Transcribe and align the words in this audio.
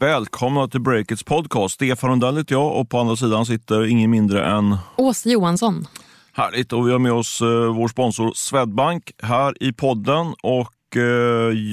Välkomna 0.00 0.68
till 0.68 0.80
Breakits 0.80 1.22
podcast. 1.22 1.74
Stefan 1.74 2.10
Rundell 2.10 2.36
heter 2.36 2.54
jag 2.54 2.76
och 2.76 2.88
på 2.88 2.98
andra 2.98 3.16
sidan 3.16 3.46
sitter 3.46 3.86
ingen 3.86 4.10
mindre 4.10 4.44
än... 4.44 4.76
Åsa 4.96 5.28
Johansson. 5.28 5.86
Härligt. 6.32 6.72
Och 6.72 6.88
vi 6.88 6.92
har 6.92 6.98
med 6.98 7.12
oss 7.12 7.40
eh, 7.40 7.74
vår 7.74 7.88
sponsor 7.88 8.32
Swedbank 8.34 9.12
här 9.22 9.62
i 9.62 9.72
podden. 9.72 10.34
Och 10.42 10.72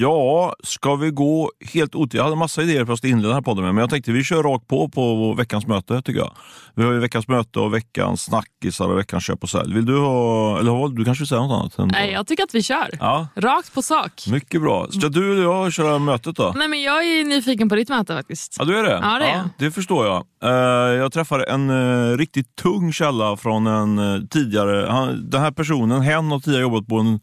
ja, 0.00 0.54
ska 0.64 0.96
vi 0.96 1.10
gå 1.10 1.50
helt 1.72 1.94
ut? 1.94 2.14
Jag 2.14 2.24
hade 2.24 2.36
massa 2.36 2.62
idéer 2.62 2.84
för 2.84 2.92
att 2.92 3.04
inleda 3.04 3.28
den 3.28 3.34
här 3.34 3.42
podden 3.42 3.64
med, 3.64 3.74
men 3.74 3.82
jag 3.82 3.90
tänkte 3.90 4.12
vi 4.12 4.24
kör 4.24 4.42
rakt 4.42 4.68
på 4.68 4.88
på 4.88 5.34
veckans 5.34 5.66
möte 5.66 6.02
tycker 6.02 6.20
jag. 6.20 6.32
Vi 6.74 6.84
har 6.84 6.92
ju 6.92 6.98
veckans 6.98 7.28
möte 7.28 7.60
och 7.60 7.74
veckans 7.74 8.22
snackisar 8.22 8.88
och 8.88 8.98
veckans 8.98 9.24
köp 9.24 9.42
och 9.42 9.50
sälj. 9.50 9.74
Vill 9.74 9.86
du 9.86 9.98
ha, 9.98 10.58
eller 10.58 10.88
du 10.88 11.04
kanske 11.04 11.22
vill 11.22 11.28
säga 11.28 11.40
något 11.40 11.78
annat? 11.78 11.92
Nej, 11.92 12.12
jag 12.12 12.26
tycker 12.26 12.44
att 12.44 12.54
vi 12.54 12.62
kör. 12.62 12.90
Ja. 13.00 13.28
Rakt 13.36 13.74
på 13.74 13.82
sak. 13.82 14.26
Mycket 14.28 14.62
bra. 14.62 14.86
Ska 14.90 15.08
du 15.08 15.32
eller 15.32 15.42
jag 15.42 15.72
köra 15.72 15.98
mötet 15.98 16.36
då? 16.36 16.52
Nej, 16.56 16.68
men 16.68 16.82
jag 16.82 17.04
är 17.04 17.24
nyfiken 17.24 17.68
på 17.68 17.74
ditt 17.74 17.88
möte 17.88 18.14
faktiskt. 18.14 18.56
Ja, 18.58 18.64
du 18.64 18.78
är 18.78 18.82
det? 18.82 18.98
Ja, 19.02 19.18
det 19.18 19.24
är 19.24 19.36
jag. 19.36 19.48
det 19.58 19.70
förstår 19.70 20.06
jag. 20.06 20.24
Eh, 20.42 20.94
jag 20.94 21.12
träffade 21.12 21.44
en 21.44 21.70
uh, 21.70 22.16
riktigt 22.16 22.56
tung 22.56 22.92
källa 22.92 23.36
från 23.36 23.66
en 23.66 23.98
eh, 23.98 24.20
tidigare... 24.30 25.12
Den 25.12 25.40
här 25.40 25.50
personen, 25.50 26.00
hen 26.00 26.30
har 26.30 26.40
tidigare 26.40 26.62
jobbat 26.62 26.86
på 26.86 26.96
en 26.98 27.20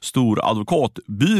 stor 0.00 0.50
advokatbyrå 0.50 1.35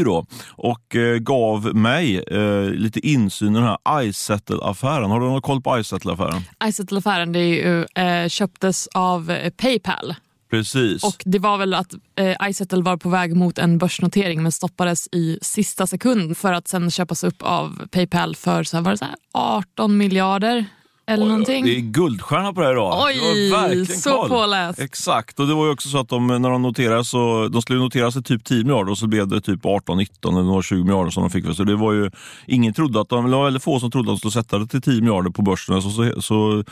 och 0.49 0.95
eh, 0.95 1.17
gav 1.17 1.75
mig 1.75 2.19
eh, 2.19 2.69
lite 2.69 3.07
insyn 3.07 3.51
i 3.51 3.59
den 3.59 3.63
här 3.63 4.01
iSettle-affären. 4.01 5.11
Har 5.11 5.19
du 5.19 5.25
någon 5.25 5.41
koll 5.41 5.61
på 5.61 5.79
iSettle-affären? 5.79 6.41
iSettle-affären 6.63 7.33
det 7.33 7.39
är 7.39 7.65
ju, 7.65 8.03
eh, 8.03 8.29
köptes 8.29 8.87
av 8.87 9.31
eh, 9.31 9.49
Paypal. 9.49 10.15
Precis. 10.49 11.03
Och 11.03 11.23
det 11.25 11.39
var 11.39 11.57
väl 11.57 11.73
att 11.73 11.93
eh, 12.15 12.49
iSettle 12.49 12.81
var 12.81 12.97
på 12.97 13.09
väg 13.09 13.35
mot 13.35 13.57
en 13.57 13.77
börsnotering 13.77 14.43
men 14.43 14.51
stoppades 14.51 15.07
i 15.11 15.39
sista 15.41 15.87
sekund 15.87 16.37
för 16.37 16.53
att 16.53 16.67
sen 16.67 16.91
köpas 16.91 17.23
upp 17.23 17.41
av 17.41 17.87
Paypal 17.91 18.35
för 18.35 18.63
så 18.63 18.77
här, 18.77 18.83
var 18.83 18.91
det 18.91 18.97
så 18.97 19.05
här, 19.05 19.15
18 19.33 19.97
miljarder 19.97 20.65
eller 21.09 21.25
någonting. 21.25 21.65
Det 21.65 21.75
är 21.75 21.79
guldstjärna 21.79 22.53
på 22.53 22.61
det 22.61 22.65
här 22.65 22.73
idag. 22.73 23.03
Oj, 23.05 23.51
verkligen 23.51 24.01
så 24.01 24.09
koll. 24.09 24.29
påläst. 24.29 24.79
Exakt, 24.79 25.39
och 25.39 25.47
det 25.47 25.53
var 25.53 25.65
ju 25.65 25.71
också 25.71 25.89
så 25.89 25.99
att 25.99 26.09
de, 26.09 26.27
när 26.27 26.49
de 26.49 26.61
noterades, 26.61 27.09
så, 27.09 27.47
de 27.47 27.61
skulle 27.61 27.79
noteras 27.79 28.13
till 28.13 28.23
typ 28.23 28.43
10 28.43 28.63
miljarder 28.63 28.91
och 28.91 28.97
så 28.97 29.07
blev 29.07 29.27
det 29.27 29.41
typ 29.41 29.65
18, 29.65 29.97
19 29.97 30.33
eller 30.33 30.43
några 30.43 30.61
20 30.61 30.83
miljarder 30.83 31.11
som 31.11 31.23
de 31.23 31.29
fick. 31.29 31.55
Så 31.55 31.63
det 31.63 31.75
var 31.75 31.93
ju, 31.93 32.11
ingen 32.45 32.73
trodde 32.73 33.01
att 33.01 33.09
de, 33.09 33.25
eller 33.25 33.43
väldigt 33.43 33.63
få 33.63 33.79
som 33.79 33.91
trodde 33.91 34.11
att 34.11 34.13
de 34.13 34.17
skulle 34.17 34.43
sätta 34.43 34.59
det 34.59 34.67
till 34.67 34.81
10 34.81 35.01
miljarder 35.01 35.29
på 35.29 35.41
börsen. 35.41 35.81
Så, 35.81 35.89
så, 35.89 36.21
så 36.21 36.63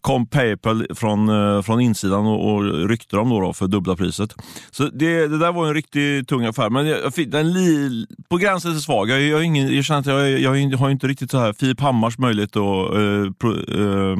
kom 0.00 0.26
Paypal 0.26 0.86
från, 0.94 1.28
eh, 1.28 1.62
från 1.62 1.80
insidan 1.80 2.26
och, 2.26 2.54
och 2.54 2.88
ryckte 2.88 3.16
dem 3.16 3.28
då, 3.28 3.40
då 3.40 3.52
för 3.52 3.66
dubbla 3.66 3.96
priset. 3.96 4.34
Så 4.70 4.82
det, 4.82 5.26
det 5.26 5.38
där 5.38 5.52
var 5.52 5.66
en 5.66 5.74
riktigt 5.74 6.28
tung 6.28 6.44
affär. 6.44 6.70
Men 6.70 6.86
jag, 6.86 7.14
fick 7.14 7.30
den 7.30 7.52
li, 7.52 8.06
på 8.28 8.36
gränsen 8.36 8.72
till 8.72 8.80
svag. 8.80 9.10
Jag, 9.10 9.22
jag, 9.22 9.44
ingen, 9.44 9.76
jag 9.76 9.84
känner 9.84 10.00
att 10.00 10.06
jag, 10.06 10.40
jag, 10.40 10.78
har 10.78 10.90
inte 10.90 11.06
riktigt 11.06 11.30
så 11.30 11.38
här 11.38 11.52
Filip 11.52 11.80
Hammars 11.80 12.18
möjlighet 12.18 12.56
att 12.56 12.94
eh, 12.94 13.32
eh, 13.70 14.16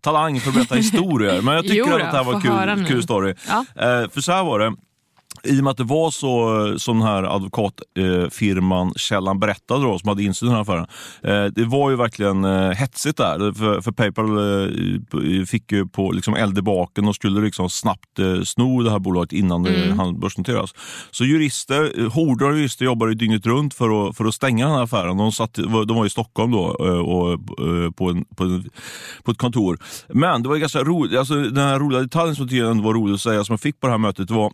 talang 0.00 0.40
för 0.40 0.48
att 0.48 0.54
berätta 0.54 0.74
historier. 0.86 1.42
Men 1.42 1.54
jag 1.54 1.62
tycker 1.62 1.76
Jo 1.76 1.86
då, 1.86 1.92
att 1.94 1.98
det 2.10 2.16
här 2.16 2.24
var 2.24 2.40
höra 2.40 2.76
kul, 2.76 2.86
kul 2.86 3.02
story. 3.02 3.34
Ja. 3.48 3.64
Eh, 3.74 4.10
för 4.10 4.20
så 4.20 4.32
här 4.32 4.44
var 4.44 4.58
det. 4.58 4.74
I 5.44 5.60
och 5.60 5.64
med 5.64 5.70
att 5.70 5.76
det 5.76 5.84
var 5.84 6.10
så 6.10 6.78
som 6.78 6.98
den 6.98 7.08
här 7.08 7.22
advokatfirman 7.22 8.92
Källan 8.96 9.40
berättade 9.40 9.84
då, 9.84 9.98
som 9.98 10.08
hade 10.08 10.22
insyn 10.22 10.48
i 10.48 10.52
den 10.52 10.56
här 10.56 10.62
affären. 10.62 10.86
Eh, 11.22 11.52
det 11.52 11.64
var 11.64 11.90
ju 11.90 11.96
verkligen 11.96 12.44
eh, 12.44 12.70
hetsigt 12.70 13.16
där. 13.16 13.52
För, 13.52 13.80
för 13.80 13.92
Paypal 13.92 14.38
eh, 15.40 15.44
fick 15.46 15.72
ju 15.72 15.86
på 15.86 16.12
liksom 16.12 16.34
eld 16.34 16.58
i 16.58 16.62
baken 16.62 17.08
och 17.08 17.14
skulle 17.14 17.40
liksom 17.40 17.70
snabbt 17.70 18.18
eh, 18.18 18.42
sno 18.42 18.82
det 18.82 18.90
här 18.90 18.98
bolaget 18.98 19.32
innan 19.32 19.62
det 19.62 19.94
hann 19.94 20.20
börsnoteras. 20.20 20.70
Så 21.10 21.24
jurister, 21.24 22.00
eh, 22.00 22.12
horder 22.12 22.46
av 22.46 22.58
jurister 22.58 22.84
jobbade 22.84 23.14
dygnet 23.14 23.46
runt 23.46 23.74
för 23.74 24.08
att, 24.08 24.16
för 24.16 24.24
att 24.24 24.34
stänga 24.34 24.66
den 24.66 24.74
här 24.74 24.82
affären. 24.82 25.16
De, 25.16 25.32
satt, 25.32 25.54
de 25.54 25.96
var 25.96 26.06
i 26.06 26.10
Stockholm 26.10 26.52
då 26.52 26.76
eh, 26.80 27.00
och, 27.00 27.32
eh, 27.32 27.90
på, 27.90 28.10
en, 28.10 28.24
på, 28.36 28.44
en, 28.44 28.70
på 29.24 29.30
ett 29.30 29.38
kontor. 29.38 29.78
Men 30.08 30.42
det 30.42 30.48
var 30.48 30.56
ganska 30.56 30.82
roligt, 30.84 31.18
alltså, 31.18 31.34
den 31.34 31.64
här 31.64 31.78
roliga 31.78 32.00
detaljen 32.00 32.36
som 32.36 32.48
jag 32.50 32.82
var 32.82 32.94
rolig 32.94 33.14
att 33.14 33.20
säga 33.20 33.44
som 33.44 33.52
jag 33.52 33.60
fick 33.60 33.80
på 33.80 33.86
det 33.86 33.92
här 33.92 33.98
mötet 33.98 34.30
var 34.30 34.52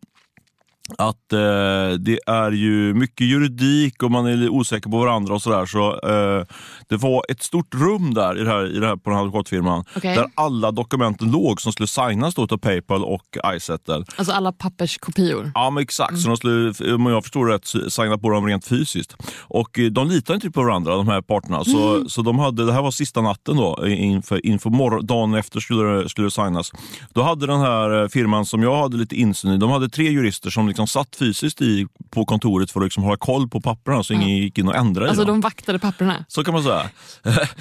att 0.98 1.32
eh, 1.32 1.98
det 1.98 2.18
är 2.26 2.50
ju 2.52 2.94
mycket 2.94 3.26
juridik 3.26 4.02
och 4.02 4.10
man 4.10 4.26
är 4.26 4.48
osäker 4.48 4.90
på 4.90 4.98
varandra 4.98 5.34
och 5.34 5.42
sådär. 5.42 5.66
Så, 5.66 5.92
eh, 5.92 6.44
det 6.88 6.96
var 6.96 7.22
ett 7.28 7.42
stort 7.42 7.74
rum 7.74 8.14
där, 8.14 8.40
i 8.40 8.44
det 8.44 8.50
här, 8.50 8.76
i 8.76 8.78
det 8.78 8.86
här 8.86 8.96
på 8.96 9.10
den 9.10 9.18
här 9.18 9.24
advokatfirman 9.24 9.84
Okej. 9.96 10.16
där 10.16 10.26
alla 10.34 10.70
dokumenten 10.70 11.30
låg 11.30 11.60
som 11.60 11.72
skulle 11.72 11.86
signas 11.86 12.34
då 12.34 12.42
av 12.42 12.58
Paypal 12.58 13.04
och 13.04 13.36
iSettle. 13.56 14.04
Alltså 14.16 14.32
alla 14.32 14.52
papperskopior. 14.52 15.52
Ja 15.54 15.70
men 15.70 15.82
exakt, 15.82 16.18
så 16.18 16.28
de 16.28 16.36
skulle, 16.36 16.94
om 16.94 17.06
jag 17.06 17.22
förstår 17.22 17.46
rätt, 17.46 17.92
signa 17.92 18.18
på 18.18 18.30
dem 18.30 18.46
rent 18.46 18.66
fysiskt. 18.66 19.16
Och 19.38 19.78
eh, 19.78 19.86
de 19.86 20.08
litar 20.08 20.34
inte 20.34 20.50
på 20.50 20.62
varandra 20.62 20.96
de 20.96 21.08
här 21.08 21.22
parterna. 21.22 21.64
Så, 21.64 22.08
så 22.08 22.22
de 22.22 22.38
hade, 22.38 22.66
det 22.66 22.72
här 22.72 22.82
var 22.82 22.90
sista 22.90 23.20
natten 23.20 23.56
då, 23.56 23.86
inför, 23.86 24.46
inför 24.46 24.70
morgon, 24.70 25.06
dagen 25.06 25.34
efter 25.34 25.60
skulle 25.60 25.82
det, 25.82 26.08
skulle 26.08 26.26
det 26.26 26.30
signas. 26.30 26.72
Då 27.12 27.22
hade 27.22 27.46
den 27.46 27.60
här 27.60 28.02
eh, 28.02 28.08
firman 28.08 28.46
som 28.46 28.62
jag 28.62 28.76
hade 28.76 28.96
lite 28.96 29.16
insyn 29.16 29.52
i, 29.52 29.56
de 29.56 29.70
hade 29.70 29.88
tre 29.88 30.10
jurister 30.10 30.50
som 30.50 30.66
liksom 30.76 30.86
satt 31.04 31.16
fysiskt 31.16 31.62
i, 31.62 31.86
på 32.10 32.24
kontoret 32.24 32.70
för 32.70 32.80
att 32.80 32.84
liksom 32.86 33.02
hålla 33.02 33.16
koll 33.16 33.48
på 33.48 33.60
papperna 33.60 34.02
så 34.02 34.12
ingen 34.12 34.28
gick 34.28 34.58
in 34.58 34.68
och 34.68 34.74
ändrade 34.74 35.06
i 35.06 35.08
Alltså 35.08 35.24
dem. 35.24 35.34
de 35.34 35.40
vaktade 35.40 35.78
papperna. 35.78 36.24
Så 36.28 36.44
kan 36.44 36.54
man 36.54 36.62
säga. 36.62 36.90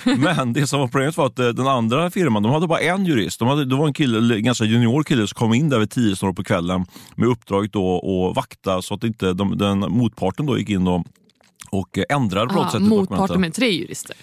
Men 0.17 0.53
det 0.53 0.67
som 0.67 0.79
var 0.79 0.87
problemet 0.87 1.17
var 1.17 1.25
att 1.25 1.39
eh, 1.39 1.47
den 1.47 1.67
andra 1.67 2.11
firman, 2.11 2.43
de 2.43 2.51
hade 2.51 2.67
bara 2.67 2.79
en 2.79 3.05
jurist. 3.05 3.39
De 3.39 3.47
hade, 3.47 3.65
det 3.65 3.75
var 3.75 3.87
en 3.87 3.93
kille, 3.93 4.35
en 4.35 4.43
ganska 4.43 4.65
junior 4.65 5.03
kille 5.03 5.27
som 5.27 5.35
kom 5.35 5.53
in 5.53 5.69
där 5.69 5.79
vid 5.79 5.91
tio 5.91 6.15
snart 6.15 6.35
på 6.35 6.43
kvällen 6.43 6.85
med 7.15 7.29
uppdraget 7.29 7.73
då 7.73 7.97
att 8.29 8.35
vakta 8.35 8.81
så 8.81 8.93
att 8.93 9.03
inte 9.03 9.33
de, 9.33 9.57
den 9.57 9.79
motparten 9.79 10.45
då 10.45 10.57
gick 10.57 10.69
in 10.69 10.87
och 10.87 11.05
och 11.69 11.97
ändrade 12.09 12.47
på 12.53 12.55
något 12.55 12.71
sätt 12.71 12.81
i 12.81 12.83
motparten 12.83 13.41
med 13.41 13.53
tre 13.53 13.69
jurister. 13.69 14.15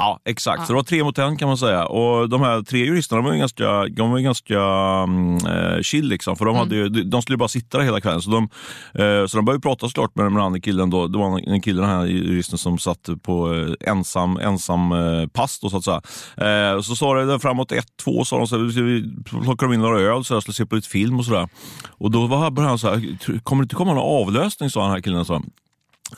Ja, 0.00 0.20
exakt. 0.24 0.58
Ja. 0.58 0.66
Så 0.66 0.72
det 0.72 0.76
var 0.76 0.82
tre 0.82 1.04
mot 1.04 1.18
en 1.18 1.36
kan 1.36 1.48
man 1.48 1.58
säga. 1.58 1.86
Och 1.86 2.28
de 2.28 2.40
här 2.40 2.62
tre 2.62 2.78
juristerna 2.78 3.22
de 3.22 3.26
var 3.26 3.32
ju 3.32 3.38
ganska, 3.38 3.86
de 3.86 4.10
var 4.10 4.18
ju 4.18 4.24
ganska 4.24 4.58
mm, 4.58 5.36
eh, 5.36 5.80
chill 5.82 6.08
liksom. 6.08 6.36
För 6.36 6.44
de, 6.44 6.56
hade 6.56 6.76
mm. 6.76 6.94
ju, 6.94 7.02
de 7.02 7.22
skulle 7.22 7.34
ju 7.34 7.38
bara 7.38 7.48
sitta 7.48 7.78
där 7.78 7.84
hela 7.84 8.00
kvällen. 8.00 8.22
Så 8.22 8.30
de, 8.30 8.48
eh, 8.94 9.26
så 9.26 9.36
de 9.36 9.44
började 9.44 9.60
prata 9.60 9.88
såklart 9.88 10.14
med 10.14 10.24
den 10.26 10.36
andra 10.36 10.60
killen 10.60 10.90
då. 10.90 11.06
Det 11.06 11.18
var 11.18 11.50
en, 11.52 11.60
kille, 11.60 11.80
den 11.80 11.90
här 11.90 12.06
juristen 12.06 12.58
som 12.58 12.78
satt 12.78 13.08
på 13.22 13.54
eh, 13.54 13.90
ensam, 13.92 14.36
ensam 14.36 14.92
eh, 14.92 15.26
pass 15.26 15.60
då 15.60 15.70
så 15.70 15.76
att 15.76 15.84
säga. 15.84 16.02
Eh, 16.36 16.80
så 16.80 16.96
sa 16.96 17.14
det 17.14 17.38
framåt 17.38 17.72
ett, 17.72 17.96
två 18.04 18.24
sa 18.24 18.38
de 18.38 18.46
så 18.46 18.58
här, 18.58 18.82
vi 18.82 19.22
plockade 19.24 19.72
de 19.72 19.74
in 19.74 19.80
några 19.80 20.00
öl 20.00 20.24
så 20.24 20.34
jag 20.34 20.42
skulle 20.42 20.54
se 20.54 20.66
på 20.66 20.76
lite 20.76 20.88
film 20.88 21.18
och 21.18 21.24
sådär. 21.24 21.48
Och 21.88 22.10
då 22.10 22.26
var, 22.26 22.50
började 22.50 22.70
han 22.70 22.78
så 22.78 22.88
här, 22.88 23.40
kommer 23.42 23.62
det 23.62 23.64
inte 23.64 23.74
komma 23.74 23.94
någon 23.94 24.26
avlösning 24.26 24.70
sa 24.70 24.82
den 24.82 24.90
här 24.90 25.00
killen. 25.00 25.24
Så 25.24 25.42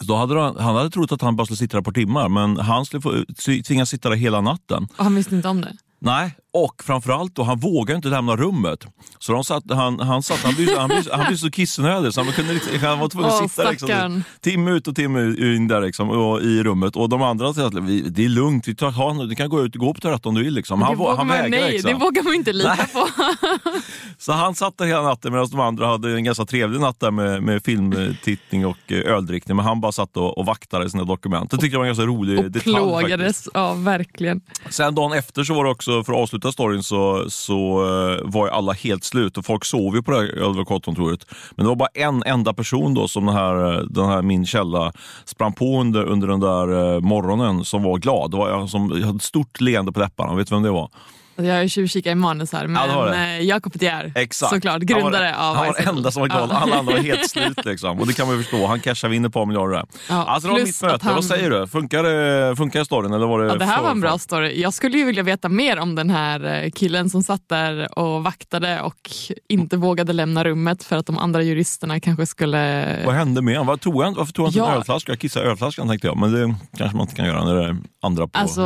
då 0.01 0.17
hade 0.17 0.41
han, 0.41 0.57
han 0.57 0.77
hade 0.77 0.91
trott 0.91 1.13
att 1.13 1.23
han 1.23 1.37
bara 1.37 1.45
skulle 1.45 1.57
sitta 1.57 1.77
där 1.77 1.81
ett 1.81 1.85
par 1.85 1.93
timmar, 1.93 2.29
men 2.29 2.57
han 2.57 2.85
skulle 2.85 3.03
få, 3.03 3.25
tvingas 3.67 3.89
sitta 3.89 4.09
där 4.09 4.17
hela 4.17 4.41
natten. 4.41 4.89
Och 4.97 5.05
han 5.05 5.15
visste 5.15 5.35
inte 5.35 5.49
om 5.49 5.61
det. 5.61 5.77
Nej, 5.99 6.37
och 6.55 6.83
framförallt 6.85 7.35
då, 7.37 7.43
han 7.43 7.59
vågade 7.59 7.97
inte 7.97 8.09
lämna 8.09 8.37
rummet. 8.37 8.87
Så 9.19 9.33
de 9.33 9.45
satt, 9.45 9.63
han, 9.71 10.01
han, 10.01 10.23
satt, 10.23 10.39
han, 10.39 10.55
blev, 10.55 10.79
han, 10.79 10.89
blev, 10.89 11.05
han 11.13 11.27
blev 11.27 11.37
så 11.37 11.51
kissnödig 11.51 12.13
så 12.15 12.23
han, 12.23 12.33
kunde, 12.33 12.53
liksom- 12.53 12.79
han 12.81 12.99
var 12.99 13.09
tvungen 13.09 13.31
att 13.31 13.41
Åh, 13.43 13.49
sitta 13.49 13.71
liksom, 13.71 14.23
timme 14.41 14.71
ut 14.71 14.89
och 14.89 14.97
timme 14.97 15.21
in 15.57 15.69
där 15.69 15.81
liksom, 15.81 16.11
och, 16.11 16.41
i 16.43 16.62
rummet. 16.62 16.97
Och 16.97 17.09
de 17.09 17.23
andra 17.23 17.55
sa 17.55 17.67
att 17.67 17.75
"Vi- 17.75 18.01
det 18.09 18.25
är 18.25 18.29
lugnt, 18.29 18.69
vi 18.69 18.75
tar, 18.75 18.91
ha, 18.91 19.25
du 19.25 19.35
kan 19.35 19.49
gå 19.49 19.62
ut 19.65 19.75
och 19.75 19.81
gå 19.81 19.95
på 19.95 20.01
toaletten 20.01 20.29
om 20.29 20.35
du 20.35 20.43
vill. 20.45 20.55
Liksom. 20.55 20.83
Han, 20.83 20.91
det 20.93 20.97
vå- 20.97 20.99
vågar 20.99 21.17
han 21.17 21.29
vägrade. 21.29 21.49
nej, 21.51 21.73
Liksom. 21.73 21.91
det 21.93 21.99
vågar 21.99 22.23
man 22.23 22.35
inte 22.35 22.53
lita 22.53 22.75
Nej. 22.75 22.87
på. 22.93 23.09
Så 24.19 24.33
han 24.33 24.55
satt 24.55 24.79
där 24.79 24.87
hela 24.87 25.03
natten 25.03 25.33
medan 25.33 25.49
de 25.51 25.61
andra 25.61 25.87
hade 25.87 26.12
en 26.15 26.25
ganska 26.25 26.45
trevlig 26.45 26.81
natt 26.81 27.01
där 27.01 27.11
med, 27.11 27.43
med 27.43 27.65
filmtittning 27.65 28.67
och 28.67 28.79
eh, 28.93 28.99
öldrickning. 29.15 29.57
Men 29.57 29.67
han 29.67 29.81
bara 29.81 29.93
satt 29.93 30.17
och, 30.17 30.39
och 30.39 30.47
vaktade 30.47 30.91
sina 30.91 31.05
dokument. 31.05 31.51
Det 31.51 31.57
tyckte 31.57 31.75
jag 31.75 31.79
var 31.79 31.87
en 31.87 31.89
ganska 31.89 32.05
rolig 32.07 32.39
Och 32.39 32.45
detalj. 32.51 32.75
faktiskt. 32.75 32.77
plågades. 32.77 33.49
Ja, 33.55 33.75
verkligen. 33.75 34.41
Sen 34.71 34.95
dagen 34.95 35.12
efter 35.12 35.45
så 35.45 35.55
var 35.55 35.65
det 35.65 35.71
också, 35.71 36.05
för 36.05 36.12
att 36.12 36.19
avsluta 36.19 36.42
storyn, 36.51 36.83
så, 36.83 37.31
så 37.31 37.55
eh, 37.85 38.31
var 38.31 38.47
ju 38.47 38.53
alla 38.53 38.73
helt 38.73 39.05
slut 39.05 39.39
och 39.39 39.44
folk 39.44 39.65
sov 39.65 39.94
ju 39.94 40.03
på 40.03 40.11
det 40.11 40.17
här 40.17 40.50
advokatkontoret. 40.50 41.27
Men 41.50 41.65
det 41.65 41.69
var 41.69 41.77
bara 41.77 41.89
en 41.94 42.23
enda 42.27 42.55
person 42.55 42.94
då 42.94 43.09
som 43.09 43.27
den 43.27 43.35
här, 43.35 43.75
eh, 43.75 43.81
den 43.81 44.06
här 44.06 44.23
min 44.23 44.47
källa 44.47 44.93
sprang 45.25 45.53
på 45.53 45.81
under, 45.81 46.05
under 46.05 46.29
den 46.29 46.41
där 46.41 46.94
eh, 46.94 47.00
morgonen 47.00 47.65
som 47.65 47.83
var 47.83 47.99
glad. 47.99 48.31
Det 48.31 48.37
var 48.37 48.50
jag 48.50 48.69
som 48.69 48.91
hade 48.91 49.17
ett 49.17 49.23
stort 49.23 49.61
leende 49.61 49.93
på 49.93 50.00
läpparna. 50.00 50.35
Vet 50.35 50.49
du 50.49 50.55
vem 50.55 50.62
det 50.62 50.71
var? 50.71 50.91
Jag 51.37 51.55
har 51.55 51.62
ju 51.62 51.69
tjuvkikat 51.69 52.11
i 52.11 52.14
manus 52.14 52.52
här, 52.52 52.62
Ja, 52.62 52.69
men 52.69 53.12
det. 53.12 53.19
eh, 53.19 53.40
Jakob 53.46 53.73
De 53.73 53.84
Geer, 53.87 54.12
Exakt. 54.17 54.52
såklart, 54.55 54.73
Han 54.73 54.81
var- 54.81 55.00
grundare 55.00 55.37
av 55.37 55.56
Han 55.56 55.67
var 55.67 55.75
den 55.84 55.88
enda 55.96 56.11
som 56.11 56.20
var 56.20 56.29
glad. 56.29 56.50
Ja. 56.52 56.56
Alla 56.56 56.76
andra 56.79 56.93
var 56.93 56.99
helt 57.02 57.31
slut. 57.31 57.64
Liksom. 57.64 58.00
Och 58.00 58.06
det 58.06 58.12
kan 58.12 58.26
man 58.26 58.37
ju 58.37 58.43
förstå. 58.43 58.67
Han 58.67 58.81
cashade 58.81 59.17
in 59.17 59.25
ett 59.25 59.32
par 59.32 59.46
miljarder 59.46 59.75
där. 59.76 59.87
Ja, 60.08 60.25
alltså, 60.25 60.49
det 60.49 60.52
var 60.55 60.61
mitt 60.61 60.82
möte. 60.82 61.06
han- 61.06 61.14
Vad 61.14 61.25
säger 61.25 61.50
du? 61.50 61.67
Funkar, 61.67 62.55
funkar 62.55 62.84
storyn 62.84 63.12
eller 63.12 63.26
var 63.26 63.40
det 63.43 63.46
Ja, 63.49 63.55
det 63.55 63.64
här 63.64 63.76
för- 63.76 63.82
var 63.84 63.90
en 63.90 64.00
bra 64.00 64.19
story. 64.19 64.61
Jag 64.61 64.75
skulle 64.75 64.99
ju 64.99 65.05
vilja 65.05 65.23
veta 65.23 65.49
mer 65.49 65.79
om 65.79 65.94
den 65.94 66.11
här 66.11 66.64
eh, 66.64 66.70
killen 66.70 67.11
som 67.11 67.23
satt 67.23 67.49
där 67.49 67.99
och 67.99 68.25
vaktade 68.25 68.81
och 68.81 69.11
inte 69.49 69.76
vågade 69.76 70.12
lämna 70.12 70.44
rummet 70.44 70.85
för 70.85 70.96
att 70.96 71.06
de 71.06 71.19
andra 71.19 71.43
juristerna 71.43 72.00
kanske 72.00 72.26
skulle... 72.26 72.87
Vad 73.06 73.14
hände 73.14 73.43
med 73.43 73.55
honom? 73.55 73.67
Vad 73.67 73.81
tog 73.81 74.02
han? 74.02 74.14
Varför 74.14 74.32
tog 74.32 74.44
han 74.44 74.50
inte 74.50 74.61
en 74.61 74.67
Ja. 74.67 74.75
ölflaska? 74.76 75.12
Jag 75.12 75.19
kissade 75.19 75.46
i 75.46 75.49
ölflaskan 75.50 75.88
tänkte 75.88 76.06
jag. 76.06 76.17
Men 76.17 76.32
det 76.32 76.55
kanske 76.78 76.96
man 76.96 77.05
inte 77.06 77.17
kan 77.17 77.26
göra 77.26 77.44
när 77.44 77.55
det 77.55 77.76
andra 78.02 78.28
på. 78.28 78.38
Alltså, 78.38 78.62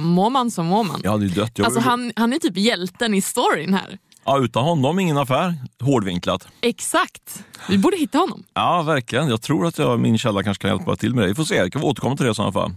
mår 0.00 0.30
man 0.30 0.50
så 0.50 0.62
mår 0.62 0.84
man. 0.84 1.00
Jag 1.04 1.10
hade 1.10 1.24
ju 1.26 1.30
dött. 1.30 1.52
Jag 1.54 1.64
Alltså, 1.64 1.80
han, 1.80 2.12
han 2.16 2.32
är 2.32 2.38
typ 2.38 2.56
hjälten 2.56 3.14
i 3.14 3.20
storyn 3.20 3.74
här. 3.74 3.98
Ja, 4.24 4.38
utan 4.38 4.64
honom 4.64 4.98
ingen 4.98 5.18
affär. 5.18 5.54
Hårdvinklat. 5.80 6.48
Exakt. 6.60 7.44
Vi 7.68 7.78
borde 7.78 7.96
hitta 7.96 8.18
honom. 8.18 8.44
Ja, 8.54 8.82
verkligen. 8.82 9.28
Jag 9.28 9.42
tror 9.42 9.66
att 9.66 9.78
jag, 9.78 10.00
min 10.00 10.18
källa 10.18 10.42
kanske 10.42 10.62
kan 10.62 10.76
hjälpa 10.76 10.96
till 10.96 11.14
med 11.14 11.24
det. 11.24 11.28
Vi 11.28 11.34
får 11.34 11.44
se. 11.44 11.54
Jag 11.54 11.72
kan 11.72 11.82
återkomma 11.82 12.16
till 12.16 12.26
det 12.26 12.32
i 12.32 12.34
sådana 12.34 12.52
fall. 12.52 12.74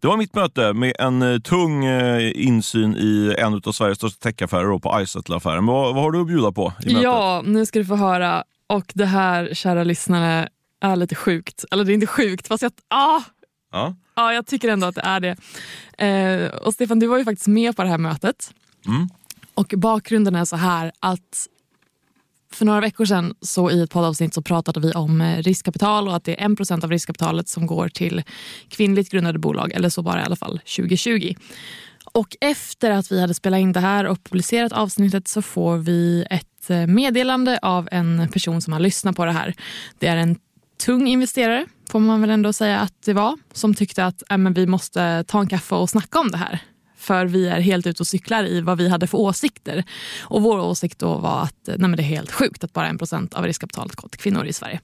Det 0.00 0.06
var 0.06 0.16
mitt 0.16 0.34
möte 0.34 0.72
med 0.72 0.92
en 0.98 1.22
eh, 1.22 1.38
tung 1.38 1.84
eh, 1.84 2.46
insyn 2.46 2.96
i 2.96 3.34
en 3.38 3.54
av 3.64 3.72
Sveriges 3.72 3.98
största 3.98 4.30
techaffärer 4.30 4.78
på 4.78 5.00
Izettle-affären. 5.00 5.66
Vad, 5.66 5.94
vad 5.94 6.04
har 6.04 6.10
du 6.10 6.20
att 6.20 6.26
bjuda 6.26 6.52
på 6.52 6.72
i 6.82 6.86
mötet? 6.86 7.02
Ja, 7.02 7.42
nu 7.46 7.66
ska 7.66 7.78
du 7.78 7.84
få 7.84 7.96
höra. 7.96 8.44
Och 8.66 8.92
det 8.94 9.06
här, 9.06 9.54
kära 9.54 9.84
lyssnare, 9.84 10.48
är 10.80 10.96
lite 10.96 11.14
sjukt. 11.14 11.64
Eller 11.70 11.84
det 11.84 11.92
är 11.92 11.94
inte 11.94 12.06
sjukt, 12.06 12.48
fast 12.48 12.62
jag, 12.62 12.72
ah, 12.88 13.20
Ja. 13.72 13.94
ja, 14.14 14.32
jag 14.32 14.46
tycker 14.46 14.68
ändå 14.68 14.86
att 14.86 14.94
det 14.94 15.00
är 15.00 15.20
det. 15.20 15.36
Eh, 16.04 16.50
och 16.50 16.74
Stefan, 16.74 16.98
du 16.98 17.06
var 17.06 17.18
ju 17.18 17.24
faktiskt 17.24 17.48
med 17.48 17.76
på 17.76 17.82
det 17.82 17.88
här 17.88 17.98
mötet. 17.98 18.54
Mm. 18.86 19.08
Och 19.54 19.74
bakgrunden 19.76 20.34
är 20.34 20.44
så 20.44 20.56
här 20.56 20.92
att 21.00 21.48
för 22.52 22.64
några 22.64 22.80
veckor 22.80 23.04
sedan 23.04 23.34
så 23.40 23.70
i 23.70 23.82
ett 23.82 23.90
poddavsnitt 23.90 24.34
så 24.34 24.42
pratade 24.42 24.80
vi 24.80 24.92
om 24.92 25.20
eh, 25.20 25.42
riskkapital 25.42 26.08
och 26.08 26.16
att 26.16 26.24
det 26.24 26.42
är 26.42 26.48
1% 26.48 26.84
av 26.84 26.90
riskkapitalet 26.90 27.48
som 27.48 27.66
går 27.66 27.88
till 27.88 28.22
kvinnligt 28.68 29.10
grundade 29.10 29.38
bolag, 29.38 29.72
eller 29.72 29.88
så 29.88 30.02
var 30.02 30.16
det 30.16 30.22
i 30.22 30.24
alla 30.24 30.36
fall 30.36 30.58
2020. 30.58 31.34
Och 32.12 32.36
efter 32.40 32.90
att 32.90 33.12
vi 33.12 33.20
hade 33.20 33.34
spelat 33.34 33.60
in 33.60 33.72
det 33.72 33.80
här 33.80 34.04
och 34.04 34.24
publicerat 34.24 34.72
avsnittet 34.72 35.28
så 35.28 35.42
får 35.42 35.76
vi 35.76 36.26
ett 36.30 36.70
eh, 36.70 36.86
meddelande 36.86 37.58
av 37.62 37.88
en 37.92 38.28
person 38.32 38.62
som 38.62 38.72
har 38.72 38.80
lyssnat 38.80 39.16
på 39.16 39.24
det 39.24 39.32
här. 39.32 39.54
Det 39.98 40.06
är 40.06 40.16
en 40.16 40.36
tung 40.78 41.08
investerare, 41.08 41.66
får 41.90 42.00
man 42.00 42.20
väl 42.20 42.30
ändå 42.30 42.52
säga 42.52 42.80
att 42.80 43.02
det 43.02 43.12
var, 43.12 43.38
som 43.52 43.74
tyckte 43.74 44.04
att 44.04 44.22
äh, 44.30 44.38
men 44.38 44.52
vi 44.52 44.66
måste 44.66 45.24
ta 45.28 45.40
en 45.40 45.48
kaffe 45.48 45.74
och 45.74 45.90
snacka 45.90 46.18
om 46.18 46.30
det 46.30 46.38
här. 46.38 46.62
För 46.96 47.26
vi 47.26 47.48
är 47.48 47.60
helt 47.60 47.86
ute 47.86 48.02
och 48.02 48.06
cyklar 48.06 48.44
i 48.44 48.60
vad 48.60 48.78
vi 48.78 48.88
hade 48.88 49.06
för 49.06 49.18
åsikter. 49.18 49.84
Och 50.20 50.42
vår 50.42 50.58
åsikt 50.58 50.98
då 50.98 51.18
var 51.18 51.42
att 51.42 51.66
nej 51.66 51.78
men 51.78 51.96
det 51.96 52.02
är 52.02 52.04
helt 52.04 52.32
sjukt 52.32 52.64
att 52.64 52.72
bara 52.72 52.88
en 52.88 52.98
procent 52.98 53.34
av 53.34 53.44
riskkapitalet 53.44 53.96
går 53.96 54.08
till 54.08 54.20
kvinnor 54.20 54.46
i 54.46 54.52
Sverige. 54.52 54.80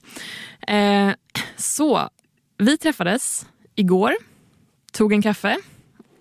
Eh, 0.67 1.13
så 1.57 2.09
vi 2.57 2.77
träffades 2.77 3.45
igår, 3.75 4.15
tog 4.91 5.13
en 5.13 5.21
kaffe 5.21 5.57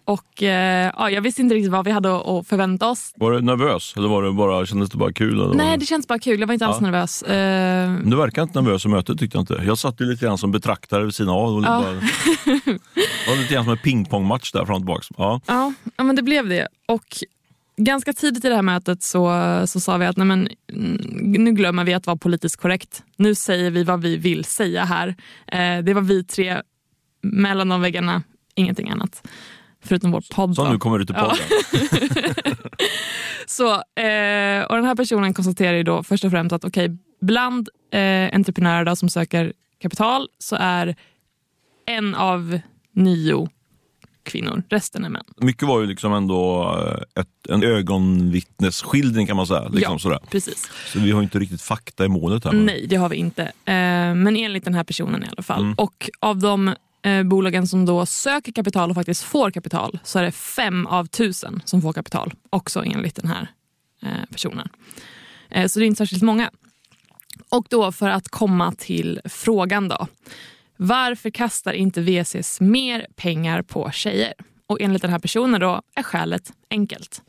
och 0.04 0.42
eh, 0.42 0.90
ja, 0.96 1.10
jag 1.10 1.22
visste 1.22 1.42
inte 1.42 1.54
riktigt 1.54 1.72
vad 1.72 1.84
vi 1.84 1.90
hade 1.90 2.16
att- 2.16 2.46
förvänta 2.46 2.88
oss. 2.88 3.12
Var 3.16 3.32
du 3.32 3.40
nervös 3.40 3.94
eller 3.96 4.08
var 4.08 4.22
det 4.22 4.32
bara, 4.32 4.66
kändes 4.66 4.90
det 4.90 4.98
bara 4.98 5.12
kul? 5.12 5.40
Eller? 5.40 5.54
Nej, 5.54 5.78
det 5.78 5.86
känns 5.86 6.08
bara 6.08 6.18
kul. 6.18 6.40
Jag 6.40 6.46
var 6.46 6.52
inte 6.54 6.66
alls 6.66 6.76
Ja. 6.80 6.86
nervös. 6.86 7.22
Eh, 7.22 7.94
Du 8.04 8.16
verkar 8.16 8.42
inte 8.42 8.60
nervös 8.62 8.84
i 8.84 8.88
mötet 8.88 9.18
tyckte 9.18 9.36
jag 9.38 9.42
inte. 9.42 9.62
Jag 9.66 9.78
satt 9.78 10.00
ju 10.00 10.04
lite 10.04 10.24
grann 10.26 10.38
som 10.38 10.52
betraktare 10.52 11.04
vid 11.04 11.14
sidan 11.14 11.34
av. 11.34 11.54
Och 11.56 11.62
Ja. 11.64 11.80
bara, 11.80 11.92
det 11.94 13.28
var 13.28 13.36
lite 13.36 13.54
grann 13.54 13.64
som 13.64 13.72
en 13.72 13.78
pingpongmatch 13.78 14.52
där 14.52 14.64
fram 14.64 14.74
och 14.76 14.80
tillbaka. 14.80 15.04
Ja. 15.18 15.40
Ja, 15.46 15.72
ja 15.96 16.04
men 16.04 16.16
det 16.16 16.22
blev 16.22 16.48
det. 16.48 16.68
Och 16.88 17.04
ganska 17.76 18.12
tidigt 18.12 18.44
i 18.44 18.48
det 18.48 18.54
här 18.54 18.62
mötet 18.62 19.02
så, 19.02 19.32
så 19.66 19.80
sa 19.80 19.96
vi 19.96 20.06
att 20.06 20.16
nej 20.16 20.26
men, 20.26 20.48
mm, 20.72 20.96
nu 21.44 21.52
glömmer 21.52 21.84
vi 21.84 21.94
att 21.94 22.06
vara 22.06 22.16
politiskt 22.16 22.56
korrekt. 22.56 23.02
Nu 23.16 23.34
säger 23.34 23.70
vi 23.70 23.84
vad 23.84 24.00
vi 24.02 24.16
vill 24.16 24.44
säga 24.44 24.84
här. 24.84 25.08
Eh, 25.46 25.84
det 25.84 25.94
var 25.94 26.00
vi 26.02 26.24
tre 26.24 26.62
mellan 27.22 27.68
de 27.68 27.80
väggarna, 27.80 28.22
ingenting 28.54 28.90
annat. 28.90 29.28
Förutom 29.84 30.10
vår 30.10 30.22
podd. 30.34 30.56
Så 30.56 30.64
då. 30.64 30.72
nu 30.72 30.78
kommer 30.78 31.04
till 31.04 31.14
Ja. 31.18 31.22
podden. 31.30 32.56
Så, 33.46 33.70
eh, 33.74 34.62
och 34.64 34.76
den 34.76 34.84
här 34.84 34.94
personen 34.94 35.34
konstaterar 35.34 35.76
ju 35.76 35.82
då 35.82 36.02
först 36.02 36.24
och 36.24 36.30
främst 36.30 36.52
att 36.52 36.64
okej, 36.64 36.96
bland 37.20 37.68
eh, 37.92 38.34
entreprenörer 38.34 38.84
då 38.84 38.96
som 38.96 39.08
söker 39.08 39.52
kapital 39.82 40.28
så 40.38 40.56
är 40.60 40.96
en 41.86 42.14
av 42.14 42.58
nio 42.94 43.48
kvinnor, 44.22 44.62
resten 44.68 45.04
är 45.04 45.08
män. 45.08 45.24
Mycket 45.36 45.68
var 45.68 45.80
ju 45.80 45.86
liksom 45.86 46.12
ändå 46.12 46.62
eh, 47.16 47.20
ett, 47.22 47.28
en 47.48 47.62
ögonvittnesskildring 47.62 49.26
kan 49.26 49.36
man 49.36 49.46
säga. 49.46 49.68
Liksom 49.68 49.92
Ja. 49.92 49.98
sådär. 49.98 50.18
Precis. 50.30 50.70
Så 50.92 50.98
vi 51.00 51.10
har 51.10 51.22
inte 51.22 51.38
riktigt 51.38 51.62
fakta 51.62 52.04
i 52.04 52.08
målet 52.08 52.44
här. 52.44 52.52
men- 52.52 52.66
Nej, 52.66 52.86
det 52.88 52.96
har 52.96 53.08
vi 53.08 53.16
inte. 53.16 53.42
Eh, 53.42 54.14
men 54.14 54.36
enligt 54.36 54.64
den 54.64 54.74
här 54.74 54.84
personen 54.84 55.24
i 55.24 55.26
alla 55.32 55.42
fall. 55.42 55.60
Mm. 55.62 55.74
Och 55.74 56.10
av 56.20 56.38
de 56.38 56.74
eh, 57.04 57.22
bolagen 57.22 57.66
som 57.66 57.86
då 57.86 58.06
söker 58.06 58.52
kapital 58.52 58.90
och 58.90 58.96
faktiskt 58.96 59.22
får 59.22 59.50
kapital 59.50 59.98
så 60.04 60.18
är 60.18 60.22
det 60.22 60.32
fem 60.32 60.86
av 60.86 61.06
tusen 61.06 61.62
som 61.64 61.82
får 61.82 61.92
kapital. 61.92 62.34
Också 62.50 62.84
enligt 62.84 63.14
den 63.16 63.30
här 63.30 63.48
eh, 64.02 64.30
personen. 64.30 64.68
Eh, 65.50 65.66
så 65.66 65.78
det 65.78 65.84
är 65.84 65.86
inte 65.86 65.98
särskilt 65.98 66.22
många. 66.22 66.50
Och 67.48 67.66
då 67.70 67.92
för 67.92 68.08
att 68.08 68.28
komma 68.28 68.72
till 68.72 69.20
frågan 69.24 69.88
då. 69.88 70.06
Varför 70.76 71.30
kastar 71.30 71.72
inte 71.72 72.00
VCs 72.00 72.60
mer 72.60 73.06
pengar 73.16 73.62
på 73.62 73.90
tjejer? 73.90 74.34
Och 74.66 74.80
enligt 74.80 75.02
den 75.02 75.10
här 75.10 75.18
personen 75.18 75.60
då 75.60 75.82
är 75.94 76.02
skälet 76.02 76.52
enkelt. 76.70 77.22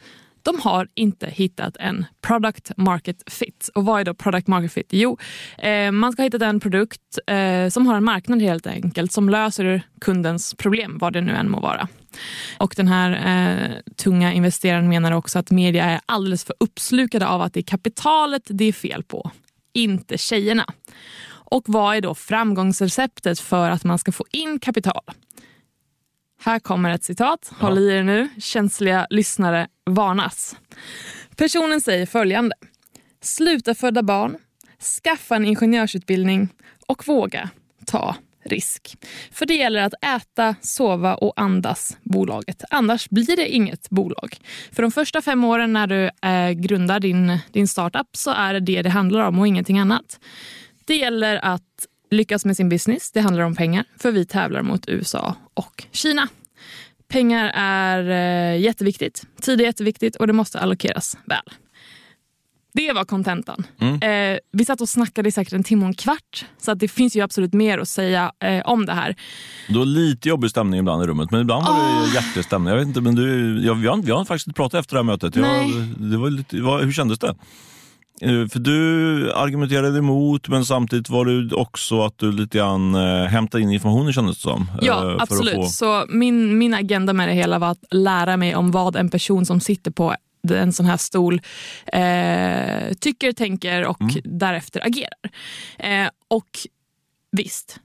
De 0.46 0.60
har 0.60 0.88
inte 0.96 1.30
hittat 1.30 1.78
en 1.78 2.06
product 2.22 2.72
market 2.78 3.24
fit. 3.28 3.70
Och 3.76 3.86
vad 3.86 4.02
är 4.02 4.06
då 4.06 4.14
product 4.14 4.48
market 4.48 4.74
fit? 4.74 4.88
Jo, 4.90 5.18
eh, 5.58 5.92
man 5.92 6.12
ska 6.12 6.22
ha 6.22 6.26
hittat 6.26 6.42
en 6.42 6.60
produkt 6.60 7.20
eh, 7.28 7.70
som 7.70 7.88
har 7.88 7.96
en 7.96 8.04
marknad 8.04 8.42
helt 8.42 8.68
enkelt 8.68 9.12
som 9.12 9.30
löser 9.30 9.82
kundens 10.02 10.54
problem, 10.54 10.98
vad 10.98 11.14
det 11.14 11.22
nu 11.22 11.32
än 11.32 11.52
må 11.52 11.60
vara. 11.60 11.88
Och 12.58 12.74
den 12.78 12.88
här 12.88 13.12
eh, 13.12 13.94
tunga 13.96 14.34
investeraren 14.34 14.90
menar 14.90 15.12
också 15.12 15.40
att 15.40 15.52
media 15.52 15.84
är 15.86 16.00
alldeles 16.06 16.44
för 16.44 16.56
uppslukade 16.60 17.28
av 17.28 17.42
att 17.42 17.54
det 17.54 17.60
är 17.60 17.64
kapitalet 17.64 18.44
det 18.46 18.66
är 18.66 18.74
fel 18.74 19.04
på, 19.04 19.32
inte 19.74 20.18
tjejerna. 20.18 20.66
Och 21.28 21.64
vad 21.68 21.96
är 21.96 22.02
då 22.02 22.16
framgångsreceptet 22.16 23.40
för 23.40 23.70
att 23.70 23.84
man 23.84 24.00
ska 24.00 24.12
få 24.12 24.26
in 24.32 24.60
kapital? 24.60 25.04
Här 26.46 26.60
kommer 26.60 26.90
ett 26.90 27.04
citat. 27.04 27.52
Håll 27.60 27.80
i 27.80 27.92
er 27.92 28.04
nu. 28.04 28.30
Känsliga 28.40 29.08
lyssnare 29.10 29.68
varnas. 29.86 30.56
Personen 31.36 31.82
säger 31.82 32.06
följande. 32.06 32.56
Sluta 33.22 33.76
föda 33.76 34.04
barn, 34.04 34.38
skaffa 35.04 35.36
en 35.36 35.46
ingenjörsutbildning 35.46 36.50
och 36.88 37.08
våga 37.08 37.50
ta 37.86 38.16
risk. 38.44 38.98
För 39.32 39.46
det 39.46 39.56
gäller 39.56 39.82
att 39.82 39.94
äta, 40.04 40.56
sova 40.62 41.16
och 41.16 41.34
andas 41.36 41.98
bolaget. 42.04 42.64
Annars 42.70 43.10
blir 43.10 43.36
det 43.36 43.48
inget 43.48 43.90
bolag. 43.90 44.38
För 44.72 44.82
de 44.82 44.92
första 44.92 45.22
fem 45.22 45.44
åren 45.44 45.74
när 45.74 45.88
du 45.88 46.30
eh, 46.30 46.52
grundar 46.52 47.00
din, 47.00 47.40
din 47.52 47.68
startup 47.68 48.08
så 48.12 48.32
är 48.32 48.54
det 48.54 48.60
det 48.60 48.82
det 48.82 48.90
handlar 48.90 49.28
om 49.28 49.40
och 49.40 49.48
ingenting 49.48 49.80
annat. 49.80 50.20
Det 50.86 50.96
gäller 50.96 51.46
att 51.46 51.88
lyckas 52.12 52.46
med 52.46 52.58
sin 52.58 52.70
business. 52.70 53.12
Det 53.12 53.22
handlar 53.22 53.44
om 53.44 53.56
pengar, 53.56 53.86
för 54.00 54.12
vi 54.12 54.26
tävlar 54.26 54.62
mot 54.62 54.88
USA 54.90 55.36
och 55.54 55.84
Kina. 55.92 56.28
Pengar 57.08 57.52
är 57.56 58.10
eh, 58.56 58.62
jätteviktigt, 58.62 59.24
tid 59.42 59.62
är 59.62 59.66
jätteviktigt 59.66 60.16
och 60.16 60.28
det 60.28 60.34
måste 60.34 60.60
allokeras 60.60 61.18
väl. 61.26 61.54
Det 62.74 62.94
var 62.94 63.06
kontentan. 63.06 63.64
Eh, 63.80 64.40
vi 64.52 64.66
satt 64.66 64.82
och 64.82 64.90
snackade 64.90 65.30
i 65.30 65.32
säkert 65.32 65.54
en 65.54 65.64
timme 65.64 65.82
och 65.82 65.88
en 65.88 65.94
kvart, 65.94 66.46
så 66.58 66.72
att 66.72 66.80
det 66.80 66.88
finns 66.88 67.16
ju 67.16 67.22
absolut 67.22 67.54
mer 67.54 67.78
att 67.78 67.88
säga 67.90 68.32
eh, 68.40 68.62
om 68.66 68.86
det 68.86 68.94
här. 68.94 69.16
Det 69.70 69.78
var 69.78 69.86
lite 69.86 70.30
jobbig 70.30 70.50
stämning 70.50 70.80
ibland 70.80 71.04
i 71.04 71.08
rummet, 71.08 71.32
men 71.32 71.42
ibland 71.42 71.66
var 71.66 71.74
Ah. 71.74 72.06
det 72.06 72.14
hjärtlig 72.16 72.46
stämning. 72.46 72.70
Jag 72.70 72.78
vet 72.80 72.88
inte, 72.88 73.02
men 73.02 73.16
du, 73.16 73.60
jag, 73.66 73.76
vi, 73.76 73.88
har, 73.88 73.98
vi 73.98 74.12
har 74.12 74.26
faktiskt 74.26 74.56
pratat 74.56 74.80
efter 74.80 74.96
det 74.96 75.00
här 75.00 75.04
mötet. 75.04 75.36
Jag, 75.36 75.70
det 75.98 76.18
var 76.18 76.30
lite, 76.30 76.62
vad, 76.62 76.84
hur 76.84 76.92
kändes 76.92 77.20
det? 77.20 77.36
Eh, 78.22 78.48
För 78.48 78.60
du 78.60 79.34
argumenterade 79.34 79.98
emot, 79.98 80.48
men 80.48 80.66
samtidigt 80.66 81.10
var 81.10 81.26
det 81.26 81.56
också 81.56 82.02
att 82.02 82.18
du 82.18 82.32
lite 82.32 82.58
grann 82.58 82.96
eh, 82.96 83.24
hämtade 83.26 83.64
in 83.64 83.72
information 83.72 84.14
kändes 84.14 84.36
det 84.38 84.42
som. 84.42 84.62
eh, 84.62 84.78
Ja, 84.82 85.18
absolut. 85.20 85.56
få- 85.56 85.66
Så 85.66 86.06
min, 86.10 86.58
min 86.58 86.74
agenda 86.74 87.14
med 87.14 87.28
det 87.30 87.34
hela 87.34 87.60
var 87.60 87.68
att 87.72 87.84
lära 87.92 88.38
mig 88.38 88.56
om 88.56 88.72
vad 88.72 88.96
en 88.96 89.10
person 89.10 89.46
som 89.46 89.60
sitter 89.60 89.92
på 89.92 90.16
en 90.54 90.74
sån 90.74 90.86
här 90.86 90.98
stol 90.98 91.42
eh, 91.94 92.94
tycker, 93.00 93.32
tänker 93.32 93.86
och 93.86 94.00
därefter 94.24 94.86
agerar. 94.88 95.14
Eh, 95.80 96.10
och 96.28 96.50
visst, 97.32 97.80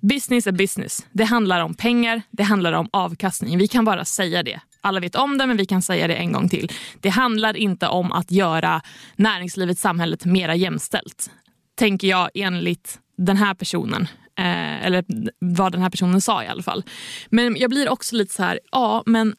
business 0.00 0.46
är 0.46 0.52
business. 0.52 1.06
Det 1.12 1.24
handlar 1.24 1.60
om 1.60 1.74
pengar, 1.74 2.22
det 2.30 2.42
handlar 2.42 2.72
om 2.72 2.88
avkastning. 2.92 3.58
Vi 3.58 3.68
kan 3.68 3.84
bara 3.84 4.04
säga 4.04 4.42
det. 4.42 4.60
Alla 4.80 5.00
vet 5.00 5.14
om 5.14 5.38
det, 5.38 5.46
men 5.46 5.56
vi 5.56 5.66
kan 5.66 5.82
säga 5.82 6.06
det 6.06 6.14
en 6.14 6.32
gång 6.32 6.48
till. 6.48 6.72
Det 7.00 7.08
handlar 7.08 7.56
inte 7.56 7.88
om 7.88 8.12
att 8.12 8.30
göra 8.30 8.82
näringslivet, 9.16 9.78
samhället 9.78 10.24
mera 10.24 10.54
jämställt. 10.54 11.30
Tänker 11.74 12.08
jag 12.08 12.30
enligt 12.34 12.98
den 13.16 13.36
här 13.36 13.54
personen. 13.54 14.02
Eh, 14.38 14.86
eller 14.86 15.04
vad 15.38 15.72
den 15.72 15.82
här 15.82 15.90
personen 15.90 16.20
sa 16.20 16.44
i 16.44 16.46
alla 16.46 16.62
fall. 16.62 16.84
Men 17.30 17.56
jag 17.56 17.70
blir 17.70 17.88
också 17.88 18.16
lite 18.16 18.34
så 18.34 18.42
här, 18.42 18.60
ja 18.72 19.02
men 19.06 19.34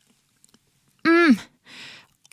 mm, 1.08 1.36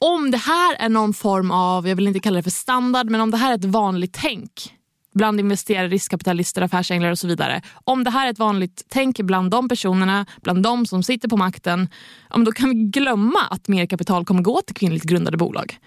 om 0.00 0.30
det 0.30 0.38
här 0.38 0.76
är 0.78 0.88
någon 0.88 1.14
form 1.14 1.50
av, 1.50 1.88
jag 1.88 1.96
vill 1.96 2.06
inte 2.06 2.20
kalla 2.20 2.36
det 2.36 2.42
för 2.42 2.50
standard, 2.50 3.10
men 3.10 3.20
om 3.20 3.30
det 3.30 3.36
här 3.36 3.50
är 3.50 3.54
ett 3.54 3.64
vanligt 3.64 4.12
tänk 4.12 4.77
bland 5.14 5.40
investerare, 5.40 5.88
riskkapitalister, 5.88 6.62
affärsänglar 6.62 7.10
och 7.10 7.18
så 7.18 7.28
vidare. 7.28 7.62
Om 7.84 8.04
det 8.04 8.10
här 8.10 8.26
är 8.26 8.30
ett 8.30 8.38
vanligt 8.38 8.84
tänk 8.88 9.20
bland 9.20 9.50
de 9.50 9.68
personerna, 9.68 10.26
bland 10.42 10.62
de 10.62 10.86
som 10.86 11.02
sitter 11.02 11.28
på 11.28 11.36
makten, 11.36 11.88
ja, 12.30 12.36
då 12.36 12.52
kan 12.52 12.68
vi 12.68 12.74
glömma 12.74 13.40
att 13.50 13.68
mer 13.68 13.86
kapital 13.86 14.24
kommer 14.24 14.42
gå 14.42 14.60
till 14.66 14.76
kvinnligt 14.76 15.04
grundade 15.04 15.36
bolag. 15.36 15.78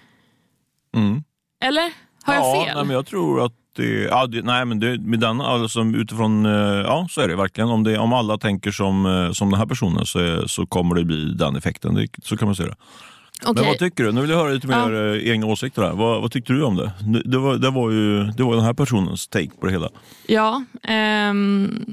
Mm. 0.96 1.24
Eller? 1.64 1.92
Har 2.22 2.34
jag 2.34 2.42
ja, 2.42 2.64
fel? 2.64 2.74
Nej, 2.76 2.84
men 2.84 2.96
jag 2.96 3.06
tror 3.06 3.44
att 3.44 3.52
det, 3.76 4.02
ja, 4.02 4.26
det, 4.26 4.42
nej, 4.42 4.64
men 4.64 4.80
det, 4.80 4.98
med 4.98 5.20
den, 5.20 5.40
alltså, 5.40 5.80
utifrån, 5.80 6.46
eh, 6.46 6.52
ja 6.62 7.06
så 7.10 7.20
är 7.20 7.28
det 7.28 7.36
verkligen. 7.36 7.70
Om, 7.70 7.84
det, 7.84 7.98
om 7.98 8.12
alla 8.12 8.38
tänker 8.38 8.70
som, 8.70 9.06
eh, 9.06 9.32
som 9.32 9.50
den 9.50 9.58
här 9.58 9.66
personen 9.66 10.06
så, 10.06 10.18
är, 10.18 10.46
så 10.46 10.66
kommer 10.66 10.94
det 10.94 11.04
bli 11.04 11.34
den 11.34 11.56
effekten. 11.56 11.94
Det, 11.94 12.08
så 12.22 12.36
kan 12.36 12.48
man 12.48 12.56
säga 12.56 12.68
det. 12.68 12.76
Men 13.42 13.50
Okej. 13.50 13.66
vad 13.66 13.78
tycker 13.78 14.04
du? 14.04 14.12
Nu 14.12 14.20
vill 14.20 14.30
jag 14.30 14.38
höra 14.38 14.52
lite 14.52 14.66
mer 14.66 15.14
eh, 15.14 15.30
egna 15.30 15.46
åsikter 15.46 15.82
här. 15.82 15.92
Vad, 15.92 16.22
vad 16.22 16.32
tyckte 16.32 16.52
du 16.52 16.62
om 16.62 16.76
det? 16.76 16.92
Det, 17.00 17.22
det, 17.24 17.38
var, 17.38 17.56
det, 17.56 17.70
var 17.70 17.90
ju, 17.90 18.24
det 18.24 18.42
var 18.42 18.54
den 18.54 18.64
här 18.64 18.74
personens 18.74 19.28
take 19.28 19.50
på 19.60 19.66
det 19.66 19.72
hela. 19.72 19.88
Ja, 20.26 20.64
ehm, 20.82 21.84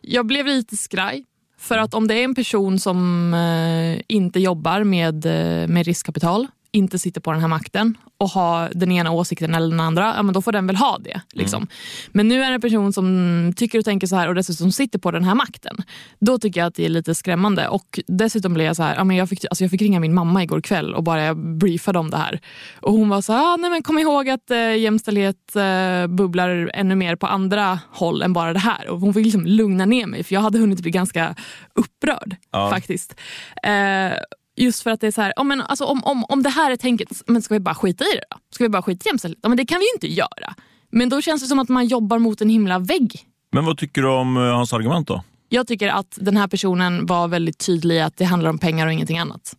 jag 0.00 0.26
blev 0.26 0.46
lite 0.46 0.76
skraj. 0.76 1.24
För 1.58 1.78
att 1.78 1.94
om 1.94 2.08
det 2.08 2.14
är 2.14 2.24
en 2.24 2.34
person 2.34 2.78
som 2.78 3.34
eh, 3.34 4.02
inte 4.08 4.40
jobbar 4.40 4.84
med, 4.84 5.26
eh, 5.26 5.68
med 5.68 5.86
riskkapital, 5.86 6.46
inte 6.72 6.98
sitter 6.98 7.20
på 7.20 7.32
den 7.32 7.40
här 7.40 7.48
makten 7.48 7.94
och 8.18 8.28
har 8.28 8.70
den 8.74 8.92
ena 8.92 9.10
åsikten 9.10 9.54
eller 9.54 9.70
den 9.70 9.80
andra, 9.80 10.14
ja, 10.16 10.22
men 10.22 10.34
då 10.34 10.42
får 10.42 10.52
den 10.52 10.66
väl 10.66 10.76
ha 10.76 10.98
det. 10.98 11.20
Liksom. 11.32 11.66
Men 12.12 12.28
nu 12.28 12.42
är 12.42 12.48
det 12.48 12.54
en 12.54 12.60
person 12.60 12.92
som 12.92 13.52
tycker 13.56 13.78
och 13.78 13.84
tänker 13.84 14.06
så 14.06 14.16
här 14.16 14.28
och 14.28 14.34
dessutom 14.34 14.72
sitter 14.72 14.98
på 14.98 15.10
den 15.10 15.24
här 15.24 15.34
makten. 15.34 15.76
Då 16.20 16.38
tycker 16.38 16.60
jag 16.60 16.66
att 16.66 16.74
det 16.74 16.84
är 16.84 16.88
lite 16.88 17.14
skrämmande. 17.14 17.68
Och 17.68 18.00
Dessutom 18.06 18.54
blev 18.54 18.66
jag 18.66 18.76
så 18.76 18.82
här, 18.82 18.94
ja, 18.96 19.04
men 19.04 19.16
jag, 19.16 19.28
fick, 19.28 19.44
alltså 19.44 19.64
jag 19.64 19.70
fick 19.70 19.82
ringa 19.82 20.00
min 20.00 20.14
mamma 20.14 20.42
igår 20.42 20.60
kväll 20.60 20.94
och 20.94 21.02
bara 21.02 21.34
briefade 21.34 21.98
om 21.98 22.10
det 22.10 22.16
här. 22.16 22.40
Och 22.80 22.92
Hon 22.92 23.08
var 23.08 23.20
så 23.20 23.32
här, 23.32 23.52
ah, 23.52 23.56
nej, 23.56 23.70
men 23.70 23.82
kom 23.82 23.98
ihåg 23.98 24.28
att 24.28 24.50
eh, 24.50 24.76
jämställdhet 24.76 25.56
eh, 25.56 26.06
bubblar 26.06 26.70
ännu 26.74 26.94
mer 26.94 27.16
på 27.16 27.26
andra 27.26 27.78
håll 27.90 28.22
än 28.22 28.32
bara 28.32 28.52
det 28.52 28.58
här. 28.58 28.88
Och 28.88 29.00
Hon 29.00 29.14
fick 29.14 29.24
liksom 29.24 29.46
lugna 29.46 29.84
ner 29.84 30.06
mig 30.06 30.24
för 30.24 30.34
jag 30.34 30.40
hade 30.40 30.58
hunnit 30.58 30.80
bli 30.80 30.90
ganska 30.90 31.34
upprörd 31.74 32.36
Ja. 32.52 32.70
faktiskt. 32.70 33.14
Eh, 33.62 34.12
Just 34.58 34.82
för 34.82 34.90
att 34.90 35.00
det 35.00 35.06
är 35.06 35.10
så 35.10 35.22
här, 35.22 35.32
ja, 35.36 35.42
men 35.42 35.60
alltså, 35.60 35.84
om, 35.84 36.04
om, 36.04 36.24
om 36.24 36.42
det 36.42 36.50
här 36.50 36.70
är 36.70 36.76
tänket, 36.76 37.22
men 37.26 37.42
ska 37.42 37.54
vi 37.54 37.60
bara 37.60 37.74
skita 37.74 38.04
i 38.04 38.14
det 38.14 38.24
då? 38.30 38.36
Ska 38.50 38.64
vi 38.64 38.68
bara 38.68 38.82
skita 38.82 39.02
i 39.04 39.08
jämställdhet? 39.08 39.40
Ja, 39.42 39.48
men 39.48 39.58
det 39.58 39.66
kan 39.66 39.78
vi 39.78 39.84
ju 39.84 39.90
inte 39.94 40.06
göra. 40.06 40.54
Men 40.90 41.08
då 41.08 41.20
känns 41.20 41.42
det 41.42 41.48
som 41.48 41.58
att 41.58 41.68
man 41.68 41.86
jobbar 41.86 42.18
mot 42.18 42.40
en 42.40 42.48
himla 42.48 42.78
vägg. 42.78 43.20
Men 43.52 43.64
vad 43.64 43.78
tycker 43.78 44.02
du 44.02 44.08
om 44.08 44.36
eh, 44.36 44.42
hans 44.42 44.72
argument 44.72 45.08
då? 45.08 45.22
Jag 45.48 45.66
tycker 45.66 45.88
att 45.88 46.18
den 46.20 46.36
här 46.36 46.48
personen 46.48 47.06
var 47.06 47.28
väldigt 47.28 47.58
tydlig 47.66 47.94
i 47.94 48.00
att 48.00 48.16
det 48.16 48.24
handlar 48.24 48.50
om 48.50 48.58
pengar 48.58 48.86
och 48.86 48.92
ingenting 48.92 49.18
annat. 49.18 49.56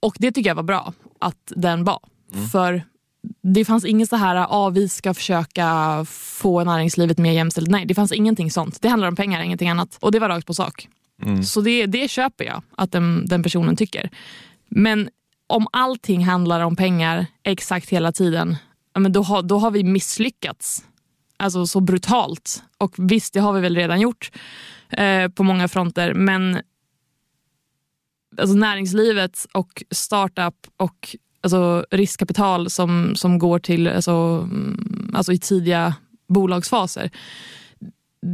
Och 0.00 0.16
det 0.18 0.32
tycker 0.32 0.50
jag 0.50 0.54
var 0.54 0.62
bra 0.62 0.92
att 1.18 1.52
den 1.56 1.84
var. 1.84 2.00
För 2.52 2.82
det 3.42 3.64
fanns 3.64 3.84
inget 3.84 4.08
så 4.08 4.16
här, 4.16 4.46
ah, 4.50 4.70
vi 4.70 4.88
ska 4.88 5.14
försöka 5.14 6.06
få 6.08 6.64
näringslivet 6.64 7.18
mer 7.18 7.32
jämställt. 7.32 7.70
Nej, 7.70 7.86
det 7.86 7.94
fanns 7.94 8.12
ingenting 8.12 8.50
sånt. 8.50 8.82
Det 8.82 8.88
handlar 8.88 9.08
om 9.08 9.16
pengar, 9.16 9.42
ingenting 9.42 9.68
annat. 9.68 9.98
Och 10.00 10.12
det 10.12 10.18
var 10.18 10.28
rakt 10.28 10.46
på 10.46 10.54
sak. 10.54 10.88
Mm. 11.22 11.42
Så 11.42 11.60
det, 11.60 11.86
det 11.86 12.10
köper 12.10 12.44
jag 12.44 12.62
att 12.76 12.92
den, 12.92 13.26
den 13.26 13.42
personen 13.42 13.76
tycker. 13.76 14.10
Men 14.68 15.08
om 15.46 15.66
allting 15.72 16.24
handlar 16.24 16.60
om 16.60 16.76
pengar 16.76 17.26
exakt 17.42 17.90
hela 17.90 18.12
tiden, 18.12 18.56
men 18.98 19.12
då, 19.12 19.22
har, 19.22 19.42
då 19.42 19.58
har 19.58 19.70
vi 19.70 19.84
misslyckats. 19.84 20.84
Alltså 21.36 21.66
så 21.66 21.80
brutalt. 21.80 22.62
Och 22.78 22.94
visst, 22.98 23.34
det 23.34 23.40
har 23.40 23.52
vi 23.52 23.60
väl 23.60 23.76
redan 23.76 24.00
gjort 24.00 24.30
eh, 24.90 25.28
på 25.28 25.42
många 25.42 25.68
fronter. 25.68 26.14
Men 26.14 26.60
alltså 28.38 28.56
näringslivet 28.56 29.46
och 29.52 29.84
startup 29.90 30.54
och 30.76 31.16
alltså 31.40 31.86
riskkapital 31.90 32.70
som, 32.70 33.16
som 33.16 33.38
går 33.38 33.58
till 33.58 33.88
alltså, 33.88 34.12
mm, 34.12 35.12
alltså 35.14 35.32
i 35.32 35.38
tidiga 35.38 35.94
bolagsfaser. 36.28 37.10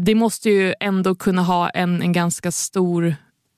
Det 0.05 0.15
måste 0.15 0.51
ju 0.51 0.75
ändå 0.81 1.15
kunna 1.15 1.43
ha 1.43 1.69
en, 1.71 2.03
en 2.03 2.13
ganska 2.13 2.53
stor 2.53 3.15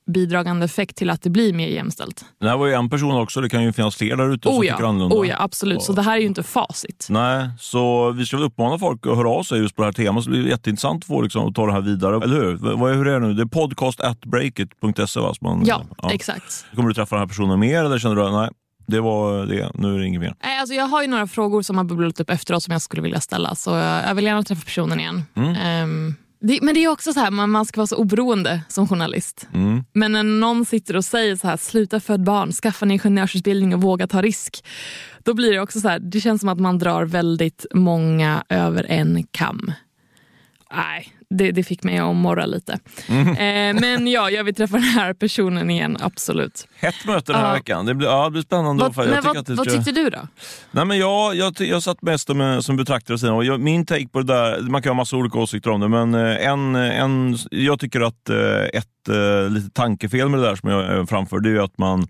bidragande 0.07 0.65
effekt 0.65 0.97
till 0.97 1.09
att 1.09 1.21
det 1.21 1.29
blir 1.29 1.53
mer 1.53 1.67
jämställt. 1.67 2.25
Det 2.39 2.49
här 2.49 2.57
var 2.57 2.67
ju 2.67 2.73
en 2.73 2.89
person 2.89 3.15
också, 3.15 3.41
det 3.41 3.49
kan 3.49 3.63
ju 3.63 3.73
finnas 3.73 3.95
fler 3.95 4.15
där 4.15 4.33
ute 4.33 4.47
som 4.47 4.57
Oh 4.57 4.61
tycker 4.61 4.79
ja, 4.81 4.87
annorlunda. 4.87 5.15
oh 5.15 5.27
ja, 5.27 5.35
absolut. 5.39 5.81
Så 5.81 5.93
det 5.93 6.01
här 6.01 6.15
är 6.15 6.19
ju 6.21 6.25
inte 6.27 6.43
facit. 6.43 7.07
Nej, 7.09 7.49
så 7.59 8.11
vi 8.11 8.25
ska 8.25 8.37
väl 8.37 8.45
uppmana 8.45 8.79
folk 8.79 9.07
att 9.07 9.15
höra 9.17 9.29
av 9.29 9.43
sig 9.43 9.59
just 9.59 9.75
på 9.75 9.81
det 9.81 9.85
här 9.85 9.93
temat. 9.93 10.23
Så 10.23 10.29
det 10.29 10.37
blir 10.39 10.49
jätteintressant 10.49 11.03
att 11.03 11.07
få 11.07 11.21
liksom, 11.21 11.53
ta 11.53 11.65
det 11.65 11.71
här 11.73 11.81
vidare. 11.81 12.15
Eller 12.23 12.35
hur? 12.41 12.55
Vad 12.75 12.91
är, 12.91 12.95
hur 12.95 13.07
är 13.07 13.19
det 13.19 13.27
nu? 13.27 13.33
Det 13.33 13.41
är 13.41 13.45
podcast 13.45 13.99
at 14.01 14.19
breakit.se 14.25 15.19
va? 15.19 15.33
som 15.33 15.37
man- 15.41 15.63
Ja, 15.65 15.83
exakt. 16.11 16.65
Kommer 16.75 16.87
du 16.89 16.93
träffa 16.95 17.15
den 17.15 17.21
här 17.21 17.27
personen 17.27 17.59
mer 17.59 17.83
eller 17.83 17.99
känner 17.99 18.15
du 18.15 18.23
att 18.25 18.33
nej, 18.33 18.49
det 18.87 18.99
var 18.99 19.45
det, 19.45 19.71
nu 19.73 19.95
är 19.95 19.99
det 19.99 20.05
inget 20.07 20.21
mer? 20.21 20.35
Nej, 20.43 20.59
Alltså 20.59 20.75
jag 20.75 20.85
har 20.87 21.01
ju 21.01 21.07
några 21.07 21.27
frågor 21.27 21.61
som 21.61 21.77
har 21.77 21.83
bubblat 21.83 22.19
upp 22.19 22.29
efteråt 22.29 22.63
som 22.63 22.71
jag 22.71 22.81
skulle 22.81 23.01
vilja 23.03 23.19
ställa. 23.21 23.55
Så 23.55 23.69
jag 24.07 24.15
vill 24.15 24.25
gärna 24.25 24.43
träffa 24.43 24.61
personen 24.65 24.99
igen. 24.99 25.23
Ehm, 25.61 26.15
det, 26.43 26.59
men 26.61 26.73
det 26.73 26.83
är 26.83 26.87
också 26.87 27.13
så 27.13 27.19
här, 27.19 27.31
man, 27.31 27.49
man 27.49 27.65
ska 27.65 27.79
vara 27.79 27.87
så 27.87 27.95
oberoende 27.95 28.61
som 28.67 28.87
journalist. 28.87 29.47
Mm. 29.53 29.83
Men 29.93 30.11
när 30.11 30.23
någon 30.23 30.65
sitter 30.65 30.95
och 30.95 31.05
säger 31.05 31.35
så 31.35 31.47
här, 31.47 31.57
sluta 31.57 31.99
född 31.99 32.23
barn, 32.23 32.51
skaffa 32.51 32.85
en 32.85 32.91
ingenjörsutbildning 32.91 33.75
och 33.75 33.81
våga 33.81 34.07
ta 34.07 34.21
risk. 34.21 34.65
Då 35.23 35.33
blir 35.33 35.51
det 35.51 35.59
också 35.59 35.79
så 35.79 35.87
här, 35.87 35.99
det 35.99 36.21
känns 36.21 36.41
som 36.41 36.49
att 36.49 36.59
man 36.59 36.79
drar 36.79 37.05
väldigt 37.05 37.65
många 37.73 38.43
över 38.49 38.85
en 38.89 39.23
kam. 39.31 39.71
Nej, 40.75 41.13
det, 41.37 41.51
det 41.51 41.63
fick 41.63 41.83
mig 41.83 41.97
att 41.97 42.15
morra 42.15 42.45
lite. 42.45 42.73
Eh, 43.09 43.79
men 43.81 44.07
ja, 44.07 44.29
jag 44.29 44.43
vill 44.43 44.55
träffa 44.55 44.75
den 44.77 44.83
här 44.83 45.13
personen 45.13 45.69
igen, 45.69 45.97
absolut. 45.99 46.67
Hett 46.79 47.05
möte 47.05 47.31
den 47.31 47.41
här 47.41 47.47
Ja. 47.47 47.53
veckan. 47.53 47.85
Det 47.85 47.93
blir, 47.93 48.07
ja, 48.07 48.25
det 48.25 48.31
blir 48.31 48.41
spännande. 48.41 48.83
Vad, 48.95 49.05
Jag 49.07 49.11
men 49.11 49.23
vad, 49.23 49.49
vad 49.49 49.69
tyckte 49.69 49.91
du 49.91 50.09
då? 50.09 50.27
Nej, 50.71 50.85
men 50.85 50.97
jag, 50.97 51.35
jag, 51.35 51.61
jag 51.61 51.83
satt 51.83 52.01
mest 52.01 52.29
med, 52.29 52.63
som 52.65 52.75
betraktare 52.77 53.17
sen, 53.19 53.29
och 53.29 53.45
jag, 53.45 53.59
min 53.59 53.85
take 53.85 54.07
på 54.07 54.19
det 54.21 54.33
där, 54.33 54.61
man 54.61 54.81
kan 54.81 54.89
ha 54.89 54.95
massa 54.95 55.17
olika 55.17 55.39
åsikter 55.39 55.69
om 55.71 55.81
det, 55.81 55.87
men 55.87 56.13
eh, 56.15 56.47
en, 56.47 56.75
en, 56.75 57.37
jag 57.51 57.79
tycker 57.79 58.01
att 58.01 58.29
eh, 58.29 58.63
ett 58.73 59.09
eh, 59.09 59.49
litet 59.49 59.73
tankefel 59.73 60.29
med 60.29 60.39
det 60.39 60.45
där 60.45 60.55
som 60.55 60.69
jag 60.69 61.09
framför, 61.09 61.39
det 61.39 61.49
är 61.49 61.53
ju 61.53 61.63
att 61.63 61.77
man 61.77 62.07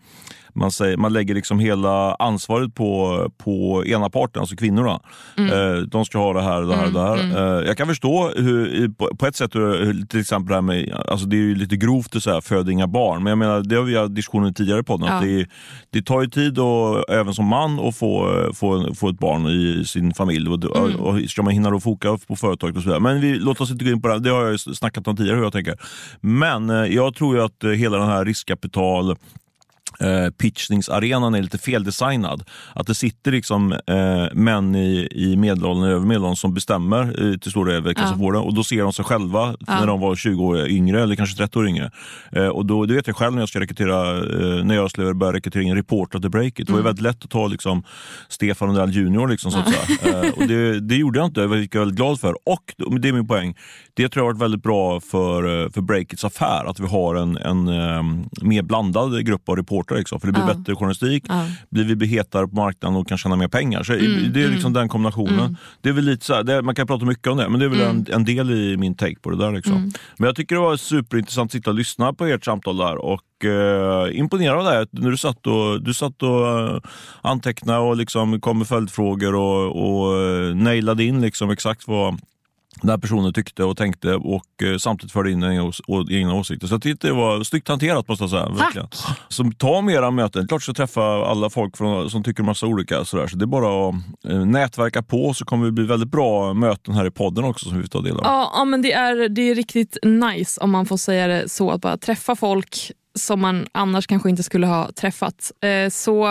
man, 0.55 0.71
säger, 0.71 0.97
man 0.97 1.13
lägger 1.13 1.35
liksom 1.35 1.59
hela 1.59 2.15
ansvaret 2.15 2.75
på, 2.75 3.19
på 3.37 3.83
ena 3.85 4.09
parten, 4.09 4.39
alltså 4.39 4.55
kvinnorna. 4.55 4.99
Eh, 5.37 5.77
de 5.87 6.05
ska 6.05 6.17
ha 6.17 6.33
det 6.33 6.41
här, 6.41 6.61
det 6.61 6.75
här, 6.75 6.87
det 6.87 7.01
här. 7.01 7.17
Eh, 7.59 7.67
jag 7.67 7.77
kan 7.77 7.87
förstå 7.87 8.29
hur, 8.35 8.89
på, 8.89 9.15
på 9.15 9.25
ett 9.27 9.35
sätt, 9.35 9.55
hur, 9.55 10.05
till 10.05 10.19
exempel 10.19 10.47
det 10.49 10.55
här 10.55 10.61
med, 10.61 10.93
alltså 11.07 11.25
det 11.25 11.35
är 11.35 11.39
ju 11.41 11.55
lite 11.55 11.75
grovt 11.75 12.15
att 12.15 12.23
säga 12.23 12.41
föd 12.41 12.69
inga 12.69 12.87
barn, 12.87 13.23
men 13.23 13.29
jag 13.31 13.37
menar, 13.37 13.61
det 13.61 13.75
har 13.75 13.83
vi 13.83 13.97
haft 13.97 14.15
diskussioner 14.15 14.51
tidigare 14.51 14.79
i 14.79 14.83
podden, 14.83 15.07
att 15.07 15.23
Ja. 15.25 15.29
det, 15.29 15.45
det 15.89 16.01
tar 16.01 16.21
ju 16.21 16.27
tid, 16.29 16.59
och, 16.59 17.09
även 17.09 17.33
som 17.33 17.45
man, 17.45 17.79
att 17.79 17.95
få, 17.97 18.43
få, 18.53 18.93
få 18.95 19.09
ett 19.09 19.19
barn 19.19 19.47
i 19.47 19.85
sin 19.85 20.13
familj. 20.13 20.49
Och, 20.49 20.65
och, 20.65 20.89
och 20.89 21.19
ska 21.29 21.43
man 21.43 21.53
hinna 21.53 21.69
då 21.69 21.79
foka 21.79 22.17
på 22.27 22.35
företaget 22.35 22.77
och 22.77 22.83
så 22.83 22.89
vidare. 22.89 22.99
Men 23.01 23.21
vi, 23.21 23.35
låt 23.35 23.61
oss 23.61 23.71
inte 23.71 23.85
gå 23.85 23.91
in 23.91 24.01
på 24.01 24.07
det, 24.07 24.19
det 24.19 24.29
har 24.29 24.45
jag 24.45 24.59
snackat 24.59 25.07
om 25.07 25.15
tidigare 25.17 25.37
hur 25.37 25.43
jag 25.43 25.53
tänker. 25.53 25.75
Men 26.21 26.69
eh, 26.69 26.75
jag 26.85 27.15
tror 27.15 27.35
ju 27.35 27.43
att 27.43 27.63
hela 27.77 27.97
den 27.97 28.07
här 28.07 28.25
riskkapital 28.25 29.15
eh, 30.03 30.29
pitchningsarenan 30.37 31.35
är 31.35 31.41
lite 31.41 31.57
feldesignad. 31.57 32.43
Att 32.75 32.87
det 32.87 32.95
sitter 32.95 33.31
liksom 33.31 33.71
eh, 33.71 34.33
män 34.33 34.75
i, 34.75 35.07
i 35.11 35.35
medelåldern 35.37 35.83
och 35.83 35.89
över 35.95 36.05
medelåldern 36.05 36.35
som 36.35 36.53
bestämmer 36.53 37.01
eh, 37.31 37.37
till 37.37 37.51
stor 37.51 37.65
del 37.65 37.81
vilka 37.83 38.01
Ja. 38.01 38.07
som 38.07 38.19
får 38.19 38.33
det. 38.33 38.39
Och 38.39 38.53
då 38.53 38.63
ser 38.63 38.83
de 38.83 38.93
sig 38.93 39.05
själva 39.05 39.55
Ja. 39.67 39.79
när 39.79 39.87
de 39.87 39.99
var 39.99 40.15
20 40.15 40.43
år 40.43 40.67
yngre 40.67 41.01
eller 41.03 41.15
kanske 41.15 41.37
30 41.37 41.59
år 41.59 41.67
yngre. 41.67 41.91
Eh, 42.31 42.47
och 42.47 42.65
då, 42.65 42.85
det 42.85 42.93
vet 42.93 43.07
jag 43.07 43.15
själv 43.15 43.33
när 43.33 43.41
jag 43.41 43.49
ska 43.49 43.59
rekrytera, 43.59 44.17
eh, 44.17 44.65
när 44.65 44.75
jag 44.75 44.89
skulle 44.89 45.13
börja 45.13 45.33
rekrytera 45.33 45.63
in 45.63 45.75
reportrar 45.75 46.21
till 46.21 46.29
Breakit. 46.29 46.67
Det 46.67 46.73
var 46.73 46.79
ju 46.79 46.83
väldigt 46.85 47.03
lätt 47.03 47.23
att 47.23 47.29
ta 47.29 47.47
liksom, 47.47 47.83
Stefan 48.29 48.67
Lundell 48.67 48.89
Junior. 48.95 49.27
Liksom, 49.27 49.51
så 49.51 49.57
säga. 49.63 50.23
Eh, 50.23 50.29
och 50.31 50.47
det, 50.47 50.79
det 50.79 50.95
gjorde 50.95 51.19
jag 51.19 51.25
inte, 51.25 51.47
vilket 51.47 51.73
jag 51.75 51.81
är 51.81 51.85
väldigt 51.85 51.97
glad 51.97 52.19
för. 52.19 52.33
Och 52.45 52.99
det 53.01 53.07
är 53.09 53.13
min 53.13 53.27
poäng, 53.27 53.55
det 53.93 54.09
tror 54.09 54.21
jag 54.25 54.29
har 54.29 54.33
varit 54.33 54.41
väldigt 54.41 54.63
bra 54.63 54.99
för, 54.99 55.69
för 55.69 55.81
Breakits 55.81 56.23
affär, 56.25 56.65
att 56.69 56.79
vi 56.79 56.87
har 56.87 57.15
en, 57.15 57.37
en 57.37 57.65
mer 58.41 58.61
blandad 58.61 59.25
grupp 59.25 59.49
av 59.49 59.55
reportrar. 59.55 59.92
Liksom, 59.97 60.19
för 60.19 60.27
det 60.27 60.33
blir 60.33 60.43
Ja. 60.47 60.53
bättre 60.53 60.75
journalistik, 60.75 61.23
Ja. 61.27 61.45
blir 61.69 61.95
vi 61.95 62.05
hetare 62.05 62.47
på 62.47 62.55
marknaden 62.55 62.97
och 62.97 63.07
kan 63.07 63.17
tjäna 63.17 63.35
mer 63.35 63.47
pengar. 63.47 63.83
Så 63.83 63.93
Mm, 63.93 64.33
det 64.33 64.43
är 64.43 64.47
liksom 64.49 64.73
den 64.73 64.89
kombinationen. 64.89 65.57
Det 65.81 65.89
är 65.89 65.93
väl 65.93 66.05
lite 66.05 66.25
så 66.25 66.33
här, 66.33 66.43
det, 66.43 66.61
man 66.61 66.75
kan 66.75 66.87
prata 66.87 67.05
mycket 67.05 67.27
om 67.27 67.37
det, 67.37 67.49
men 67.49 67.59
det 67.59 67.65
är 67.65 67.69
väl 67.69 67.81
Mm. 67.81 67.97
en, 68.07 68.13
en 68.13 68.25
del 68.25 68.51
i 68.51 68.77
min 68.77 68.95
take 68.95 69.15
på 69.21 69.29
det 69.29 69.37
där. 69.37 69.51
Liksom. 69.51 69.91
Men 70.17 70.25
jag 70.25 70.35
tycker 70.35 70.55
det 70.55 70.61
var 70.61 70.77
superintressant 70.77 71.47
att 71.47 71.51
sitta 71.51 71.69
och 71.69 71.75
lyssna 71.75 72.13
på 72.13 72.25
ert 72.25 72.45
samtal 72.45 72.77
där 72.77 72.95
och 73.05 73.45
eh, 73.45 74.19
imponerad 74.19 74.57
av 74.67 74.73
det 74.73 74.87
när 75.01 75.11
du 75.11 75.17
satt 75.17 75.47
och, 75.47 75.83
du 75.83 75.93
satt 75.93 76.23
och 76.23 76.47
eh, 76.47 76.77
antecknade 77.21 77.79
och 77.79 77.97
liksom 77.97 78.41
kom 78.41 78.57
med 78.57 78.67
följdfrågor 78.67 79.35
och, 79.35 79.65
och 80.05 80.21
eh, 80.21 80.55
nailade 80.55 81.03
in 81.03 81.21
liksom 81.21 81.49
exakt 81.49 81.87
vad 81.87 82.19
den 82.81 82.89
här 82.89 82.97
personen 82.97 83.33
tyckte 83.33 83.63
och 83.63 83.77
tänkte 83.77 84.15
och 84.15 84.63
eh, 84.63 84.77
samtidigt 84.77 85.13
förde 85.13 85.31
in 85.31 85.43
egna, 86.09 86.33
åsikter. 86.33 86.67
Så 86.67 86.77
det 86.77 87.11
var 87.11 87.43
snyggt 87.43 87.67
hanterat 87.67 88.07
måste 88.07 88.23
jag 88.23 88.31
säga. 88.31 88.45
Tack. 88.45 88.59
Verkligen. 88.59 88.87
Så 89.27 89.51
ta 89.57 89.81
mera 89.81 90.11
möten. 90.11 90.47
Klart 90.47 90.63
ska 90.63 90.73
träffa 90.73 91.01
alla 91.01 91.49
folk 91.49 91.77
från, 91.77 92.09
som 92.09 92.23
tycker 92.23 92.43
massa 92.43 92.65
olika. 92.65 93.05
Sådär. 93.05 93.27
Så 93.27 93.37
det 93.37 93.45
är 93.45 93.47
bara 93.47 93.89
att 93.89 93.95
eh, 94.29 94.45
nätverka 94.45 95.03
på 95.03 95.33
så 95.33 95.45
kommer 95.45 95.65
det 95.65 95.71
bli 95.71 95.85
väldigt 95.85 96.09
bra 96.09 96.53
möten 96.53 96.93
här 96.93 97.05
i 97.05 97.11
podden 97.11 97.43
också 97.43 97.69
som 97.69 97.77
vi 97.77 97.83
får 97.83 97.89
ta 97.89 98.01
del 98.01 98.17
av. 98.17 98.21
Ja, 98.23 98.51
ja 98.55 98.65
men 98.65 98.81
det 98.81 98.93
är, 98.93 99.29
det 99.29 99.41
är 99.41 99.55
riktigt 99.55 99.97
nice 100.03 100.61
om 100.61 100.71
man 100.71 100.85
får 100.85 100.97
säga 100.97 101.27
det 101.27 101.49
så. 101.49 101.71
Att 101.71 101.81
bara 101.81 101.97
träffa 101.97 102.35
folk 102.35 102.91
som 103.15 103.41
man 103.41 103.67
annars 103.71 104.07
kanske 104.07 104.29
inte 104.29 104.43
skulle 104.43 104.67
ha 104.67 104.91
träffat. 104.91 105.51
Eh, 105.61 105.89
så 105.89 106.27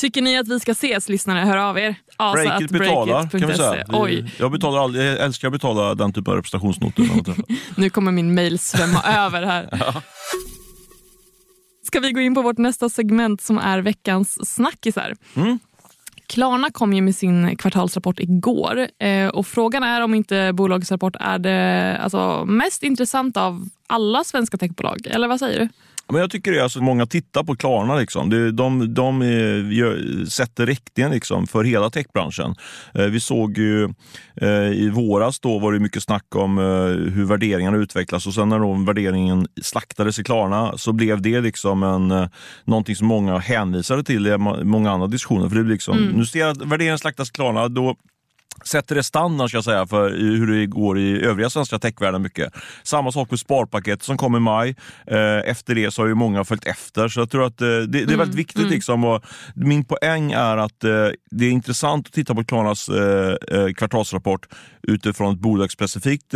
tycker 0.00 0.22
ni 0.22 0.38
att 0.38 0.48
vi 0.48 0.60
ska 0.60 0.72
ses 0.72 1.08
lyssnare, 1.08 1.38
hör 1.38 1.56
av 1.56 1.78
er. 1.78 1.94
Asa 2.16 2.42
Breakit 2.42 2.70
betalar 2.70 3.28
kan 3.28 3.48
vi 3.48 3.54
säga. 3.54 3.84
Oj, 3.88 4.32
Jag, 4.38 4.52
betalar 4.52 4.78
aldrig, 4.84 5.06
jag 5.06 5.18
älskar 5.18 5.48
att 5.48 5.52
betala 5.52 5.94
den 5.94 6.12
typen 6.12 6.30
av 6.30 6.36
representationsnoter. 6.36 7.04
nu 7.80 7.90
kommer 7.90 8.12
min 8.12 8.34
mail 8.34 8.58
svämma 8.58 9.02
över 9.26 9.42
här. 9.42 9.68
Ska 11.82 12.00
vi 12.00 12.12
gå 12.12 12.20
in 12.20 12.34
på 12.34 12.42
vårt 12.42 12.58
nästa 12.58 12.88
segment 12.88 13.42
som 13.42 13.58
är 13.58 13.78
veckans 13.78 14.54
snackisar. 14.54 15.16
Mm. 15.34 15.58
Klarna 16.26 16.70
kom 16.70 16.92
ju 16.92 17.02
med 17.02 17.16
sin 17.16 17.56
kvartalsrapport 17.56 18.20
igår 18.20 18.88
eh, 18.98 19.28
och 19.28 19.46
frågan 19.46 19.82
är 19.82 20.00
om 20.00 20.14
inte 20.14 20.52
bolagets 20.52 20.90
rapport 20.90 21.16
är 21.20 21.38
det 21.38 21.98
alltså, 22.02 22.44
mest 22.44 22.82
intressanta 22.82 23.42
av 23.42 23.68
alla 23.86 24.24
svenska 24.24 24.56
techbolag. 24.56 25.06
Eller 25.06 25.28
vad 25.28 25.38
säger 25.38 25.60
du? 25.60 25.68
Men 26.10 26.20
jag 26.20 26.30
tycker 26.30 26.52
det 26.52 26.58
är 26.58 26.62
alltså 26.62 26.82
många 26.82 27.06
tittar 27.06 27.42
på 27.42 27.56
Klarna. 27.56 27.96
Liksom. 27.96 28.30
De, 28.30 28.50
de, 28.50 28.94
de 28.94 29.22
är, 29.22 29.72
gör, 29.72 30.24
sätter 30.26 30.66
riktningen 30.66 31.12
liksom 31.12 31.46
för 31.46 31.64
hela 31.64 31.90
techbranschen. 31.90 32.54
Eh, 32.94 33.04
vi 33.04 33.20
såg 33.20 33.58
ju 33.58 33.84
eh, 34.36 34.48
i 34.72 34.90
våras 34.90 35.40
då 35.40 35.58
var 35.58 35.72
det 35.72 35.78
mycket 35.78 36.02
snack 36.02 36.36
om 36.36 36.58
eh, 36.58 36.64
hur 37.14 37.24
värderingarna 37.24 37.76
utvecklas 37.76 38.26
och 38.26 38.34
sen 38.34 38.48
när 38.48 38.58
då 38.58 38.74
värderingen 38.74 39.46
slaktades 39.62 40.18
i 40.18 40.24
Klarna 40.24 40.78
så 40.78 40.92
blev 40.92 41.22
det 41.22 41.40
liksom 41.40 41.82
en, 41.82 42.10
eh, 42.10 42.28
någonting 42.64 42.96
som 42.96 43.06
många 43.06 43.38
hänvisade 43.38 44.04
till 44.04 44.26
i 44.26 44.38
många 44.64 44.90
andra 44.90 45.06
diskussioner. 45.06 45.48
För 45.48 45.56
det 45.56 45.62
blir 45.62 45.74
liksom, 45.74 45.96
Nu 45.96 46.26
ser 46.26 46.40
jag 46.40 46.50
att 46.50 46.62
värderingen 46.62 46.98
slaktas 46.98 47.28
i 47.28 47.32
Klarna, 47.32 47.68
då 47.68 47.96
sätter 48.64 48.94
det 48.94 49.02
standard 49.02 49.48
ska 49.48 49.56
jag 49.56 49.64
säga, 49.64 49.86
för 49.86 50.10
hur 50.10 50.46
det 50.46 50.66
går 50.66 50.98
i 50.98 51.24
övriga 51.24 51.50
svenska 51.50 51.78
techvärlden 51.78 52.22
mycket. 52.22 52.52
Samma 52.82 53.12
sak 53.12 53.30
med 53.30 53.40
sparpaketet 53.40 54.02
som 54.02 54.16
kom 54.16 54.36
i 54.36 54.40
maj. 54.40 54.76
Eh, 55.06 55.50
efter 55.50 55.74
det 55.74 55.90
så 55.90 56.02
har 56.02 56.06
ju 56.08 56.14
många 56.14 56.44
följt 56.44 56.64
efter. 56.64 57.08
Så 57.08 57.20
jag 57.20 57.30
tror 57.30 57.46
att 57.46 57.60
eh, 57.60 57.66
det, 57.66 57.86
det, 57.86 57.98
är 57.98 58.06
väldigt 58.06 58.20
mm, 58.20 58.36
viktigt. 58.36 58.58
Mm. 58.58 58.70
Liksom, 58.70 59.04
och 59.04 59.24
min 59.54 59.84
poäng 59.84 60.32
är 60.32 60.56
att 60.56 60.84
eh, 60.84 60.90
det 61.30 61.44
är 61.44 61.50
intressant 61.50 62.06
att 62.06 62.12
titta 62.12 62.34
på 62.34 62.44
Klarnas 62.44 62.90
kvartalsrapport 63.76 64.48
utifrån 64.82 65.34
ett 65.34 65.40
bolagsspecifikt 65.40 66.30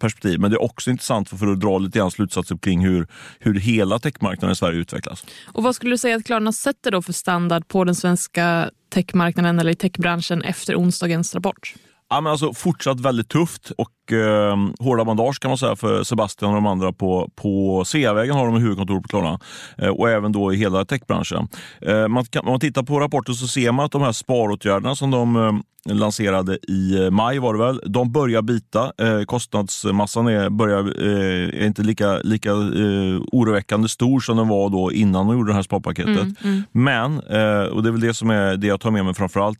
perspektiv. 0.00 0.40
Men 0.40 0.50
det 0.50 0.56
är 0.56 0.62
också 0.62 0.90
intressant 0.90 1.28
för, 1.28 1.36
för 1.36 1.46
att 1.46 1.60
dra 1.60 1.78
lite 1.78 1.98
grann 1.98 2.10
slutsatser 2.10 2.56
kring 2.56 2.84
hur, 2.84 3.06
hur 3.38 3.60
hela 3.60 3.98
techmarknaden 3.98 4.52
i 4.52 4.56
Sverige 4.56 4.78
utvecklas. 4.78 5.24
Och 5.46 5.62
Vad 5.62 5.74
skulle 5.74 5.90
du 5.90 5.98
säga 5.98 6.16
att 6.16 6.24
Klarna 6.24 6.52
sätter 6.52 6.90
då 6.90 7.02
för 7.02 7.12
standard 7.12 7.68
på 7.68 7.84
den 7.84 7.94
svenska 7.94 8.70
techmarknaden 8.94 9.58
eller 9.60 9.72
i 9.72 9.74
techbranschen 9.74 10.42
efter 10.42 10.76
onsdagens 10.78 11.34
rapport? 11.34 11.74
Ja, 12.10 12.20
men 12.20 12.30
alltså, 12.30 12.52
fortsatt 12.54 13.00
väldigt 13.00 13.28
tufft 13.28 13.70
och 13.70 14.12
eh, 14.12 14.56
hårda 14.78 15.04
bandage 15.04 15.40
kan 15.40 15.50
man 15.50 15.58
säga 15.58 15.76
för 15.76 16.04
Sebastian 16.04 16.50
och 16.50 16.54
de 16.54 16.66
andra 16.66 16.92
på, 16.92 17.30
på 17.34 17.82
Sveavägen 17.86 18.36
har 18.36 18.46
de 18.46 18.54
huvudkontor 18.54 19.00
på 19.00 19.08
Klarna 19.08 19.40
eh, 19.78 19.88
och 19.88 20.10
även 20.10 20.32
då 20.32 20.52
i 20.52 20.56
hela 20.56 20.84
techbranschen. 20.84 21.48
Eh, 21.80 22.08
man 22.08 22.24
kan, 22.24 22.44
om 22.44 22.50
man 22.50 22.60
tittar 22.60 22.82
på 22.82 23.00
rapporten 23.00 23.34
så 23.34 23.46
ser 23.46 23.72
man 23.72 23.84
att 23.84 23.92
de 23.92 24.02
här 24.02 24.12
sparåtgärderna 24.12 24.96
som 24.96 25.10
de 25.10 25.36
eh, 25.36 25.52
lanserade 25.94 26.58
i 26.68 27.04
eh, 27.04 27.10
maj 27.10 27.38
var 27.38 27.54
det 27.54 27.58
väl, 27.58 27.80
de 27.86 28.12
börjar 28.12 28.42
bita. 28.42 28.92
Eh, 28.98 29.22
kostnadsmassan 29.24 30.26
är, 30.26 30.50
börjar, 30.50 30.78
eh, 30.78 31.62
är 31.62 31.66
inte 31.66 31.82
lika, 31.82 32.18
lika 32.18 32.50
eh, 32.50 33.20
oroväckande 33.32 33.88
stor 33.88 34.20
som 34.20 34.36
den 34.36 34.48
var 34.48 34.70
då 34.70 34.92
innan 34.92 35.26
de 35.26 35.36
gjorde 35.36 35.50
det 35.50 35.54
här 35.54 35.62
sparpaketet. 35.62 36.08
Mm, 36.08 36.36
mm. 36.44 36.62
Men, 36.72 37.12
eh, 37.14 37.68
och 37.68 37.82
det 37.82 37.88
är 37.88 37.92
väl 37.92 38.00
det 38.00 38.14
som 38.14 38.30
är 38.30 38.56
det 38.56 38.66
jag 38.66 38.80
tar 38.80 38.90
med 38.90 39.04
mig 39.04 39.14
framför 39.14 39.40
allt, 39.40 39.58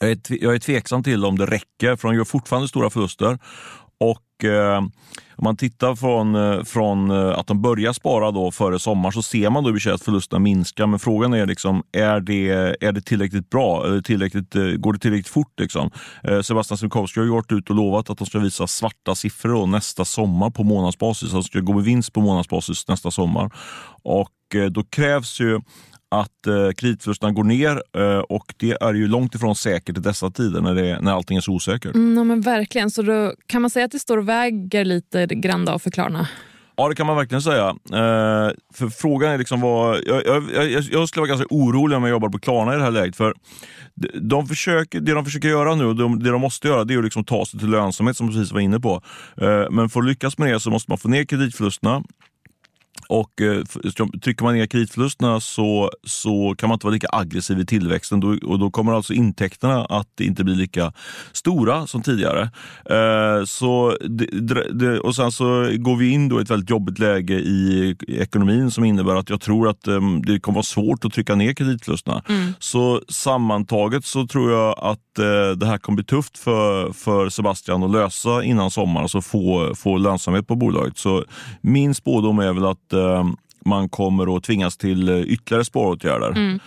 jag 0.00 0.10
är, 0.10 0.18
jag 0.28 0.54
är 0.54 0.58
tveksam 0.58 1.02
till 1.02 1.24
om 1.24 1.38
det 1.38 1.46
räcker, 1.46 1.96
för 1.96 2.08
de 2.08 2.16
gör 2.16 2.24
fortfarande 2.24 2.68
stora 2.68 2.90
förluster. 2.90 3.38
Och 3.98 4.44
eh, 4.44 4.82
om 5.36 5.44
man 5.44 5.56
tittar 5.56 5.94
från, 5.94 6.34
eh, 6.34 6.64
från 6.64 7.10
eh, 7.10 7.38
att 7.38 7.46
de 7.46 7.62
börjar 7.62 7.92
spara 7.92 8.30
då 8.30 8.50
före 8.50 8.78
sommar 8.78 9.10
så 9.10 9.22
ser 9.22 9.50
man 9.50 9.64
då 9.64 9.70
i 9.70 9.90
att 9.90 10.02
förlusterna 10.02 10.38
minskar. 10.38 10.86
Men 10.86 10.98
frågan 10.98 11.34
är, 11.34 11.46
liksom, 11.46 11.82
är, 11.92 12.20
det, 12.20 12.50
är 12.80 12.92
det 12.92 13.00
tillräckligt 13.00 13.50
bra? 13.50 13.86
Eller 13.86 14.00
tillräckligt, 14.00 14.56
eh, 14.56 14.62
går 14.62 14.92
det 14.92 14.98
tillräckligt 14.98 15.28
fort? 15.28 15.60
Liksom? 15.60 15.90
Sebastian 16.42 16.78
Simkowski 16.78 17.20
har 17.20 17.26
gått 17.26 17.52
ut 17.52 17.70
och 17.70 17.76
lovat 17.76 18.10
att 18.10 18.18
de 18.18 18.26
ska 18.26 18.38
visa 18.38 18.66
svarta 18.66 19.14
siffror 19.14 19.66
nästa 19.66 20.04
sommar 20.04 20.50
på 20.50 20.64
månadsbasis. 20.64 21.22
Alltså 21.22 21.36
de 21.36 21.42
ska 21.42 21.60
gå 21.60 21.72
med 21.72 21.84
vinst 21.84 22.12
på 22.12 22.20
månadsbasis 22.20 22.88
nästa 22.88 23.10
sommar. 23.10 23.50
Och 24.02 24.30
då 24.70 24.82
krävs 24.82 25.40
ju 25.40 25.60
att 26.08 26.46
eh, 26.46 26.70
kreditförlusterna 26.76 27.32
går 27.32 27.44
ner 27.44 27.82
eh, 27.96 28.18
och 28.18 28.54
det 28.56 28.76
är 28.80 28.94
ju 28.94 29.08
långt 29.08 29.34
ifrån 29.34 29.56
säkert 29.56 29.98
i 29.98 30.00
dessa 30.00 30.30
tider 30.30 30.60
när, 30.60 30.74
det, 30.74 31.00
när 31.00 31.12
allting 31.12 31.36
är 31.36 31.40
så 31.40 31.52
osäkert. 31.52 31.94
Mm, 31.94 32.16
ja, 32.16 32.24
men 32.24 32.40
verkligen, 32.40 32.90
så 32.90 33.02
då 33.02 33.34
kan 33.46 33.62
man 33.62 33.70
säga 33.70 33.84
att 33.84 33.92
det 33.92 33.98
står 33.98 34.18
och 34.18 34.28
väger 34.28 34.84
lite 34.84 35.26
grann 35.26 35.64
då 35.64 35.78
för 35.78 35.90
Klarna? 35.90 36.28
Ja, 36.76 36.88
det 36.88 36.94
kan 36.94 37.06
man 37.06 37.16
verkligen 37.16 37.42
säga. 37.42 37.68
Eh, 37.68 38.52
för 38.74 38.88
frågan 38.88 39.30
är 39.30 39.38
liksom 39.38 39.60
vad... 39.60 40.00
Jag, 40.06 40.26
jag, 40.26 40.44
jag, 40.52 40.82
jag 40.82 41.08
skulle 41.08 41.20
vara 41.20 41.28
ganska 41.28 41.46
orolig 41.50 41.96
om 41.96 42.02
jag 42.02 42.10
jobbar 42.10 42.28
på 42.28 42.38
Klarna 42.38 42.74
i 42.74 42.76
det 42.76 42.82
här 42.82 42.90
läget. 42.90 43.16
För 43.16 43.34
de 44.20 44.46
försöker, 44.46 45.00
det 45.00 45.12
de 45.12 45.24
försöker 45.24 45.48
göra 45.48 45.74
nu, 45.74 45.94
de, 45.94 46.22
det 46.22 46.30
de 46.30 46.40
måste 46.40 46.68
göra, 46.68 46.84
det 46.84 46.94
är 46.94 46.98
att 46.98 47.04
liksom 47.04 47.24
ta 47.24 47.46
sig 47.46 47.60
till 47.60 47.70
lönsamhet 47.70 48.16
som 48.16 48.28
precis 48.28 48.52
var 48.52 48.60
inne 48.60 48.80
på. 48.80 49.02
Eh, 49.36 49.70
men 49.70 49.88
för 49.88 50.00
att 50.00 50.06
lyckas 50.06 50.38
med 50.38 50.52
det 50.52 50.60
så 50.60 50.70
måste 50.70 50.90
man 50.90 50.98
få 50.98 51.08
ner 51.08 51.24
kreditförlusterna. 51.24 52.02
Och 53.14 53.40
eh, 53.40 53.64
Trycker 54.22 54.44
man 54.44 54.54
ner 54.54 54.66
kreditförlusterna 54.66 55.40
så, 55.40 55.90
så 56.04 56.54
kan 56.58 56.68
man 56.68 56.76
inte 56.76 56.86
vara 56.86 56.94
lika 56.94 57.08
aggressiv 57.12 57.58
i 57.58 57.66
tillväxten 57.66 58.20
då, 58.20 58.38
och 58.42 58.58
då 58.58 58.70
kommer 58.70 58.92
alltså 58.92 59.12
intäkterna 59.12 59.84
att 59.84 60.20
inte 60.20 60.44
bli 60.44 60.54
lika 60.54 60.92
stora 61.32 61.86
som 61.86 62.02
tidigare. 62.02 62.42
Eh, 62.90 63.44
så 63.44 63.96
det, 64.00 64.26
det, 64.72 64.98
och 65.00 65.14
Sen 65.14 65.32
så 65.32 65.70
går 65.76 65.96
vi 65.96 66.08
in 66.10 66.28
då 66.28 66.38
i 66.38 66.42
ett 66.42 66.50
väldigt 66.50 66.70
jobbigt 66.70 66.98
läge 66.98 67.34
i 67.34 67.96
ekonomin 68.08 68.70
som 68.70 68.84
innebär 68.84 69.14
att 69.14 69.30
jag 69.30 69.40
tror 69.40 69.68
att 69.68 69.86
eh, 69.86 70.00
det 70.26 70.40
kommer 70.40 70.54
vara 70.54 70.62
svårt 70.62 71.04
att 71.04 71.12
trycka 71.12 71.34
ner 71.34 71.52
kreditförlusterna. 71.52 72.22
Mm. 72.28 72.52
Så 72.58 73.00
sammantaget 73.08 74.04
så 74.04 74.26
tror 74.26 74.52
jag 74.52 74.78
att 74.78 75.18
eh, 75.18 75.56
det 75.56 75.66
här 75.66 75.78
kommer 75.78 75.96
bli 75.96 76.04
tufft 76.04 76.38
för, 76.38 76.92
för 76.92 77.28
Sebastian 77.28 77.82
att 77.82 77.90
lösa 77.90 78.42
innan 78.44 78.70
sommaren, 78.70 79.02
alltså 79.02 79.20
få, 79.20 79.74
få 79.74 79.98
lönsamhet 79.98 80.46
på 80.46 80.56
bolaget. 80.56 80.98
Så 80.98 81.24
min 81.60 81.94
spådom 81.94 82.38
är 82.38 82.52
väl 82.52 82.64
att 82.64 82.92
eh, 82.92 83.03
man 83.64 83.88
kommer 83.88 84.36
att 84.36 84.44
tvingas 84.44 84.76
till 84.76 85.08
eh, 85.08 85.20
ytterligare 85.20 85.64
sparåtgärder. 85.64 86.30
Mm. 86.30 86.60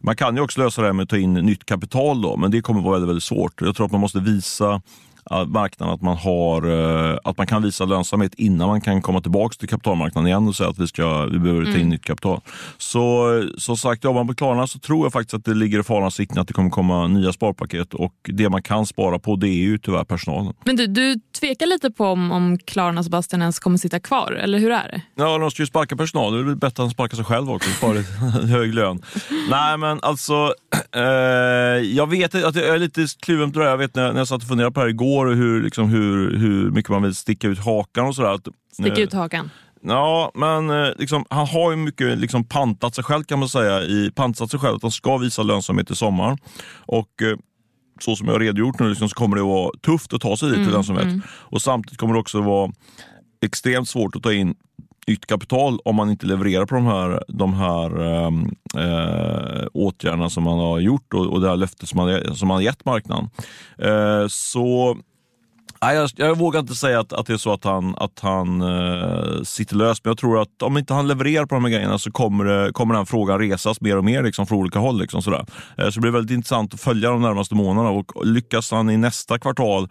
Man 0.00 0.16
kan 0.16 0.36
ju 0.36 0.42
också 0.42 0.60
lösa 0.60 0.80
det 0.80 0.88
här 0.88 0.92
med 0.92 1.02
att 1.02 1.08
ta 1.08 1.16
in 1.16 1.34
nytt 1.34 1.64
kapital, 1.64 2.22
då, 2.22 2.36
men 2.36 2.50
det 2.50 2.62
kommer 2.62 2.80
att 2.80 2.84
vara 2.84 2.94
väldigt, 2.94 3.08
väldigt 3.08 3.24
svårt. 3.24 3.60
Jag 3.60 3.76
tror 3.76 3.86
att 3.86 3.92
man 3.92 4.00
måste 4.00 4.20
visa 4.20 4.82
marknaden 5.46 5.94
att 5.94 6.02
man, 6.02 6.16
har, 6.16 6.62
eh, 7.12 7.18
att 7.24 7.38
man 7.38 7.46
kan 7.46 7.62
visa 7.62 7.84
lönsamhet 7.84 8.34
innan 8.34 8.68
man 8.68 8.80
kan 8.80 9.02
komma 9.02 9.20
tillbaka 9.20 9.54
till 9.58 9.68
kapitalmarknaden 9.68 10.26
igen 10.26 10.48
och 10.48 10.56
säga 10.56 10.68
att 10.70 10.78
vi, 10.78 10.86
ska, 10.86 11.24
vi 11.24 11.38
behöver 11.38 11.64
ta 11.64 11.70
in 11.70 11.76
mm. 11.76 11.88
nytt 11.88 12.04
kapital. 12.04 12.40
Så 12.78 13.30
som 13.58 13.76
sagt, 13.76 14.04
jobbar 14.04 14.20
man 14.20 14.26
på 14.26 14.34
Klarna 14.34 14.66
så 14.66 14.78
tror 14.78 15.04
jag 15.04 15.12
faktiskt 15.12 15.34
att 15.34 15.44
det 15.44 15.54
ligger 15.54 15.80
i 15.80 15.82
farans 15.82 16.18
riktning 16.18 16.40
att 16.40 16.48
det 16.48 16.54
kommer 16.54 16.70
komma 16.70 17.08
nya 17.08 17.32
sparpaket 17.32 17.94
och 17.94 18.14
det 18.22 18.48
man 18.48 18.62
kan 18.62 18.86
spara 18.86 19.18
på 19.18 19.36
det 19.36 19.48
är 19.48 19.62
ju 19.62 19.78
tyvärr 19.78 20.04
personalen. 20.04 20.54
Men 20.64 20.76
du, 20.76 20.86
du 20.86 21.14
tvekar 21.40 21.66
lite 21.66 21.90
på 21.90 22.06
om, 22.06 22.32
om 22.32 22.58
Klarna 22.58 23.02
Sebastian 23.02 23.42
ens 23.42 23.58
kommer 23.58 23.78
sitta 23.78 24.00
kvar, 24.00 24.32
eller 24.32 24.58
hur 24.58 24.70
är 24.70 24.88
det? 24.88 25.02
Ja, 25.14 25.38
de 25.38 25.50
ska 25.50 25.62
ju 25.62 25.66
sparka 25.66 25.96
personal. 25.96 26.44
Det 26.44 26.50
är 26.50 26.54
bättre 26.54 26.84
att 26.84 26.90
sparka 26.90 27.16
sig 27.16 27.24
själv 27.24 27.50
också, 27.50 27.70
spara 27.70 27.98
hög 28.46 28.74
lön. 28.74 29.02
Nej, 29.50 29.78
men 29.78 29.98
alltså, 30.02 30.54
eh, 30.96 31.02
jag 31.82 32.10
vet 32.10 32.34
att 32.34 32.54
jag 32.54 32.68
är 32.68 32.78
lite 32.78 33.06
kluven 33.20 33.52
på 33.52 33.58
det 33.58 33.66
Jag 33.66 33.78
vet 33.78 33.94
när, 33.94 34.12
när 34.12 34.20
jag 34.20 34.28
satt 34.28 34.42
och 34.42 34.48
funderade 34.48 34.72
på 34.72 34.80
det 34.80 34.84
här 34.84 34.90
igår 34.90 35.19
år 35.20 35.34
hur, 35.34 35.62
liksom, 35.62 35.88
hur, 35.88 36.36
hur 36.38 36.70
mycket 36.70 36.90
man 36.90 37.02
vill 37.02 37.14
sticka 37.14 37.48
ut 37.48 37.58
hakan 37.58 38.06
och 38.06 38.14
sådär. 38.14 38.38
Sticka 38.72 38.96
eh, 38.96 38.98
ut 38.98 39.12
hakan? 39.12 39.50
Ja, 39.82 40.32
men 40.34 40.70
eh, 40.70 40.88
liksom, 40.96 41.24
han 41.30 41.46
har 41.46 41.70
ju 41.70 41.76
mycket 41.76 42.18
liksom, 42.18 42.44
pantat 42.44 42.94
sig 42.94 43.04
själv 43.04 43.24
kan 43.24 43.38
man 43.38 43.48
säga. 43.48 43.82
I, 43.82 44.10
pantat 44.14 44.50
sig 44.50 44.60
själv 44.60 44.76
att 44.76 44.82
han 44.82 44.90
ska 44.90 45.16
visa 45.16 45.42
lönsamhet 45.42 45.90
i 45.90 45.96
sommar. 45.96 46.38
Och 46.86 47.22
eh, 47.22 47.36
så 48.00 48.16
som 48.16 48.26
jag 48.26 48.34
har 48.34 48.40
redogjort 48.40 48.80
nu 48.80 48.88
liksom, 48.88 49.08
så 49.08 49.14
kommer 49.14 49.36
det 49.36 49.42
vara 49.42 49.70
tufft 49.86 50.12
att 50.12 50.20
ta 50.20 50.36
sig 50.36 50.48
dit 50.48 50.56
mm, 50.56 50.66
till 50.66 50.74
lönsamhet. 50.74 51.04
Mm. 51.04 51.22
Och 51.28 51.62
samtidigt 51.62 51.98
kommer 51.98 52.14
det 52.14 52.20
också 52.20 52.40
vara 52.40 52.72
extremt 53.42 53.88
svårt 53.88 54.16
att 54.16 54.22
ta 54.22 54.32
in 54.32 54.54
nytt 55.06 55.26
kapital 55.26 55.78
om 55.84 55.96
man 55.96 56.10
inte 56.10 56.26
levererar 56.26 56.66
på 56.66 56.74
de 56.74 56.86
här, 56.86 57.24
de 57.28 57.54
här 57.54 58.00
ehm, 58.00 58.50
eh, 58.76 59.66
åtgärderna 59.72 60.30
som 60.30 60.44
man 60.44 60.58
har 60.58 60.78
gjort 60.78 61.14
och, 61.14 61.26
och 61.26 61.40
det 61.40 61.48
här 61.48 61.56
löftet 61.56 61.88
som 61.88 61.96
man, 61.96 62.36
som 62.36 62.48
man 62.48 62.54
har 62.54 62.62
gett 62.62 62.84
marknaden. 62.84 63.30
Eh, 63.78 64.26
så 64.28 64.98
Nej, 65.82 65.96
jag, 65.96 66.10
jag, 66.16 66.38
vågar 66.38 66.60
inte 66.60 66.74
säga 66.74 67.00
att, 67.00 67.12
att 67.12 67.26
det 67.26 67.32
är 67.32 67.36
så 67.36 67.52
att 67.52 67.64
han, 67.64 67.94
att 67.98 68.20
han 68.20 68.62
uh, 68.62 69.42
sitter 69.42 69.76
löst, 69.76 70.04
men 70.04 70.10
jag 70.10 70.18
tror 70.18 70.42
att 70.42 70.62
om 70.62 70.78
inte 70.78 70.94
han 70.94 71.08
levererar 71.08 71.46
på 71.46 71.54
de 71.54 71.64
här 71.64 71.72
grejerna 71.72 71.98
så 71.98 72.10
kommer, 72.10 72.72
kommer 72.72 72.94
den 72.94 73.06
frågan 73.06 73.38
resas 73.38 73.80
mer 73.80 73.96
och 73.96 74.04
mer 74.04 74.22
liksom, 74.22 74.46
från 74.46 74.58
olika 74.58 74.78
håll. 74.78 75.00
Liksom, 75.00 75.22
sådär. 75.22 75.46
Uh, 75.78 75.84
så 75.84 75.90
det 75.90 76.00
blir 76.00 76.10
väldigt 76.10 76.34
intressant 76.34 76.74
att 76.74 76.80
följa 76.80 77.10
de 77.10 77.22
närmaste 77.22 77.54
månaderna 77.54 77.90
och 77.90 78.26
lyckas 78.26 78.70
han 78.70 78.90
i 78.90 78.96
nästa 78.96 79.38
kvartal 79.38 79.88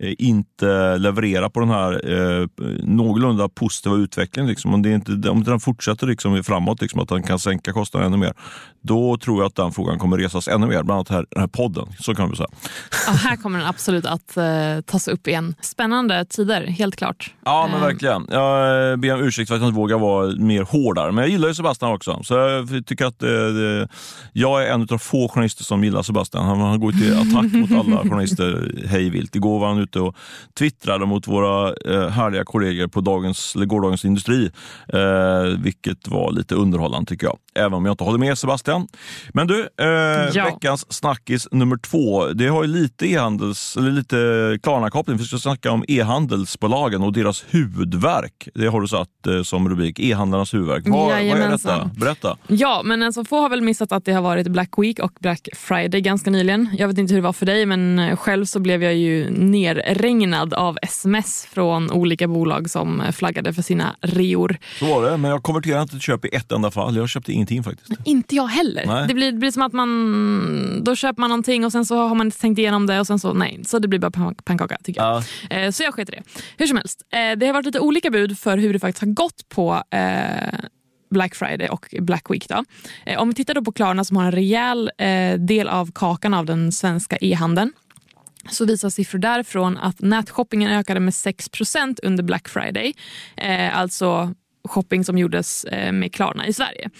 inte 0.00 0.98
leverera 0.98 1.50
på 1.50 1.60
den 1.60 1.70
här 1.70 2.10
uh, 2.10 2.46
någorlunda 2.82 3.48
positiva 3.48 3.96
utvecklingen, 3.96 4.48
liksom, 4.48 4.74
om, 4.74 4.82
det 4.82 4.90
inte, 4.90 5.30
om 5.30 5.44
den 5.44 5.60
fortsätter 5.60 6.06
liksom, 6.06 6.44
framåt, 6.44 6.82
liksom, 6.82 7.00
att 7.00 7.10
han 7.10 7.22
kan 7.22 7.38
sänka 7.38 7.72
kostnaderna 7.72 8.06
ännu 8.06 8.16
mer, 8.16 8.32
då 8.82 9.16
tror 9.16 9.38
jag 9.38 9.46
att 9.46 9.56
den 9.56 9.72
frågan 9.72 9.98
kommer 9.98 10.18
resas 10.18 10.48
ännu 10.48 10.66
mer, 10.66 10.82
bland 10.82 10.90
annat 10.90 11.08
här, 11.08 11.26
den 11.30 11.40
här 11.40 11.48
podden. 11.48 11.86
Så 11.98 12.14
kan 12.14 12.30
vi 12.30 12.36
säga. 12.36 12.48
Ja, 13.06 13.12
här 13.12 13.36
kommer 13.36 13.58
den 13.58 13.68
absolut 13.68 14.06
att 14.06 14.38
tas 14.86 15.08
upp 15.08 15.28
igen. 15.28 15.54
Spännande 15.60 16.24
tider, 16.24 16.66
helt 16.66 16.96
klart. 16.96 17.34
Ja, 17.44 17.68
men 17.72 17.80
eh. 17.80 17.86
verkligen. 17.86 18.26
Jag 18.30 19.00
ber 19.00 19.14
om 19.14 19.20
ursäkt 19.20 19.48
för 19.48 19.54
att 19.54 19.60
jag 19.60 19.68
inte 19.68 19.76
vågar 19.76 19.98
vara 19.98 20.36
mer 20.36 20.62
hårdare, 20.62 21.12
men 21.12 21.22
jag 21.22 21.30
gillar 21.30 21.48
ju 21.48 21.54
Sebastian 21.54 21.92
också. 21.92 22.20
Så 22.22 22.34
jag 22.34 22.86
tycker 22.86 23.06
att 23.06 23.18
det, 23.18 23.88
jag 24.32 24.66
är 24.66 24.72
en 24.72 24.82
av 24.90 24.98
få 24.98 25.28
journalister 25.28 25.64
som 25.64 25.84
gillar 25.84 26.02
Sebastian. 26.02 26.44
Han, 26.44 26.60
han 26.60 26.80
går 26.80 26.92
till 26.92 27.12
attack 27.12 27.52
mot 27.52 27.70
alla 27.70 28.02
journalister 28.02 28.72
hej 28.86 29.10
vilt. 29.10 29.36
Igår 29.36 29.60
var 29.60 29.68
han 29.68 29.78
ute 29.78 29.89
och 29.96 30.16
twittrade 30.58 31.06
mot 31.06 31.28
våra 31.28 31.74
eh, 31.74 32.08
härliga 32.08 32.44
kollegor 32.44 32.86
på 32.86 33.00
dagens, 33.00 33.54
gårdagens 33.54 34.04
Industri, 34.04 34.50
eh, 34.88 35.42
vilket 35.58 36.08
var 36.08 36.32
lite 36.32 36.54
underhållande 36.54 37.08
tycker 37.08 37.26
jag 37.26 37.38
även 37.60 37.72
om 37.74 37.84
jag 37.86 37.92
inte 37.92 38.04
håller 38.04 38.18
med 38.18 38.38
Sebastian. 38.38 38.88
Men 39.34 39.46
du, 39.46 39.60
eh, 39.80 39.86
Ja. 40.34 40.44
veckans 40.44 40.92
snackis 40.92 41.48
nummer 41.52 41.76
två. 41.76 42.26
Det 42.26 42.46
har 42.48 42.64
ju 42.64 42.68
lite 42.68 43.06
e-handels, 43.06 43.76
eller 43.76 43.90
lite 43.90 44.16
Klarna-koppling. 44.62 45.16
Vi 45.16 45.24
ska 45.24 45.38
snacka 45.38 45.70
om 45.72 45.84
e-handelsbolagen 45.88 47.02
och 47.02 47.12
deras 47.12 47.44
huvudverk. 47.48 48.48
Det 48.54 48.66
har 48.66 48.80
du 48.80 48.88
satt 48.88 49.26
eh, 49.26 49.42
som 49.42 49.68
rubrik, 49.68 49.98
e-handlarnas 50.00 50.54
huvudverk. 50.54 50.82
Vad, 50.86 51.08
vad 51.08 51.18
är 51.18 51.50
detta? 51.50 51.90
Berätta. 51.96 52.36
Ja, 52.46 52.82
men 52.84 53.02
alltså 53.02 53.24
få 53.24 53.40
har 53.40 53.48
väl 53.48 53.60
missat 53.62 53.92
att 53.92 54.04
det 54.04 54.12
har 54.12 54.22
varit 54.22 54.46
Black 54.48 54.70
Week 54.76 54.98
och 54.98 55.12
Black 55.20 55.48
Friday 55.56 56.00
ganska 56.00 56.30
nyligen. 56.30 56.68
Jag 56.78 56.88
vet 56.88 56.98
inte 56.98 57.14
hur 57.14 57.20
det 57.20 57.24
var 57.26 57.32
för 57.32 57.46
dig, 57.46 57.66
men 57.66 57.98
eh, 57.98 58.16
själv 58.16 58.44
så 58.44 58.60
blev 58.60 58.82
jag 58.82 58.94
ju 58.94 59.30
nerregnad 59.30 60.54
av 60.54 60.78
sms 60.82 61.46
från 61.52 61.90
olika 61.90 62.28
bolag 62.28 62.70
som 62.70 63.02
flaggade 63.12 63.52
för 63.52 63.62
sina 63.62 63.96
reor. 64.00 64.56
Så 64.78 64.86
var 64.86 65.10
det, 65.10 65.16
men 65.16 65.30
jag 65.30 65.42
konverterade 65.42 65.82
inte 65.82 65.92
till 65.92 66.00
köp 66.00 66.24
i 66.24 66.28
ett 66.28 66.52
enda 66.52 66.70
fall. 66.70 66.96
Jag 66.96 67.08
köpte 67.08 67.32
ingenting 67.32 67.49
faktiskt. 67.64 67.92
Inte 68.04 68.34
jag 68.36 68.46
heller. 68.46 68.86
Nej. 68.86 69.08
Det 69.08 69.14
blir, 69.14 69.32
det 69.32 69.38
blir 69.38 69.50
som 69.50 69.62
att 69.62 69.72
man 69.72 70.80
då 70.84 70.96
köper 70.96 71.20
man 71.20 71.30
någonting 71.30 71.64
och 71.64 71.72
sen 71.72 71.86
så 71.86 71.96
har 72.08 72.14
man 72.14 72.26
inte 72.26 72.40
tänkt 72.40 72.58
igenom 72.58 72.86
det 72.86 73.00
och 73.00 73.06
sen 73.06 73.18
så 73.18 73.32
nej. 73.32 73.60
Så 73.64 73.78
det 73.78 73.88
blir 73.88 73.98
bara 74.00 74.10
pan- 74.10 74.34
pannkaka 74.44 74.76
tycker 74.84 75.00
jag. 75.02 75.22
Ja. 75.50 75.56
Eh, 75.56 75.70
Så 75.70 75.82
jag 75.82 75.94
sket 75.94 76.08
det. 76.08 76.22
Hur 76.56 76.66
som 76.66 76.76
helst, 76.76 77.02
eh, 77.12 77.38
det 77.38 77.46
har 77.46 77.52
varit 77.52 77.66
lite 77.66 77.80
olika 77.80 78.10
bud 78.10 78.38
för 78.38 78.56
hur 78.58 78.72
det 78.72 78.78
faktiskt 78.78 79.00
har 79.04 79.12
gått 79.12 79.48
på 79.48 79.82
eh, 79.90 80.58
Black 81.10 81.34
Friday 81.34 81.68
och 81.68 81.94
Black 82.00 82.30
Week. 82.30 82.48
Då. 82.48 82.64
Eh, 83.06 83.18
Om 83.20 83.28
vi 83.28 83.34
tittar 83.34 83.54
då 83.54 83.64
på 83.64 83.72
Klarna 83.72 84.04
som 84.04 84.16
har 84.16 84.24
en 84.24 84.32
rejäl 84.32 84.90
eh, 84.98 85.34
del 85.38 85.68
av 85.68 85.90
kakan 85.94 86.34
av 86.34 86.46
den 86.46 86.72
svenska 86.72 87.16
e-handeln 87.20 87.72
så 88.50 88.64
visar 88.64 88.90
siffror 88.90 89.18
därifrån 89.18 89.76
att 89.78 90.00
nätshoppingen 90.00 90.70
ökade 90.70 91.00
med 91.00 91.12
6% 91.12 91.98
under 92.02 92.22
Black 92.22 92.48
Friday. 92.48 92.94
Eh, 93.36 93.78
alltså 93.78 94.34
shopping 94.68 95.04
som 95.04 95.18
gjordes 95.18 95.66
med 95.92 96.12
Klarna 96.14 96.46
i 96.46 96.52
Sverige. 96.52 96.90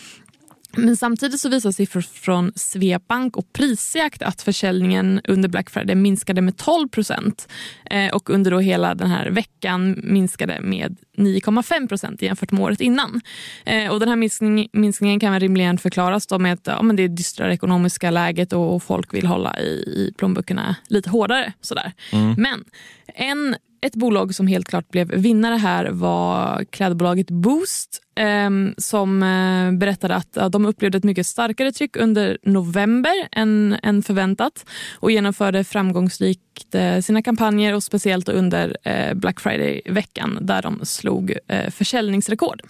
Men 0.73 0.97
samtidigt 0.97 1.41
så 1.41 1.49
visar 1.49 1.71
siffror 1.71 2.01
från 2.01 2.53
Sveabank 2.57 3.37
och 3.37 3.53
Prisjakt 3.53 4.23
att 4.23 4.43
försäljningen 4.43 5.21
under 5.25 5.49
Black 5.49 5.71
Friday 5.71 5.95
minskade 5.95 6.43
med 6.43 6.57
12 6.57 6.89
procent 6.89 7.49
eh, 7.91 8.15
och 8.15 8.31
under 8.31 8.51
då 8.51 8.59
hela 8.59 8.95
den 8.95 9.11
här 9.11 9.31
veckan 9.31 10.01
minskade 10.03 10.61
med 10.61 10.97
9,5 11.17 11.89
procent 11.89 12.23
jämfört 12.23 12.51
med 12.51 12.63
året 12.63 12.81
innan. 12.81 13.21
Eh, 13.65 13.93
och 13.93 14.01
den 14.01 14.09
här 14.09 14.17
minskning, 14.17 14.69
minskningen 14.73 15.21
kan 15.21 15.41
rimligen 15.41 15.79
förklaras 15.79 16.27
då 16.27 16.39
med 16.39 16.53
att 16.53 16.67
ja, 16.67 16.83
men 16.83 16.97
det 16.97 17.03
är 17.03 17.09
dystra 17.09 17.53
ekonomiska 17.53 18.11
läget 18.11 18.53
och, 18.53 18.83
folk 18.83 19.15
vill 19.15 19.27
hålla 19.27 19.61
i, 19.61 19.69
i 19.71 20.15
plånböckerna 20.19 20.77
lite 20.89 21.11
hårdare. 21.11 21.53
Sådär. 21.61 21.93
Men 22.37 22.65
en, 23.15 23.57
ett 23.81 23.95
bolag 23.95 24.35
som 24.35 24.47
helt 24.47 24.69
klart 24.69 24.89
blev 24.89 25.09
vinnare 25.09 25.55
här 25.55 25.91
var 25.91 26.65
klädbolaget 26.65 27.31
Boost 27.31 28.03
ehm, 28.15 28.75
som 28.79 29.23
eh, 29.23 29.79
berättade 29.79 30.15
att 30.17 30.53
de 30.53 30.67
upplevde 30.67 30.99
ett 30.99 31.05
mycket 31.05 31.27
starkare 31.27 31.73
tryck 31.73 31.97
under 31.97 32.39
november 32.43 33.13
än, 33.33 33.77
än 33.83 34.03
förväntat 34.03 34.67
och 34.99 35.11
genomförde 35.11 35.65
framgångsrikt 35.65 36.75
eh, 36.75 37.01
sina 37.01 37.23
kampanjer 37.23 37.75
och 37.75 37.83
speciellt 37.83 38.29
under 38.29 38.77
eh, 38.83 39.15
Black 39.15 39.41
Friday-veckan 39.41 40.39
där 40.41 40.63
de 40.63 40.81
slog 40.83 41.35
försäljningsrekord. 41.71 42.63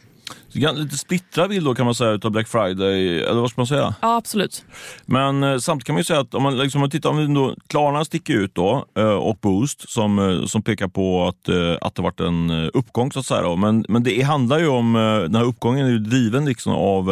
Lite 0.53 0.99
splittrad 0.99 1.51
bild 1.51 1.65
då 1.65 1.75
kan 1.75 1.85
man 1.85 1.95
säga 1.95 2.11
utav 2.11 2.31
Black 2.31 2.49
Friday, 2.49 3.23
eller 3.23 3.41
vad 3.41 3.51
ska 3.51 3.61
man 3.61 3.67
säga? 3.67 3.95
Ja, 4.01 4.17
absolut. 4.17 4.65
Men 5.07 5.43
eh, 5.43 5.59
samtidigt 5.59 5.87
kan 5.87 5.95
man 5.95 6.01
ju 6.01 6.05
säga 6.05 6.21
att 6.21 6.35
om 6.35 6.43
man, 6.43 6.59
liksom, 6.59 6.79
om 6.79 6.81
man 6.81 6.91
tittar, 6.91 7.11
om 7.11 7.35
då, 7.35 7.55
Klarna 7.67 8.05
sticker 8.05 8.35
ut 8.35 8.55
då 8.55 8.87
eh, 8.97 9.05
och 9.05 9.39
Boost 9.43 9.91
som, 9.91 10.19
eh, 10.19 10.47
som 10.47 10.63
pekar 10.63 10.89
på 10.89 11.29
att, 11.29 11.49
att 11.81 11.95
det 11.95 12.03
varit 12.03 12.21
en 12.21 12.51
uppgång 12.51 13.13
så 13.13 13.19
att 13.19 13.27
säga. 13.27 13.43
Då. 13.43 13.57
Men, 13.57 13.85
men 13.89 14.03
det 14.03 14.23
handlar 14.23 14.59
ju 14.59 14.69
om, 14.69 14.93
den 15.23 15.35
här 15.35 15.45
uppgången 15.45 15.87
är 15.87 15.91
ju 15.91 15.99
driven 15.99 16.45
liksom 16.45 16.73
av, 16.73 17.11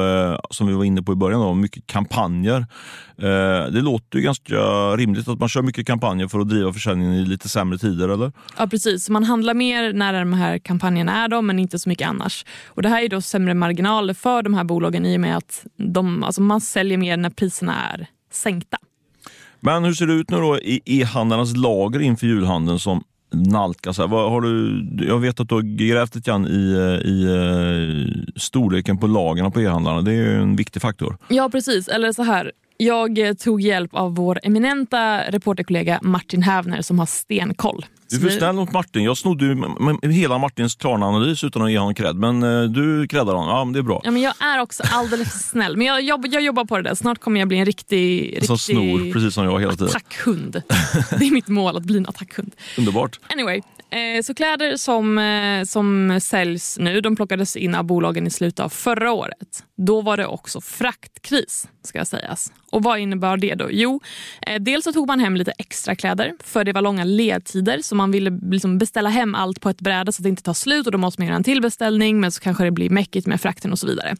som 0.51 0.67
vi 0.67 0.73
var 0.73 0.85
inne 0.85 1.03
på 1.03 1.13
i 1.13 1.17
början, 1.17 1.41
då, 1.41 1.55
mycket 1.55 1.87
kampanjer. 1.87 2.67
Det 3.73 3.81
låter 3.81 4.19
ju 4.19 4.25
ganska 4.25 4.57
rimligt 4.97 5.29
att 5.29 5.39
man 5.41 5.49
kör 5.49 5.63
mycket 5.63 5.87
kampanjer 5.87 6.29
för 6.29 6.41
att 6.41 6.49
driva 6.49 6.73
försäljningen 6.73 7.15
i 7.15 7.25
lite 7.25 7.49
sämre 7.49 7.79
tider, 7.79 8.09
eller? 8.09 8.33
Ja, 8.59 8.67
precis. 8.67 9.09
Man 9.09 9.25
handlar 9.25 9.55
mer 9.55 9.93
när 9.93 10.13
de 10.13 10.33
här 10.33 10.59
kampanjerna 10.59 11.25
är, 11.25 11.29
då, 11.29 11.43
men 11.43 11.59
inte 11.59 11.79
så 11.79 11.89
mycket 11.89 12.09
annars. 12.09 12.45
Och 12.67 12.83
Det 12.83 12.89
här 12.89 13.03
är 13.03 13.09
då 13.09 13.21
sämre 13.29 13.55
marginaler 13.55 14.15
för 14.15 14.43
de 14.43 14.55
här 14.55 14.65
bolagen 14.65 15.07
i 15.07 15.17
och 15.17 15.21
med 15.21 15.37
att 15.37 15.67
de, 15.77 16.23
alltså 16.23 16.43
man 16.43 16.61
säljer 16.61 16.99
mer 16.99 17.17
när 17.17 17.31
priserna 17.31 17.75
är 17.91 18.07
sänkta. 18.33 18.79
Men 19.61 19.85
hur 19.85 19.93
ser 19.93 20.07
det 20.07 20.13
ut 20.13 20.31
nu 20.31 20.37
då 20.37 20.59
i 20.59 20.81
e-handlarnas 20.85 21.57
lager 21.57 22.01
inför 22.01 22.27
julhandeln 22.27 22.79
som 22.79 23.05
nalkas? 23.35 23.99
Här? 23.99 24.07
Vad 24.07 24.31
har 24.31 24.41
du, 24.41 24.85
jag 25.07 25.19
vet 25.19 25.41
att 25.41 25.49
du 25.49 25.55
har 25.55 25.77
grävt 25.77 26.15
lite 26.15 26.31
grann 26.31 26.47
i, 26.47 26.73
eh, 26.73 27.11
i 27.11 27.25
eh, 27.25 28.33
storleken 28.37 28.99
på 28.99 29.07
lagren 29.07 29.53
på 29.53 29.61
e-handlarna. 29.61 30.03
Det 30.03 30.11
är 30.11 30.15
ju 30.15 30.43
en 30.43 30.57
viktig 30.57 30.83
faktor. 30.83 31.17
Ja, 31.29 31.49
precis. 31.49 31.89
Eller 31.89 32.13
så 32.13 32.23
här. 32.23 32.53
Jag 32.77 33.19
eh, 33.19 33.35
tog 33.35 33.61
hjälp 33.61 33.95
av 33.95 34.15
vår 34.15 34.41
eminenta 34.43 35.21
reporterkollega 35.31 35.99
Martin 36.03 36.43
Hävner 36.43 36.83
som 36.83 36.99
har 36.99 37.07
stenkoll. 37.07 37.85
Du 38.11 38.17
är 38.17 38.21
för 38.21 38.31
snäll 38.39 38.55
mot 38.57 38.73
Martin. 38.73 39.05
Jag 39.05 39.17
snodde 39.17 39.45
ju 39.45 40.11
hela 40.11 40.39
Martins 40.39 40.75
Klarna-analys 40.75 41.45
utan 41.45 41.63
att 41.63 41.71
ge 41.71 41.79
honom 41.79 41.95
cred. 41.95 42.17
Men 42.17 42.43
eh, 42.43 42.63
du 42.63 43.07
creddar 43.09 43.35
honom. 43.35 43.49
Ja, 43.49 43.65
men 43.65 43.73
det 43.73 43.79
är 43.79 43.83
bra. 43.83 44.01
Ja, 44.05 44.11
men 44.11 44.23
jag 44.23 44.35
är 44.41 44.59
också 44.61 44.83
alldeles 44.93 45.33
för 45.33 45.39
snäll, 45.39 45.77
men 45.77 45.87
jag, 45.87 46.03
jag, 46.03 46.27
jag 46.33 46.43
jobbar 46.43 46.65
på 46.65 46.77
det 46.77 46.83
där. 46.83 46.95
Snart 46.95 47.19
kommer 47.19 47.41
jag 47.41 47.49
bli 47.49 47.57
en 47.59 47.67
riktig, 47.67 48.39
Som 48.47 48.57
riktig 48.57 48.75
snor, 48.77 49.13
precis 49.13 49.35
som 49.35 49.45
jag 49.45 49.61
hela 49.61 49.73
tiden. 49.73 49.89
attackhund. 49.89 50.63
Det 51.19 51.27
är 51.27 51.33
mitt 51.33 51.49
mål, 51.49 51.77
att 51.77 51.83
bli 51.83 51.97
en 51.97 52.07
attackhund. 52.07 52.55
Underbart. 52.79 53.21
Anyway, 53.33 53.57
eh, 53.91 54.23
så 54.25 54.35
kläder 54.35 54.77
som, 54.77 55.19
eh, 55.19 55.65
som 55.65 56.19
säljs 56.23 56.79
nu 56.81 57.01
de 57.01 57.17
plockades 57.17 57.57
in 57.57 57.75
av 57.75 57.85
bolagen 57.85 58.27
i 58.27 58.31
slutet 58.31 58.61
av 58.61 58.69
förra 58.69 59.13
året. 59.13 59.65
Då 59.81 60.01
var 60.01 60.17
det 60.17 60.27
också 60.27 60.61
fraktkris, 60.61 61.69
ska 61.83 62.05
sägas. 62.05 62.53
Och 62.71 62.83
Vad 62.83 62.99
innebar 62.99 63.37
det? 63.37 63.55
då? 63.55 63.69
Jo, 63.71 64.01
eh, 64.43 64.61
dels 64.61 64.85
så 64.85 64.93
tog 64.93 65.07
man 65.07 65.21
hem 65.21 65.37
lite 65.37 65.53
extra 65.59 65.95
kläder 65.95 66.35
för 66.45 66.65
det 66.65 66.73
var 66.73 66.83
långa 66.83 67.05
ledtider 67.05 67.83
så 67.83 67.95
man 67.95 68.11
ville 68.11 68.31
liksom 68.51 68.79
beställa 68.79 69.09
hem 69.09 69.35
allt 69.35 69.61
på 69.61 69.71
ett 69.71 69.81
bräde 69.81 70.13
så 70.13 70.21
att 70.21 70.23
det 70.23 70.29
inte 70.29 70.43
tar 70.43 70.55
slut 70.55 70.87
och 70.87 70.93
då 70.93 70.99
måste 70.99 71.21
man 71.21 71.27
göra 71.27 71.37
en 71.37 71.45
till 71.45 71.61
beställning 71.61 72.21
men 72.21 72.33
så 72.33 72.41
kanske 72.41 72.65
det 72.65 72.71
blir 72.71 72.91
mäckigt 72.91 73.27
med 73.27 73.41
frakten 73.41 73.73
och 73.73 73.79
så 73.79 73.87
vidare. 73.87 74.17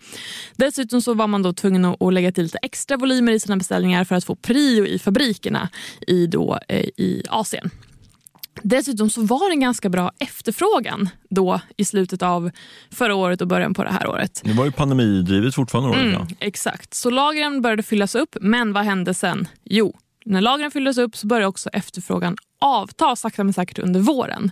Dessutom 0.57 1.03
så 1.03 1.15
var 1.15 1.27
man 1.27 1.43
då 1.43 1.53
tvungen 1.53 1.85
att 1.85 2.03
att 2.03 2.15
lägga 2.15 2.33
till 2.33 2.43
lite 2.43 2.59
extra 2.63 2.97
volymer 2.97 3.33
i 3.33 3.41
sina 3.41 3.57
beställningar 3.57 4.05
för 4.05 4.15
att 4.15 4.25
få 4.25 4.37
prio 4.37 4.87
i 4.87 4.99
fabrikerna 4.99 5.69
i, 6.07 6.27
då, 6.27 6.59
eh, 6.69 6.85
i 6.97 7.23
Asien. 7.29 7.71
Dessutom 8.63 9.11
så 9.11 9.23
var 9.23 9.51
det 9.51 9.55
en 9.55 9.61
ganska 9.61 9.89
bra 9.89 10.13
efterfrågan 10.19 11.09
då 11.31 11.61
i 11.77 11.85
slutet 11.85 12.23
av 12.23 12.51
förra 12.91 13.15
året 13.15 13.41
och 13.41 13.49
början 13.49 13.75
på 13.75 13.85
det 13.85 13.93
här 13.93 14.07
året. 14.09 14.41
Det 14.45 14.53
var 14.53 14.65
ju 14.65 14.73
pandemidrivet 14.73 15.55
fortfarande. 15.55 15.97
Mm, 15.99 16.13
ja. 16.13 16.27
exakt. 16.39 16.95
Så 16.95 17.11
lagren 17.11 17.63
började 17.63 17.83
fyllas 17.83 18.15
upp, 18.15 18.37
men 18.41 18.73
vad 18.73 18.85
hände 18.85 19.15
sen? 19.15 19.49
Jo, 19.65 19.97
när 20.25 20.41
lagren 20.41 20.71
fylldes 20.71 20.99
upp 20.99 21.17
så 21.17 21.27
började 21.27 21.47
också 21.47 21.69
efterfrågan 21.69 22.37
avta 22.61 23.17
sakta 23.17 23.45
men 23.45 23.53
säkert 23.53 23.79
under 23.79 24.01
våren. 24.01 24.51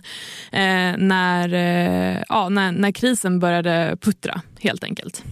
Eh, 0.51 0.97
när, 0.97 1.53
eh, 1.53 2.23
ja, 2.29 2.49
när, 2.49 2.71
när 2.71 2.91
krisen 2.91 3.39
började 3.39 3.97
puttra, 4.01 4.41
helt 4.59 4.83
enkelt. 4.83 5.23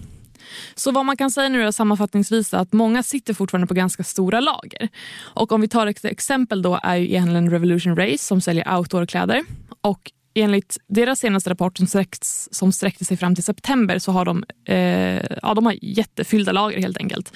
Så 0.74 0.92
vad 0.92 1.04
man 1.04 1.16
kan 1.16 1.30
säga 1.30 1.48
nu 1.48 1.62
är 1.62 1.70
sammanfattningsvis 1.70 2.54
att 2.54 2.72
många 2.72 3.02
sitter 3.02 3.34
fortfarande 3.34 3.66
på 3.66 3.74
ganska 3.74 4.04
stora 4.04 4.40
lager. 4.40 4.88
Och 5.20 5.52
om 5.52 5.60
vi 5.60 5.68
tar 5.68 5.86
ett 5.86 6.04
exempel 6.04 6.62
då 6.62 6.80
är 6.82 6.96
ju 6.96 7.12
e-handeln 7.14 7.50
Revolution 7.50 7.96
Race 7.96 8.18
som 8.24 8.40
säljer 8.40 8.76
outdoorkläder. 8.78 9.42
Och 9.80 10.12
enligt 10.34 10.76
deras 10.88 11.20
senaste 11.20 11.50
rapport 11.50 11.78
som, 11.78 11.86
sträcks, 11.86 12.48
som 12.52 12.72
sträckte 12.72 13.04
sig 13.04 13.16
fram 13.16 13.34
till 13.34 13.44
september 13.44 13.98
så 13.98 14.12
har 14.12 14.24
de, 14.24 14.44
eh, 14.68 15.36
ja, 15.42 15.54
de 15.54 15.66
har 15.66 15.74
jättefyllda 15.82 16.52
lager 16.52 16.78
helt 16.80 16.98
enkelt. 16.98 17.32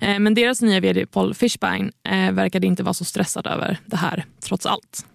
Eh, 0.00 0.18
men 0.18 0.34
deras 0.34 0.62
nya 0.62 0.80
vd 0.80 1.06
Paul 1.06 1.34
Fishbein 1.34 1.92
eh, 2.08 2.32
verkade 2.32 2.66
inte 2.66 2.82
vara 2.82 2.94
så 2.94 3.04
stressad 3.04 3.46
över 3.46 3.78
det 3.86 3.96
här 3.96 4.24
trots 4.42 4.66
allt. 4.66 5.06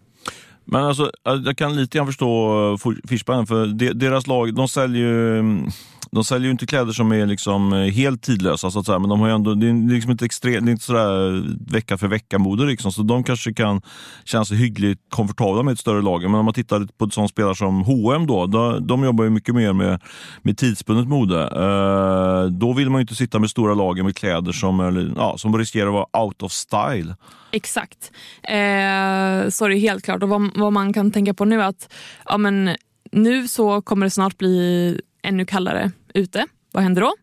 Men 0.66 0.84
alltså, 0.84 1.12
jag 1.24 1.58
kan 1.58 1.76
lite 1.76 1.98
grann 1.98 2.08
förstå 2.08 2.54
eh, 2.86 2.94
Fishbein, 3.10 3.48
för 3.48 3.66
de- 3.68 3.94
deras 3.94 4.28
lag, 4.28 4.56
de 4.56 4.68
säljer 4.68 5.02
ju 5.08 5.40
mm, 5.40 5.70
de 6.14 6.24
säljer 6.24 6.46
ju 6.46 6.52
inte 6.52 6.66
kläder 6.66 6.92
som 6.92 7.12
är 7.12 7.26
liksom 7.26 7.74
eh, 7.74 7.92
helt 7.92 8.22
tidlösa, 8.22 8.72
så 8.72 8.80
att 8.80 8.86
säga, 8.86 9.00
men 9.00 9.10
de 9.10 9.20
har 9.20 9.28
ju 9.28 9.34
ändå, 9.34 9.54
det 9.54 9.68
är 9.68 9.94
liksom 9.94 10.12
inte, 10.12 10.26
extrem, 10.26 10.66
det 10.66 10.70
är 10.70 10.72
inte 10.72 10.86
sådär 10.86 11.36
eh, 11.36 11.44
vecka 11.74 11.98
för 11.98 12.08
vecka-mode. 12.08 12.66
Liksom, 12.66 12.92
så 12.92 13.04
de 13.04 13.24
kanske 13.24 13.54
kan 13.54 13.82
känna 14.24 14.46
sig 14.46 14.58
hyggligt 14.58 15.02
komfortabla 15.10 15.64
med 15.64 15.72
ett 15.72 15.80
större 15.80 16.02
lager. 16.02 16.28
Men 16.28 16.40
om 16.40 16.46
man 16.46 16.54
tittar 16.54 16.88
på 16.98 17.06
ett 17.06 17.14
sånt 17.14 17.30
spelare 17.30 17.56
som 17.56 17.84
H&M 17.84 18.28
då, 18.28 18.46
de, 18.46 18.88
de 18.88 19.04
jobbar 19.04 19.24
ju 19.24 19.30
mycket 19.30 19.56
mer 19.56 19.74
med, 19.74 20.02
med 20.42 20.58
tidsbundet 20.58 21.08
mode. 21.08 21.42
Eh, 21.42 22.52
då 22.52 22.74
vill 22.74 22.90
man 22.90 23.00
ju 23.00 23.02
inte 23.02 23.16
sitta 23.16 23.40
med 23.40 23.50
stora 23.50 23.74
lager 23.74 24.04
med 24.04 24.16
kläder 24.16 24.52
som, 24.52 24.80
är, 24.80 25.14
ja, 25.16 25.38
som 25.38 25.58
riskerar 25.58 25.88
att 25.88 25.94
vara 25.94 26.24
out 26.24 26.44
of 26.44 26.52
style. 26.52 27.16
Exakt. 27.52 28.12
Eh, 28.44 29.50
så 29.50 29.68
det 29.68 29.76
helt 29.76 30.04
klart. 30.04 30.24
Och 30.24 30.30
vad, 30.30 30.50
vad 30.56 30.74
man 30.74 30.94
kan 30.94 31.12
tänka 31.12 31.34
på 31.34 31.46
nu 31.46 31.62
är 31.62 31.66
att 31.66 31.94
ja, 32.26 32.38
men, 32.38 32.76
nu 33.12 33.48
så 33.48 33.82
kommer 33.82 34.06
det 34.06 34.10
snart 34.10 34.38
bli 34.38 35.00
ännu 35.24 35.46
kallare 35.46 35.92
ute. 36.14 36.46
Vad 36.72 36.84
händer 36.84 37.02
då? 37.02 37.14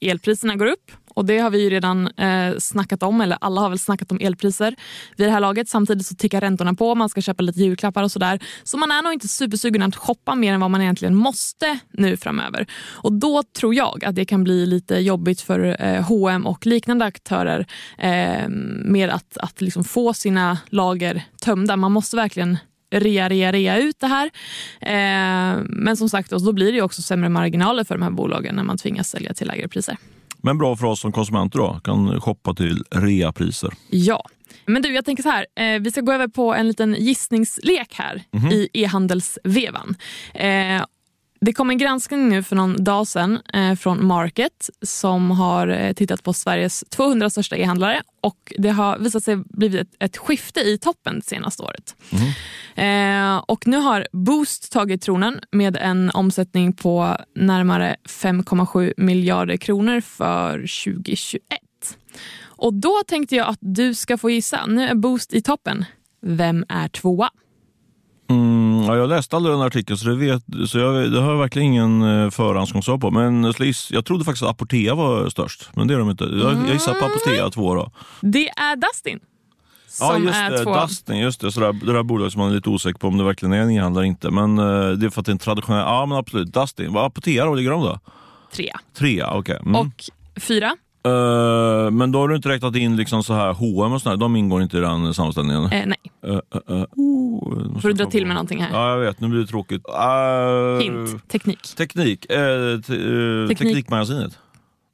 Elpriserna 0.00 0.56
går 0.56 0.66
upp 0.66 0.90
Och 1.14 1.24
det 1.24 1.38
har 1.38 1.50
vi 1.50 1.62
ju 1.62 1.70
redan 1.70 2.06
eh, 2.06 2.56
snackat 2.58 3.02
om, 3.02 3.20
eller 3.20 3.38
alla 3.40 3.60
har 3.60 3.68
väl 3.68 3.78
snackat 3.78 4.12
om 4.12 4.18
elpriser 4.20 4.76
vid 5.16 5.26
det 5.26 5.30
här 5.30 5.40
laget. 5.40 5.68
Samtidigt 5.68 6.06
så 6.06 6.14
tickar 6.14 6.40
räntorna 6.40 6.74
på, 6.74 6.94
man 6.94 7.08
ska 7.08 7.20
köpa 7.20 7.42
lite 7.42 7.60
julklappar 7.60 8.02
och 8.02 8.12
sådär. 8.12 8.40
Så 8.62 8.78
man 8.78 8.90
är 8.90 9.02
nog 9.02 9.12
inte 9.12 9.28
supersugen 9.28 9.82
att 9.82 9.96
shoppa 9.96 10.34
mer 10.34 10.52
än 10.52 10.60
vad 10.60 10.70
man 10.70 10.82
egentligen 10.82 11.14
måste 11.14 11.78
nu 11.92 12.16
framöver. 12.16 12.66
Och 12.90 13.12
då 13.12 13.42
tror 13.42 13.74
jag 13.74 14.04
att 14.04 14.14
det 14.14 14.24
kan 14.24 14.44
bli 14.44 14.66
lite 14.66 14.96
jobbigt 14.96 15.40
för 15.40 15.76
eh, 15.82 16.02
H&M 16.02 16.46
och 16.46 16.66
liknande 16.66 17.04
aktörer 17.04 17.66
eh, 17.98 18.48
med 18.84 19.10
att, 19.10 19.36
att 19.36 19.60
liksom 19.60 19.84
få 19.84 20.14
sina 20.14 20.58
lager 20.68 21.22
tömda. 21.40 21.76
Man 21.76 21.92
måste 21.92 22.16
verkligen 22.16 22.58
rea, 22.90 23.28
rea, 23.28 23.52
rea 23.52 23.78
ut 23.78 24.00
det 24.00 24.06
här. 24.06 24.30
Eh, 24.80 25.62
men 25.68 25.96
som 25.96 26.08
sagt, 26.08 26.30
då 26.30 26.52
blir 26.52 26.72
det 26.72 26.82
också 26.82 27.02
sämre 27.02 27.28
marginaler 27.28 27.84
för 27.84 27.94
de 27.94 28.02
här 28.02 28.10
bolagen 28.10 28.56
när 28.56 28.64
man 28.64 28.78
tvingas 28.78 29.08
sälja 29.08 29.34
till 29.34 29.46
lägre 29.46 29.68
priser. 29.68 29.96
Men 30.42 30.58
bra 30.58 30.76
för 30.76 30.86
oss 30.86 31.00
som 31.00 31.12
konsumenter 31.12 31.58
då, 31.58 31.80
kan 31.84 32.20
shoppa 32.20 32.54
till 32.54 32.84
reapriser. 32.90 33.70
Ja. 33.90 34.24
Men 34.66 34.82
du, 34.82 34.94
jag 34.94 35.04
tänker 35.04 35.22
så 35.22 35.28
här. 35.28 35.46
Eh, 35.56 35.80
vi 35.80 35.90
ska 35.90 36.00
gå 36.00 36.12
över 36.12 36.28
på 36.28 36.54
en 36.54 36.68
liten 36.68 36.96
gissningslek 36.98 37.94
här 37.94 38.22
mm 38.32 38.48
-hmm. 38.48 38.52
i 38.52 38.68
e-handelsvevan. 38.72 39.94
Eh, 40.34 40.82
det 41.40 41.52
kom 41.52 41.70
en 41.70 41.78
granskning 41.78 42.28
nu 42.28 42.42
för 42.42 42.56
någon 42.56 42.84
dag 42.84 43.06
sedan 43.06 43.38
eh, 43.54 43.74
från 43.74 44.06
Market 44.06 44.70
som 44.82 45.30
har 45.30 45.68
eh, 45.68 45.92
tittat 45.92 46.22
på 46.22 46.32
Sveriges 46.32 46.84
200 46.88 47.30
största 47.30 47.56
e-handlare 47.56 48.02
och 48.20 48.52
det 48.58 48.68
har 48.68 48.98
visat 48.98 49.24
sig 49.24 49.36
blivit 49.36 49.80
ett, 49.80 49.94
ett 49.98 50.16
skifte 50.16 50.60
i 50.60 50.78
toppen 50.78 51.14
det 51.14 51.24
senaste 51.24 51.62
året. 51.62 51.96
Mm. 52.10 53.36
Eh, 53.36 53.44
och 53.46 53.66
nu 53.66 53.76
har 53.76 54.06
Boost 54.12 54.72
tagit 54.72 55.02
tronen 55.02 55.40
med 55.52 55.76
en 55.76 56.10
omsättning 56.10 56.72
på 56.72 57.16
närmare 57.34 57.96
5,7 58.08 58.92
miljarder 58.96 59.56
kronor 59.56 60.00
för 60.00 60.58
2021. 60.58 61.40
Och 62.42 62.74
då 62.74 63.02
tänkte 63.06 63.36
jag 63.36 63.48
att 63.48 63.58
du 63.60 63.94
ska 63.94 64.18
få 64.18 64.30
gissa. 64.30 64.66
Nu 64.66 64.88
är 64.88 64.94
Boost 64.94 65.32
i 65.32 65.42
toppen. 65.42 65.84
Vem 66.22 66.64
är 66.68 66.88
tvåa? 66.88 67.30
Mm, 68.30 68.82
ja, 68.82 68.96
jag 68.96 69.08
läste 69.08 69.36
aldrig 69.36 69.54
den 69.54 69.62
artikeln 69.62 69.98
så, 69.98 70.08
det, 70.08 70.14
vet, 70.14 70.42
så 70.66 70.78
jag, 70.78 71.12
det 71.12 71.20
har 71.20 71.30
jag 71.30 71.38
verkligen 71.38 71.66
ingen 71.66 72.02
eh, 72.02 72.30
förhandskunskap 72.30 73.00
på. 73.00 73.10
Men 73.10 73.54
jag 73.90 74.04
trodde 74.04 74.24
faktiskt 74.24 74.42
att 74.42 74.50
Apotea 74.50 74.94
var 74.94 75.28
störst, 75.28 75.70
men 75.72 75.88
det 75.88 75.94
är 75.94 75.98
de 75.98 76.10
inte. 76.10 76.24
Jag, 76.24 76.52
jag 76.52 76.72
gissar 76.72 76.94
på 76.94 77.04
Apotea 77.04 77.50
två 77.50 77.74
då. 77.74 77.90
Det 78.20 78.48
är 78.48 78.76
Dustin. 78.76 79.20
Ja, 80.00 80.18
just 80.18 80.50
det. 80.50 80.64
Två. 80.64 80.80
Dustin, 80.80 81.18
just 81.18 81.40
det. 81.40 81.52
Så 81.52 81.60
det 81.60 81.92
där 81.92 82.02
bolaget 82.02 82.32
som 82.32 82.40
man 82.40 82.50
är 82.50 82.54
lite 82.54 82.68
osäker 82.68 82.98
på 82.98 83.08
om 83.08 83.18
det 83.18 83.24
verkligen 83.24 83.52
är 83.52 83.60
en 83.60 83.70
e-handlare 83.70 84.06
inte. 84.06 84.30
Men 84.30 84.58
uh, 84.58 84.92
det 84.92 85.06
är 85.06 85.10
för 85.10 85.20
att 85.20 85.26
det 85.26 85.30
är 85.30 85.32
en 85.34 85.38
traditionell... 85.38 85.80
Ja, 85.80 86.06
men 86.06 86.18
absolut. 86.18 86.54
Dustin. 86.54 86.92
Vad 86.92 87.04
Apotea 87.04 87.44
då? 87.44 87.54
ligger 87.54 87.70
de 87.70 87.82
då? 87.82 88.00
Trea. 88.52 88.80
Trea, 88.98 89.30
okej. 89.30 89.38
Okay. 89.38 89.56
Mm. 89.56 89.74
Och 89.74 90.04
fyra? 90.40 90.76
Uh, 91.06 91.90
men 91.90 92.12
då 92.12 92.18
har 92.18 92.28
du 92.28 92.36
inte 92.36 92.48
räknat 92.48 92.76
in 92.76 92.96
liksom 92.96 93.24
så 93.24 93.34
här 93.34 93.52
H&M 93.52 93.92
och 93.92 94.02
sådär, 94.02 94.16
de 94.16 94.36
ingår 94.36 94.62
inte 94.62 94.76
i 94.78 94.80
den 94.80 95.14
sammanställningen? 95.14 95.62
Uh, 95.62 95.70
nej. 95.70 95.96
Uh, 96.26 96.32
uh, 96.32 96.40
uh. 96.70 97.80
Får 97.80 97.88
du 97.88 97.92
dra 97.92 98.06
till 98.06 98.26
med 98.26 98.34
någonting 98.34 98.62
här? 98.62 98.70
Ja, 98.72 98.90
jag 98.90 98.98
vet. 98.98 99.20
Nu 99.20 99.28
blir 99.28 99.40
det 99.40 99.46
tråkigt. 99.46 99.82
Hint. 100.80 101.28
Teknik. 101.28 101.62
Teknik. 101.76 102.26
Teknik. 102.28 103.58
Teknikmagasinet. 103.58 104.38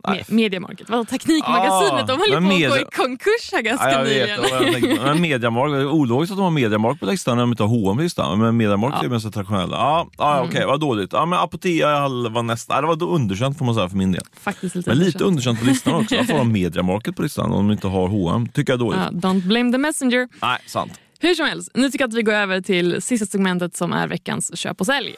Me 0.05 0.25
Mediamarket, 0.29 0.91
vadå 0.91 1.05
Teknikmagasinet? 1.05 2.03
Ah, 2.03 2.07
de 2.07 2.19
höll 2.19 2.31
på 2.31 2.37
att 2.37 2.71
gå 2.71 2.79
i 2.79 2.85
konkurs 2.97 3.53
här 3.53 3.63
ganska 3.63 3.93
ja, 3.93 4.03
nyligen. 4.03 5.03
men 5.03 5.21
Mediamarket, 5.21 5.87
ologiskt 5.87 6.33
att 6.33 6.39
de 6.39 6.43
har 6.43 6.51
Mediamarket 6.51 7.01
på 7.01 7.07
listan 7.07 7.37
när 7.37 7.43
de 7.43 7.51
inte 7.51 7.63
har 7.63 7.69
H&M 7.69 7.97
på 7.97 8.03
listan. 8.03 8.39
Men 8.39 8.57
Mediamarket 8.57 8.99
ja. 9.03 9.07
är 9.07 9.11
mest 9.11 9.33
traditionella. 9.35 9.77
Ja, 9.77 10.09
ah, 10.17 10.33
mm. 10.33 10.49
okej, 10.49 10.57
okay, 10.57 10.67
vad 10.67 10.81
dåligt. 10.81 11.13
Ja, 11.13 11.27
men 11.27 11.39
Apotea 11.39 12.09
var 12.09 12.43
nästa, 12.43 12.81
det 12.81 12.87
var 12.87 13.03
underkänt 13.03 13.59
får 13.59 13.65
man 13.65 13.75
säga 13.75 13.89
för 13.89 13.97
min 13.97 14.13
del. 14.13 14.23
Faktiskt 14.41 14.75
lite 14.75 14.91
men 14.91 14.99
lite 14.99 15.25
underkänt 15.25 15.61
på 15.61 15.67
listan 15.67 15.95
också. 15.95 16.17
Varför 16.17 16.33
har 16.33 16.39
de 16.39 16.53
Mediamarket 16.63 17.17
på 17.17 17.23
listan 17.23 17.53
om 17.53 17.69
de 17.69 17.73
inte 17.73 17.87
har 17.87 18.09
H&M? 18.09 18.49
Tycker 18.49 18.73
jag 18.73 18.81
är 18.81 18.85
dåligt. 18.85 19.01
Uh, 19.01 19.31
don't 19.31 19.47
blame 19.47 19.73
the 19.73 19.79
messenger. 19.79 20.29
Nej, 20.43 20.59
sant. 20.67 20.93
Hur 21.19 21.35
som 21.35 21.47
helst, 21.47 21.71
nu 21.75 21.91
tycker 21.91 22.03
jag 22.03 22.09
att 22.09 22.15
vi 22.15 22.23
går 22.23 22.33
över 22.33 22.61
till 22.61 23.03
sista 23.03 23.27
segmentet 23.27 23.77
som 23.77 23.93
är 23.93 24.09
veckans 24.09 24.59
köp 24.59 24.81
och 24.81 24.87
sälj. 24.87 25.15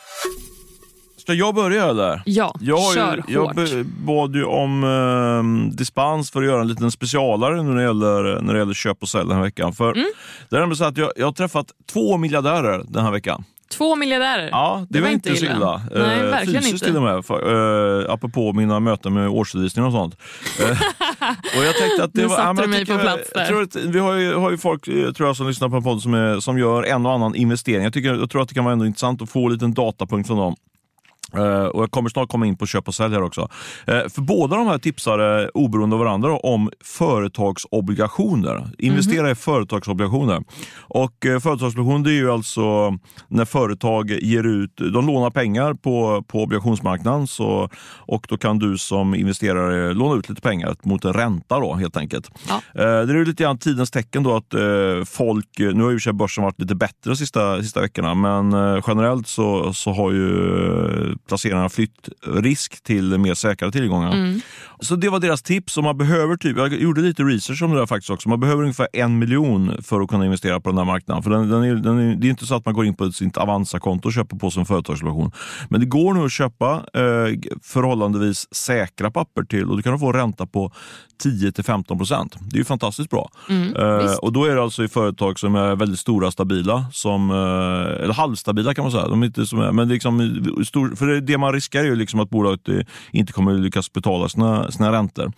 Ska 1.28 1.34
jag 1.34 1.54
börja 1.54 1.84
eller? 1.84 2.22
Ja, 2.24 2.54
jag 2.60 2.94
kör 2.94 3.24
Jag 3.28 3.46
hårt. 3.46 3.86
bad 3.86 4.36
ju 4.36 4.44
om 4.44 4.84
eh, 4.84 5.76
dispens 5.76 6.30
för 6.30 6.42
att 6.42 6.46
göra 6.46 6.60
en 6.60 6.68
liten 6.68 6.90
specialare 6.90 7.62
när 7.62 7.76
det 7.76 7.82
gäller, 7.82 8.40
när 8.40 8.52
det 8.52 8.58
gäller 8.58 8.74
köp 8.74 9.02
och 9.02 9.08
sälj 9.08 9.28
den 9.28 9.36
här 9.36 9.42
veckan. 9.42 9.72
För 9.72 9.92
mm. 9.92 10.06
Det 10.48 10.56
är 10.56 10.74
så 10.74 10.84
att 10.84 10.96
jag, 10.96 11.12
jag 11.16 11.26
har 11.26 11.32
träffat 11.32 11.66
två 11.92 12.16
miljardärer 12.16 12.84
den 12.88 13.04
här 13.04 13.12
veckan. 13.12 13.44
Två 13.70 13.96
miljardärer? 13.96 14.48
Ja, 14.52 14.86
det, 14.88 14.98
det 14.98 15.02
var, 15.04 15.10
inte 15.10 15.36
så 15.36 15.44
illa. 15.44 15.82
Nej, 15.94 16.24
uh, 16.24 16.30
verkligen 16.30 16.62
fysiskt 16.62 16.72
inte. 16.72 16.84
till 16.84 16.96
och 16.96 17.02
med. 17.02 17.24
För, 17.24 17.54
uh, 17.54 18.12
apropå 18.12 18.52
mina 18.52 18.80
möten 18.80 19.14
med 19.14 19.28
årsredovisning 19.28 19.84
och 19.84 19.92
sånt. 19.92 20.16
Uh, 20.60 20.70
och 21.58 21.64
jag 21.64 21.76
tänkte 21.76 22.04
att 22.04 22.12
det 22.12 22.22
nu 22.22 22.28
var, 22.28 22.36
satte 22.36 22.62
du 22.62 22.68
mig 22.68 22.86
på 22.86 22.98
plats 22.98 23.30
där. 23.34 23.40
Jag 23.40 23.48
tror 23.48 23.62
att, 23.62 23.76
vi 23.76 23.98
har 23.98 24.14
ju, 24.14 24.34
har 24.34 24.50
ju 24.50 24.58
folk 24.58 24.84
tror 24.84 25.28
jag, 25.28 25.36
som 25.36 25.48
lyssnar 25.48 25.68
på 25.68 25.76
en 25.76 25.82
podd 25.82 26.02
som, 26.02 26.14
är, 26.14 26.40
som 26.40 26.58
gör 26.58 26.82
en 26.82 27.06
och 27.06 27.12
annan 27.12 27.34
investering. 27.34 27.84
Jag, 27.84 27.92
tycker, 27.92 28.14
jag 28.14 28.30
tror 28.30 28.42
att 28.42 28.48
det 28.48 28.54
kan 28.54 28.64
vara 28.64 28.72
ändå 28.72 28.86
intressant 28.86 29.22
att 29.22 29.30
få 29.30 29.46
en 29.46 29.52
liten 29.52 29.74
datapunkt 29.74 30.26
från 30.26 30.38
dem. 30.38 30.56
Uh, 31.36 31.64
och 31.64 31.82
Jag 31.82 31.90
kommer 31.90 32.10
snart 32.10 32.28
komma 32.28 32.46
in 32.46 32.56
på 32.56 32.66
köp 32.66 32.88
och 32.88 32.94
sälj 32.94 33.14
här 33.14 33.22
också. 33.22 33.40
Uh, 33.40 34.08
för 34.08 34.20
båda 34.20 34.56
de 34.56 34.66
här 34.66 34.78
tipsar 34.78 35.42
uh, 35.42 35.48
oberoende 35.54 35.96
av 35.96 36.00
varandra 36.00 36.36
om 36.36 36.70
företagsobligationer. 36.84 38.70
Investera 38.78 39.20
mm 39.20 39.26
-hmm. 39.26 39.32
i 39.32 39.34
företagsobligationer. 39.34 40.42
Och 40.80 41.14
Företagsobligationer 41.20 42.10
är 42.10 42.14
ju 42.14 42.30
alltså 42.32 42.98
när 43.28 43.44
företag 43.44 44.10
ger 44.10 44.44
ut, 44.46 44.76
de 44.76 45.06
lånar 45.06 45.30
pengar 45.30 45.74
på, 45.74 46.24
på 46.28 46.42
obligationsmarknaden 46.42 47.26
så, 47.26 47.68
och 47.96 48.26
då 48.28 48.36
kan 48.36 48.58
du 48.58 48.78
som 48.78 49.14
investerare 49.14 49.94
låna 49.94 50.18
ut 50.18 50.28
lite 50.28 50.40
pengar 50.40 50.76
mot 50.82 51.04
en 51.04 51.12
ränta 51.12 51.60
då 51.60 51.74
helt 51.74 51.96
enkelt. 51.96 52.30
Ja. 52.48 52.60
det 52.74 52.82
är 52.82 53.24
lite 53.24 53.42
grann 53.42 53.58
tidens 53.58 53.90
tecken 53.90 54.22
då 54.22 54.36
att 54.36 54.54
folk, 55.08 55.48
nu 55.58 55.82
har 55.82 55.90
ju 55.90 56.12
börsen 56.12 56.44
varit 56.44 56.60
lite 56.60 56.74
bättre 56.74 57.10
de 57.10 57.16
sista, 57.16 57.62
sista 57.62 57.80
veckorna 57.80 58.14
men 58.14 58.52
generellt 58.86 59.26
så, 59.26 59.72
så 59.72 59.92
har 59.92 60.12
ju 60.12 61.17
placerarna 61.26 61.68
flytt 61.68 62.08
risk 62.26 62.82
till 62.82 63.18
mer 63.18 63.34
säkra 63.34 63.70
tillgångar. 63.70 64.12
Mm. 64.12 64.40
Så 64.80 64.96
det 64.96 65.08
var 65.08 65.20
deras 65.20 65.42
tips. 65.42 65.76
Och 65.76 65.84
man 65.84 65.98
behöver 65.98 66.36
typ, 66.36 66.56
jag 66.56 66.72
gjorde 66.72 67.00
lite 67.00 67.22
research 67.22 67.62
om 67.62 67.70
det 67.70 67.78
där 67.78 67.86
faktiskt 67.86 68.10
också. 68.10 68.28
Man 68.28 68.40
behöver 68.40 68.62
ungefär 68.62 68.88
en 68.92 69.18
miljon 69.18 69.82
för 69.82 70.00
att 70.00 70.08
kunna 70.08 70.24
investera 70.24 70.60
på 70.60 70.68
den 70.68 70.78
här 70.78 70.84
marknaden. 70.84 71.22
För 71.22 71.30
den, 71.30 71.48
den 71.48 71.64
är, 71.64 71.74
den 71.74 71.98
är, 71.98 72.16
det 72.16 72.26
är 72.26 72.30
inte 72.30 72.46
så 72.46 72.54
att 72.54 72.64
man 72.64 72.74
går 72.74 72.86
in 72.86 72.94
på 72.94 73.12
sitt 73.12 73.36
Avanza-konto 73.36 74.08
och 74.08 74.12
köper 74.12 74.36
på 74.36 74.50
sig 74.50 74.60
en 74.60 74.66
företagsobligation. 74.66 75.32
Men 75.68 75.80
det 75.80 75.86
går 75.86 76.14
nu 76.14 76.24
att 76.24 76.32
köpa 76.32 76.74
eh, 76.74 77.38
förhållandevis 77.62 78.54
säkra 78.54 79.10
papper 79.10 79.42
till 79.42 79.70
och 79.70 79.76
du 79.76 79.82
kan 79.82 79.98
få 79.98 80.12
ränta 80.12 80.46
på 80.46 80.72
10-15 81.24 81.98
procent. 81.98 82.36
Det 82.40 82.56
är 82.56 82.58
ju 82.58 82.64
fantastiskt 82.64 83.10
bra. 83.10 83.30
Mm, 83.48 83.76
eh, 83.76 84.14
och 84.14 84.32
Då 84.32 84.44
är 84.44 84.54
det 84.54 84.62
alltså 84.62 84.84
i 84.84 84.88
företag 84.88 85.38
som 85.38 85.54
är 85.54 85.76
väldigt 85.76 85.98
stora, 85.98 86.30
stabila, 86.30 86.86
som, 86.92 87.30
eh, 87.30 88.04
eller 88.04 88.12
halvstabila 88.12 88.74
kan 88.74 88.84
man 88.84 88.92
säga. 88.92 89.08
De 89.08 89.22
är 89.22 89.26
inte 89.26 89.46
som 89.46 89.60
är, 89.60 89.72
men 89.72 89.88
liksom, 89.88 90.44
stor, 90.66 90.96
för 90.96 91.07
det, 91.08 91.20
det 91.20 91.38
man 91.38 91.52
riskerar 91.52 91.84
är 91.84 91.88
ju 91.88 91.96
liksom 91.96 92.20
att 92.20 92.30
bolaget 92.30 92.68
eh, 92.68 92.80
inte 93.12 93.32
kommer 93.32 93.54
lyckas 93.54 93.92
betala 93.92 94.28
sina, 94.28 94.70
sina 94.70 94.92
räntor. 94.92 95.32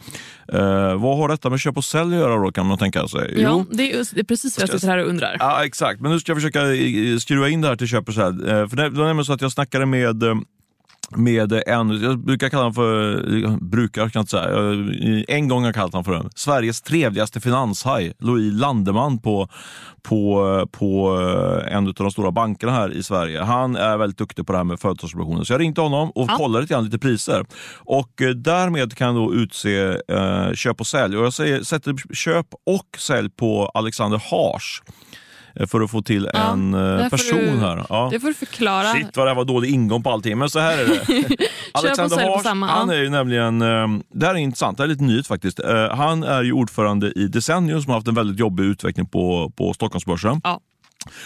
Eh, 0.53 0.95
vad 0.95 1.19
har 1.19 1.29
detta 1.29 1.51
med 1.51 1.61
köp 1.61 1.77
och 1.77 1.85
sälj 1.85 2.15
att 2.15 2.21
göra 2.21 2.37
då 2.45 2.53
kan 2.53 2.67
man 2.67 2.79
tänka 2.79 3.09
sig? 3.09 3.43
Ja, 3.43 3.51
jo, 3.51 3.67
det, 3.77 3.93
är, 3.93 4.15
det 4.15 4.21
är 4.21 4.25
precis 4.25 4.59
vad 4.59 4.69
jag 4.69 4.81
sitter 4.81 4.89
här 4.89 4.99
och 4.99 5.09
undrar. 5.09 5.37
Ja, 5.39 5.65
exakt, 5.65 6.01
men 6.01 6.13
nu 6.13 6.21
ska 6.21 6.33
jag 6.33 6.37
försöka 6.37 6.75
eh, 6.75 7.17
skruva 7.19 7.49
in 7.49 7.61
det 7.61 7.69
här 7.69 7.77
till 7.77 7.89
köp 7.89 8.09
och 8.09 8.15
sälj. 8.15 8.49
Eh, 8.49 8.69
för 8.69 8.77
det, 8.77 8.83
det 8.83 8.99
var 8.99 9.07
nämligen 9.07 9.25
så 9.25 9.33
att 9.33 9.41
jag 9.41 9.53
snackade 9.53 9.87
med 9.87 10.23
med 11.17 11.53
en, 11.53 12.03
jag 12.03 12.19
brukar 12.19 12.49
kalla 12.49 12.63
honom 12.63 12.75
för, 12.75 13.59
brukar 13.61 14.03
kan 14.03 14.11
jag 14.15 14.23
inte 14.23 14.31
säga, 14.31 15.25
en 15.29 15.49
gång 15.49 15.61
har 15.61 15.69
jag 15.69 15.75
kallat 15.75 15.93
honom 15.93 16.05
för 16.05 16.13
den. 16.13 16.31
Sveriges 16.35 16.83
trevligaste 16.83 17.41
finanshaj, 17.41 18.13
Louis 18.19 18.53
Landeman 18.53 19.19
på, 19.19 19.49
på, 20.03 20.69
på 20.73 21.09
en 21.71 21.87
av 21.87 21.95
de 21.95 22.11
stora 22.11 22.31
bankerna 22.31 22.73
här 22.73 22.93
i 22.93 23.03
Sverige. 23.03 23.43
Han 23.43 23.77
är 23.77 23.97
väldigt 23.97 24.19
duktig 24.19 24.47
på 24.47 24.53
det 24.53 24.59
här 24.59 24.65
med 24.65 24.81
företagsobligationer. 24.81 25.45
Så 25.45 25.53
jag 25.53 25.61
ringde 25.61 25.81
honom 25.81 26.11
och 26.11 26.31
ja. 26.31 26.37
kollade 26.37 26.63
lite, 26.63 26.81
lite 26.81 26.99
priser. 26.99 27.47
Och 27.77 28.23
eh, 28.23 28.31
därmed 28.31 28.95
kan 28.95 29.07
jag 29.07 29.17
då 29.17 29.35
utse 29.35 29.81
eh, 30.09 30.53
köp 30.55 30.81
och 30.81 30.87
sälj. 30.87 31.17
Och 31.17 31.25
jag 31.25 31.33
säger, 31.33 31.63
sätter 31.63 32.15
köp 32.15 32.47
och 32.67 32.99
sälj 32.99 33.31
på 33.31 33.67
Alexander 33.75 34.23
Hars. 34.31 34.83
Eh, 35.55 35.67
för 35.67 35.81
att 35.81 35.91
få 35.91 36.03
till 36.03 36.29
ja, 36.35 36.53
en 36.53 36.75
eh, 36.75 37.09
person 37.09 37.39
du, 37.39 37.59
här. 37.59 37.87
Ja. 37.89 38.09
Det 38.13 38.21
får 38.21 38.29
du 38.29 38.35
förklara. 38.35 38.93
Shit 38.93 39.17
vad 39.17 39.27
det 39.27 39.35
var 39.35 39.45
dålig 39.45 39.71
ingång 39.71 40.03
på 40.03 40.11
allting, 40.11 40.39
men 40.39 40.51
så 40.51 40.59
här 40.59 40.79
är 40.79 40.87
det. 40.87 41.01
Alexander 41.73 42.29
Hars, 42.29 42.71
han 42.71 42.91
är 42.91 42.95
ju 42.95 43.11
nämligen, 43.11 43.63
eh, 43.63 43.89
det 44.15 44.27
här 44.27 44.35
är 44.35 44.39
intressant, 44.39 44.77
det 44.77 44.83
här 44.83 44.89
är 44.89 44.93
lite 44.93 45.05
nytt 45.05 45.27
faktiskt. 45.27 45.61
Han 45.91 46.23
är 46.23 46.43
ju 46.43 46.53
ordförande 46.53 47.13
i 47.13 47.27
Desennium 47.27 47.83
som 47.83 47.91
har 47.91 47.99
haft 47.99 48.09
en 48.09 48.15
väldigt 48.15 48.39
jobbig 48.39 48.65
utveckling 48.65 49.07
på, 49.07 49.53
på 49.57 49.75
Stockholmsbörsen. 49.75 50.41
Ja. 50.45 50.61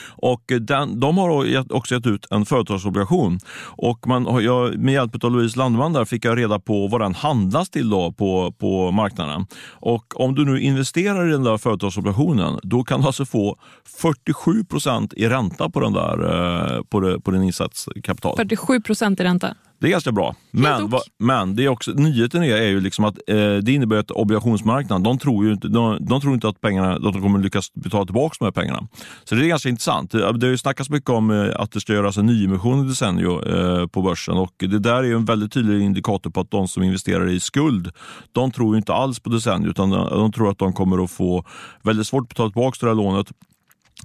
Och 0.08 0.52
eh, 0.52 0.56
den, 0.56 1.00
de 1.00 1.18
har 1.18 1.72
också 1.72 1.94
gett 1.94 2.06
ut 2.06 2.26
en 2.30 2.46
företagsobligation. 2.46 3.38
Och 3.66 4.06
man, 4.06 4.44
jag, 4.44 4.78
med 4.78 4.94
hjälp 4.94 5.24
av 5.24 5.30
Louise 5.30 5.58
Landeman 5.58 5.92
där 5.92 6.04
fick 6.04 6.24
jag 6.24 6.38
reda 6.38 6.58
på 6.58 6.88
vad 6.88 7.00
den 7.00 7.14
handlas 7.14 7.70
till 7.70 7.90
då 7.90 8.12
på, 8.12 8.52
på 8.58 8.90
marknaden. 8.90 9.46
Och 9.70 10.20
om 10.20 10.34
du 10.34 10.44
nu 10.44 10.60
investerar 10.60 11.28
i 11.28 11.30
den 11.30 11.44
där 11.44 11.58
företagsobligationen, 11.58 12.58
då 12.62 12.84
kan 12.84 13.00
du 13.00 13.06
alltså 13.06 13.24
få 13.24 13.56
47 14.00 14.64
procent 14.64 15.14
i 15.14 15.28
ränta 15.28 15.70
på, 15.70 15.80
den 15.80 15.92
där, 15.92 16.76
eh, 16.76 16.82
på, 16.82 17.00
det, 17.00 17.20
på 17.20 17.30
din 17.30 17.42
insatskapital. 17.42 18.36
47 18.36 18.80
procent 18.80 19.20
i 19.20 19.24
ränta? 19.24 19.54
Det 19.84 19.88
är 19.88 19.90
ganska 19.90 20.12
bra. 20.12 20.34
Men, 20.50 20.88
va, 20.88 21.00
men 21.18 21.56
det 21.56 21.64
är 21.64 21.68
också, 21.68 21.90
nyheten 21.90 22.42
är, 22.42 22.56
är 22.56 22.68
ju 22.68 22.80
liksom 22.80 23.04
att 23.04 23.18
eh, 23.26 23.36
det 23.36 23.72
innebär 23.72 23.96
att 23.96 24.10
obligationsmarknaden, 24.10 25.02
de 25.02 25.18
tror 25.18 25.44
ju 25.46 25.52
inte, 25.52 25.68
de, 25.68 25.98
de 26.00 26.20
tror 26.20 26.34
inte 26.34 26.48
att, 26.48 26.60
pengarna, 26.60 26.92
att 26.92 27.02
de 27.02 27.22
kommer 27.22 27.38
lyckas 27.38 27.74
betala 27.74 28.04
tillbaka 28.04 28.36
de 28.38 28.44
här 28.44 28.52
pengarna. 28.52 28.88
Så 29.24 29.34
det 29.34 29.44
är 29.44 29.48
ganska 29.48 29.68
intressant. 29.68 30.10
Det, 30.10 30.18
det 30.18 30.46
har 30.46 30.50
ju 30.50 30.58
snackats 30.58 30.90
mycket 30.90 31.10
om 31.10 31.30
eh, 31.30 31.60
att 31.60 31.72
det 31.72 31.80
ska 31.80 31.92
göras 31.92 32.16
en 32.16 32.26
nyemission 32.26 32.84
i 32.84 32.88
Desenio 32.88 33.48
eh, 33.48 33.86
på 33.86 34.02
börsen 34.02 34.34
och 34.34 34.52
det 34.58 34.78
där 34.78 34.96
är 34.96 35.02
ju 35.02 35.14
en 35.14 35.24
väldigt 35.24 35.52
tydlig 35.52 35.82
indikator 35.82 36.30
på 36.30 36.40
att 36.40 36.50
de 36.50 36.68
som 36.68 36.82
investerar 36.82 37.30
i 37.30 37.40
skuld, 37.40 37.90
de 38.32 38.50
tror 38.50 38.74
ju 38.74 38.78
inte 38.78 38.94
alls 38.94 39.20
på 39.20 39.30
Desenio 39.30 39.68
utan 39.68 39.90
de, 39.90 40.08
de 40.08 40.32
tror 40.32 40.50
att 40.50 40.58
de 40.58 40.72
kommer 40.72 41.04
att 41.04 41.10
få 41.10 41.44
väldigt 41.82 42.06
svårt 42.06 42.22
att 42.22 42.28
betala 42.28 42.50
tillbaka 42.50 42.76
det 42.80 42.86
här 42.86 42.94
lånet 42.94 43.26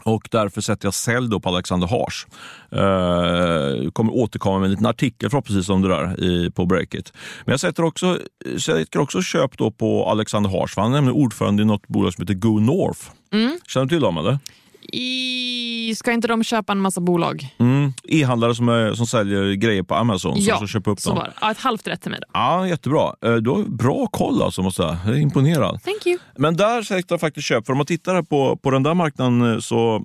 och 0.04 0.28
därför 0.32 0.62
sätter 0.62 0.86
jag 0.86 0.94
sälj 0.94 1.30
då 1.30 1.40
på 1.40 1.50
Alexander 1.50 1.88
Hars. 1.88 2.28
Uh, 2.74 3.92
kommer 3.92 4.14
återkomma 4.14 4.60
med 4.60 4.66
en 4.66 4.72
liten 4.72 4.86
artikel 4.86 5.30
förhoppningsvis 5.30 5.70
om 5.70 5.82
det 5.82 5.88
där 5.88 6.24
i, 6.24 6.52
på 6.52 6.66
Breakit. 6.66 7.14
Men 7.46 7.54
jag 7.54 7.60
sätter 7.60 7.84
också, 7.84 8.20
sätter 8.60 9.00
också 9.00 9.22
köp 9.22 9.58
då 9.58 9.72
på 9.72 10.06
Alexander 10.06 10.50
Hars, 10.50 10.76
han 10.76 10.92
är 10.92 10.96
nämligen 10.96 11.24
ordförande 11.24 11.64
i 11.64 11.66
något 11.66 11.88
bolag 11.88 12.14
som 12.14 12.22
heter 12.22 12.34
Go 12.34 12.60
North. 12.60 13.02
Mm. 13.32 13.60
Känner 13.68 13.86
du 13.86 13.90
till 13.90 14.02
dem 14.02 14.18
eller? 14.18 14.40
I, 14.93 15.95
ska 15.95 16.12
inte 16.12 16.28
de 16.28 16.43
köpa 16.43 16.71
en 16.71 16.80
massa 16.80 17.02
bolag? 17.02 17.47
Mm. 17.60 17.93
E-handlare 18.04 18.56
som, 18.56 18.69
är, 18.69 18.93
som 18.93 19.06
säljer 19.08 19.54
grejer 19.54 19.84
på 19.84 19.95
Amazon. 19.95 20.34
ja, 20.38 20.58
som 20.58 20.67
köper 20.67 20.91
upp 20.91 20.99
så 20.99 21.10
dem. 21.10 21.17
var. 21.17 21.34
Ja, 21.41 21.52
ett 21.52 21.58
halvt 21.58 21.88
rätt 21.88 22.02
till 22.02 22.12
mig 22.12 22.19
då. 22.21 22.28
Ja, 22.34 22.67
jättebra. 22.67 23.13
Eh, 23.25 23.34
Du 23.36 23.49
har 23.49 23.63
bra 23.63 24.08
koll 24.08 24.41
alltså, 24.41 24.62
måste 24.62 24.82
jag. 24.82 24.97
Jag 25.06 25.15
är 25.15 25.19
imponerad. 25.19 25.80
Thank 25.84 26.06
you. 26.06 26.17
Men 26.38 26.56
där 26.58 26.82
jag 27.13 27.21
faktiskt 27.21 27.47
köp. 27.47 27.65
För 27.65 27.73
om 27.73 27.78
man 27.78 27.86
tittar 27.86 28.21
på, 28.21 28.58
på 28.58 28.71
den 28.71 28.84
där 28.84 28.93
marknaden 28.93 29.54
eh, 29.54 29.60
så 29.60 29.95
eh, 29.95 30.02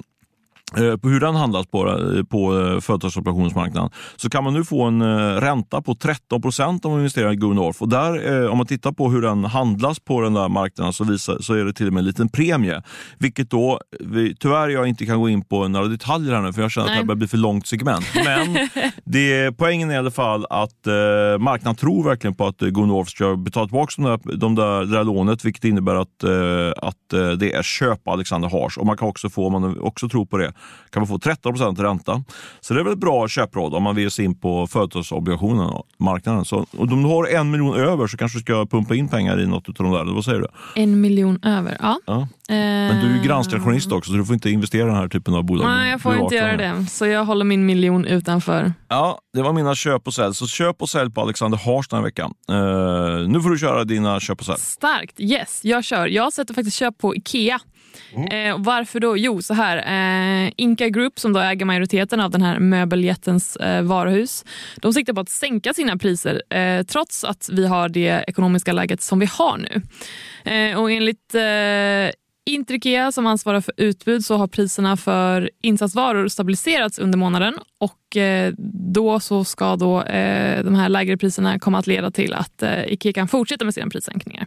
på 1.02 1.08
hur 1.08 1.20
den 1.20 1.34
handlas 1.34 1.66
på, 1.66 1.88
eh, 1.88 2.24
på 2.24 2.60
eh, 2.60 2.80
företagsobligationsmarknaden 2.80 3.90
så 4.16 4.30
kan 4.30 4.44
man 4.44 4.54
nu 4.54 4.64
få 4.64 4.82
en 4.82 5.02
eh, 5.02 5.40
ränta 5.40 5.82
på 5.82 5.94
13 5.94 6.42
procent 6.42 6.84
om 6.84 6.90
man 6.90 7.00
investerar 7.00 7.32
i 7.32 7.36
Go. 7.36 7.72
Och 7.78 7.88
där, 7.88 8.42
eh, 8.42 8.50
om 8.50 8.58
man 8.58 8.66
tittar 8.66 8.92
på 8.92 9.10
hur 9.10 9.22
den 9.22 9.44
handlas 9.44 10.00
på 10.00 10.20
den 10.20 10.34
där 10.34 10.48
marknaden 10.48 10.92
så, 10.92 11.04
visar, 11.04 11.38
så 11.40 11.54
är 11.54 11.64
det 11.64 11.72
till 11.72 11.86
och 11.86 11.92
med 11.92 12.00
en 12.00 12.06
liten 12.06 12.28
premie. 12.28 12.82
Vilket 13.18 13.50
då, 13.50 13.80
vi, 14.00 14.36
tyvärr 14.36 14.68
jag 14.68 14.86
inte 14.88 15.06
kan 15.06 15.20
gå 15.20 15.28
in 15.28 15.44
på 15.44 15.68
några 15.68 15.86
detaljer 15.88 16.34
här 16.34 16.42
nu 16.42 16.52
för 16.52 16.62
jag 16.62 16.70
känner 16.70 16.86
att 16.86 16.90
det 16.90 16.94
här 16.94 17.00
Nej. 17.00 17.06
börjar 17.06 17.16
bli 17.16 17.28
för 17.28 17.36
långt 17.36 17.66
segment. 17.66 18.04
Men 18.14 18.68
det, 19.04 19.52
poängen 19.56 19.90
är 19.90 19.94
i 19.94 19.98
alla 19.98 20.10
fall 20.10 20.46
att 20.50 20.86
eh, 20.86 21.38
marknaden 21.38 21.76
tror 21.76 22.04
verkligen 22.04 22.34
på 22.34 22.46
att 22.46 22.62
eh, 22.62 22.68
Go 22.68 22.86
North 22.86 23.10
ska 23.10 23.36
betala 23.36 23.66
tillbaka 23.66 23.92
de 23.96 24.04
där, 24.04 24.36
de 24.36 24.54
där, 24.54 24.80
det 24.80 24.96
där 24.96 25.04
lånet 25.04 25.44
vilket 25.44 25.64
innebär 25.64 25.94
att, 25.94 26.24
eh, 26.24 26.88
att 26.88 27.12
eh, 27.12 27.30
det 27.30 27.52
är 27.52 27.62
köp 27.62 28.08
Alexander 28.08 28.48
Hars. 28.48 28.78
Och 28.78 28.86
man 28.86 28.96
kan 28.96 29.08
också 29.08 29.30
få, 29.30 29.46
om 29.46 29.52
man 29.52 29.80
också 29.80 30.08
tror 30.08 30.26
på 30.26 30.38
det, 30.38 30.52
kan 30.90 31.00
man 31.00 31.06
få 31.08 31.18
13% 31.18 31.82
ränta. 31.82 32.22
Så 32.60 32.74
det 32.74 32.80
är 32.80 32.84
väl 32.84 32.92
ett 32.92 32.98
bra 32.98 33.28
köpråd 33.28 33.74
om 33.74 33.82
man 33.82 33.94
vill 33.94 34.10
sig 34.10 34.24
in 34.24 34.34
på 34.34 34.66
företagsobligationen 34.66 35.70
marknaden. 35.98 36.44
Så, 36.44 36.56
och 36.56 36.92
om 36.92 37.02
du 37.02 37.08
har 37.08 37.26
en 37.26 37.50
miljon 37.50 37.74
över 37.74 38.06
så 38.06 38.16
kanske 38.16 38.38
du 38.38 38.42
ska 38.42 38.66
pumpa 38.66 38.94
in 38.94 39.08
pengar 39.08 39.40
i 39.40 39.46
något 39.46 39.68
av 39.68 39.74
de 39.74 39.92
där. 39.92 40.14
Vad 40.14 40.24
säger 40.24 40.40
du? 40.40 40.46
En 40.74 41.00
miljon 41.00 41.38
över. 41.42 41.76
Ja. 41.80 41.98
Ja. 42.06 42.28
Men 42.48 43.00
du 43.00 43.10
är 43.10 43.16
ju 43.16 43.22
granskad 43.22 43.62
journalist 43.62 43.92
också 43.92 44.10
så 44.10 44.16
du 44.16 44.24
får 44.24 44.34
inte 44.34 44.50
investera 44.50 44.82
i 44.82 44.86
den 44.86 44.96
här 44.96 45.08
typen 45.08 45.34
av 45.34 45.44
bolag. 45.44 45.66
Nej, 45.66 45.90
jag 45.90 46.00
får 46.00 46.16
inte 46.16 46.34
göra 46.34 46.56
det. 46.56 46.86
Så 46.90 47.06
jag 47.06 47.24
håller 47.24 47.44
min 47.44 47.66
miljon 47.66 48.04
utanför. 48.04 48.72
Ja, 48.88 49.18
det 49.32 49.42
var 49.42 49.52
mina 49.52 49.74
köp 49.74 50.06
och 50.06 50.14
sälj. 50.14 50.34
Så 50.34 50.46
köp 50.46 50.82
och 50.82 50.88
sälj 50.88 51.10
på 51.10 51.20
Alexander 51.20 51.58
Hars 51.58 51.88
den 51.88 51.96
här 51.96 52.04
veckan. 52.04 52.34
Eh, 52.50 53.28
nu 53.28 53.40
får 53.40 53.50
du 53.50 53.58
köra 53.58 53.84
dina 53.84 54.20
köp 54.20 54.38
och 54.40 54.46
sälj. 54.46 54.60
Starkt. 54.60 55.20
Yes, 55.20 55.60
jag 55.64 55.84
kör. 55.84 56.06
Jag 56.06 56.32
sätter 56.32 56.54
faktiskt 56.54 56.76
köp 56.76 56.98
på 56.98 57.16
Ikea. 57.16 57.60
Mm. 58.14 58.50
Eh, 58.50 58.56
varför 58.58 59.00
då? 59.00 59.16
Jo, 59.16 59.42
så 59.42 59.54
här. 59.54 59.76
Eh, 60.46 60.52
Inca 60.56 60.88
Group, 60.88 61.18
som 61.18 61.32
då 61.32 61.40
äger 61.40 61.64
majoriteten 61.64 62.20
av 62.20 62.30
den 62.30 62.42
här 62.42 62.58
möbeljättens 62.58 63.56
eh, 63.56 63.82
varuhus, 63.82 64.44
de 64.76 64.92
siktar 64.92 65.12
på 65.12 65.20
att 65.20 65.28
sänka 65.28 65.74
sina 65.74 65.96
priser 65.96 66.42
eh, 66.50 66.82
trots 66.82 67.24
att 67.24 67.48
vi 67.52 67.66
har 67.66 67.88
det 67.88 68.24
ekonomiska 68.28 68.72
läget 68.72 69.02
som 69.02 69.18
vi 69.18 69.26
har 69.26 69.56
nu. 69.56 69.82
Eh, 70.52 70.80
och 70.80 70.92
enligt 70.92 71.34
eh, 71.34 72.23
Intrikea 72.46 73.12
som 73.12 73.26
ansvarar 73.26 73.60
för 73.60 73.74
utbud 73.76 74.24
så 74.24 74.36
har 74.36 74.46
priserna 74.46 74.96
för 74.96 75.50
insatsvaror 75.62 76.28
stabiliserats 76.28 76.98
under 76.98 77.18
månaden 77.18 77.54
och 77.78 78.16
eh, 78.16 78.52
då 78.94 79.20
så 79.20 79.44
ska 79.44 79.76
då 79.76 80.02
eh, 80.02 80.64
de 80.64 80.74
här 80.74 80.88
lägre 80.88 81.16
priserna 81.16 81.58
komma 81.58 81.78
att 81.78 81.86
leda 81.86 82.10
till 82.10 82.34
att 82.34 82.62
eh, 82.62 82.84
Ikea 82.84 83.12
kan 83.12 83.28
fortsätta 83.28 83.64
med 83.64 83.74
sina 83.74 83.90
prissänkningar. 83.90 84.46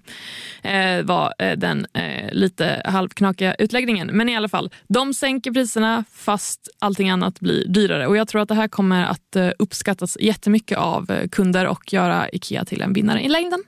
Var 1.04 1.56
den 1.56 1.88
lite 2.32 2.82
halvknakiga 2.86 3.56
utläggningen. 3.56 4.08
Men 4.08 4.30
i 4.30 4.38
alla 4.38 4.50
fall, 4.50 4.70
de 4.88 5.14
sänker 5.14 5.52
priserna 5.52 6.04
fast 6.12 6.70
allting 6.80 7.10
annat 7.10 7.40
blir 7.40 7.68
dyrare 7.68 8.08
och 8.08 8.18
jag 8.18 8.28
tror 8.28 8.42
att 8.42 8.48
det 8.50 8.56
här 8.56 8.68
kommer 8.68 9.06
att 9.06 9.36
uppskattas 9.60 10.18
jättemycket 10.20 10.78
av 10.78 11.28
kunder 11.32 11.68
och 11.68 11.94
göra 11.94 12.30
Ikea 12.30 12.66
till 12.66 12.82
en 12.82 12.94
vinnare 12.94 13.22
i 13.22 13.30
längden. 13.30 13.64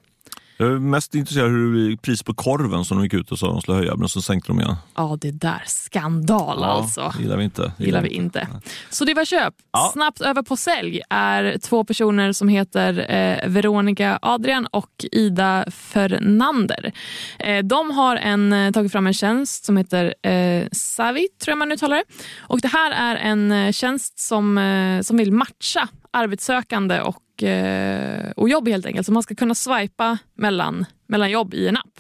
Jag 0.62 0.72
är 0.72 0.80
mest 0.80 1.16
intresserad 1.16 1.46
av 1.46 1.52
hur 1.52 1.66
det 1.66 1.72
blir 1.72 1.98
pris 1.98 2.24
på 2.24 2.34
korven 2.34 2.86
som 2.86 2.98
de 2.98 3.04
gick 3.04 3.14
ut 3.14 3.32
och 3.32 3.40
sa 3.40 3.48
att 3.48 3.54
de 3.54 3.62
skulle 3.62 3.78
höja, 3.78 3.96
men 3.96 4.10
så 4.10 4.22
sänkte 4.22 4.48
de 4.48 4.60
igen. 4.60 4.76
Ja, 4.96 5.18
det 5.22 5.32
där. 5.32 5.64
Skandal 5.66 6.64
alltså. 6.64 7.14
gillar 7.20 7.38
vi 7.38 7.44
inte. 7.44 7.72
gillar 7.78 8.02
vi 8.02 8.10
inte. 8.10 8.48
Så 8.90 9.06
det 9.06 9.14
var 9.14 9.26
köp. 9.26 9.54
Ja. 9.72 9.90
Snabbt 9.94 10.22
över 10.22 10.42
på 10.42 10.58
sälj 10.58 11.02
är 11.10 11.58
två 11.58 11.84
personer 11.84 12.32
som 12.32 12.48
heter 12.50 13.12
eh, 13.12 13.50
Veronica 13.50 14.20
Adrian 14.22 14.66
och 14.66 15.06
Ida 15.12 15.66
Fernander. 15.72 16.92
Eh, 17.40 17.64
de 17.64 17.92
har 17.92 18.16
en, 18.16 18.54
eh, 18.54 18.72
tagit 18.72 18.92
fram 18.92 19.08
en 19.08 19.14
tjänst 19.14 19.66
som 19.66 19.78
heter 19.78 20.14
eh, 20.30 20.68
Savi, 20.72 21.28
tror 21.44 21.52
jag 21.52 21.58
man 21.58 21.72
uttalar 21.72 21.98
det. 21.98 22.04
Och 22.40 22.60
det 22.60 22.68
här 22.68 22.92
är 22.92 23.16
en 23.16 23.52
eh, 23.52 23.72
tjänst 23.72 24.20
som, 24.20 24.58
eh, 24.58 25.02
som 25.02 25.18
vill 25.18 25.32
matcha 25.32 25.88
arbetssökande 26.12 27.02
och, 27.02 27.16
eh, 27.44 28.32
och 28.36 28.50
jobb 28.50 28.68
helt 28.68 28.86
enkelt. 28.86 29.06
Så 29.06 29.14
man 29.14 29.24
ska 29.24 29.36
kunna 29.36 29.56
swipa 29.56 30.18
mellan, 30.36 30.86
mellan 31.08 31.32
jobb 31.32 31.54
i 31.54 31.68
en 31.68 31.78
app. 31.78 32.00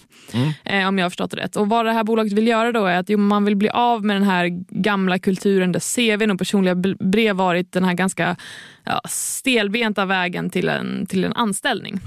Eh, 0.63 0.87
om 0.87 0.97
jag 0.97 1.05
har 1.05 1.09
förstått 1.09 1.31
det 1.31 1.37
rätt. 1.37 1.55
Och 1.55 1.69
vad 1.69 1.85
det 1.85 1.91
här 1.91 2.03
bolaget 2.03 2.33
vill 2.33 2.47
göra 2.47 2.71
då 2.71 2.85
är 2.85 2.97
att 2.97 3.09
jo, 3.09 3.17
man 3.17 3.45
vill 3.45 3.55
bli 3.55 3.69
av 3.69 4.05
med 4.05 4.15
den 4.15 4.23
här 4.23 4.47
gamla 4.69 5.19
kulturen 5.19 5.71
där 5.71 5.79
CVn 5.95 6.31
och 6.31 6.37
personliga 6.37 6.75
brev 6.99 7.35
varit 7.35 7.71
den 7.71 7.83
här 7.83 7.93
ganska 7.93 8.35
ja, 8.83 9.01
stelbenta 9.09 10.05
vägen 10.05 10.49
till 10.49 10.69
en, 10.69 11.05
till 11.05 11.23
en 11.23 11.33
anställning. 11.33 11.99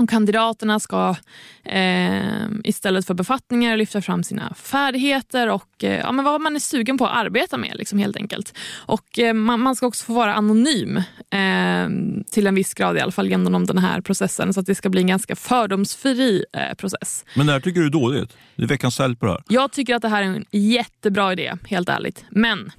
Och 0.00 0.10
kandidaterna 0.10 0.80
ska 0.80 1.16
eh, 1.64 2.48
istället 2.64 3.06
för 3.06 3.14
befattningar 3.14 3.76
lyfta 3.76 4.02
fram 4.02 4.24
sina 4.24 4.54
färdigheter 4.54 5.48
och 5.48 5.84
eh, 5.84 5.98
ja, 6.00 6.12
men 6.12 6.24
vad 6.24 6.40
man 6.40 6.56
är 6.56 6.60
sugen 6.60 6.98
på 6.98 7.06
att 7.06 7.16
arbeta 7.16 7.56
med 7.56 7.76
liksom, 7.76 7.98
helt 7.98 8.16
enkelt. 8.16 8.54
Och 8.76 9.18
eh, 9.18 9.34
man, 9.34 9.60
man 9.60 9.76
ska 9.76 9.86
också 9.86 10.04
få 10.04 10.12
vara 10.12 10.34
anonym 10.34 10.96
eh, 10.96 11.88
till 12.30 12.46
en 12.46 12.54
viss 12.54 12.74
grad 12.74 12.96
i 12.96 13.00
alla 13.00 13.12
fall 13.12 13.28
genom 13.28 13.66
den 13.66 13.78
här 13.78 14.00
processen 14.00 14.54
så 14.54 14.60
att 14.60 14.66
det 14.66 14.74
ska 14.74 14.88
bli 14.88 15.00
en 15.00 15.06
ganska 15.06 15.36
fördomsfri 15.36 16.44
eh, 16.52 16.74
process. 16.74 17.24
Men 17.34 17.46
det 17.46 17.52
här 17.52 17.60
tycker 17.60 17.80
du 17.80 17.86
är 17.86 17.90
dåligt? 17.90 18.36
Det 18.56 18.62
är 18.62 18.66
veckans 18.66 18.94
sälj 18.94 19.16
på 19.16 19.26
det 19.26 19.32
här. 19.32 19.42
Jag 19.48 19.72
tycker 19.72 19.94
att 19.94 20.02
det 20.02 20.08
här 20.08 20.22
är 20.22 20.26
en 20.26 20.44
jättebra 20.50 21.32
idé, 21.32 21.56
helt 21.64 21.88
ärligt. 21.88 22.24
Men 22.30 22.72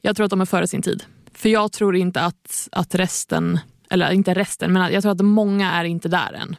jag 0.00 0.16
tror 0.16 0.24
att 0.24 0.30
de 0.30 0.40
är 0.40 0.46
före 0.46 0.66
sin 0.68 0.82
tid. 0.82 1.04
För 1.34 1.48
jag 1.48 1.72
tror 1.72 1.96
inte 1.96 2.20
att, 2.20 2.68
att 2.72 2.94
resten, 2.94 3.58
eller 3.90 4.12
inte 4.12 4.34
resten, 4.34 4.72
men 4.72 4.92
jag 4.92 5.02
tror 5.02 5.12
att 5.12 5.20
många 5.20 5.70
är 5.72 5.84
inte 5.84 6.08
där 6.08 6.32
än. 6.32 6.56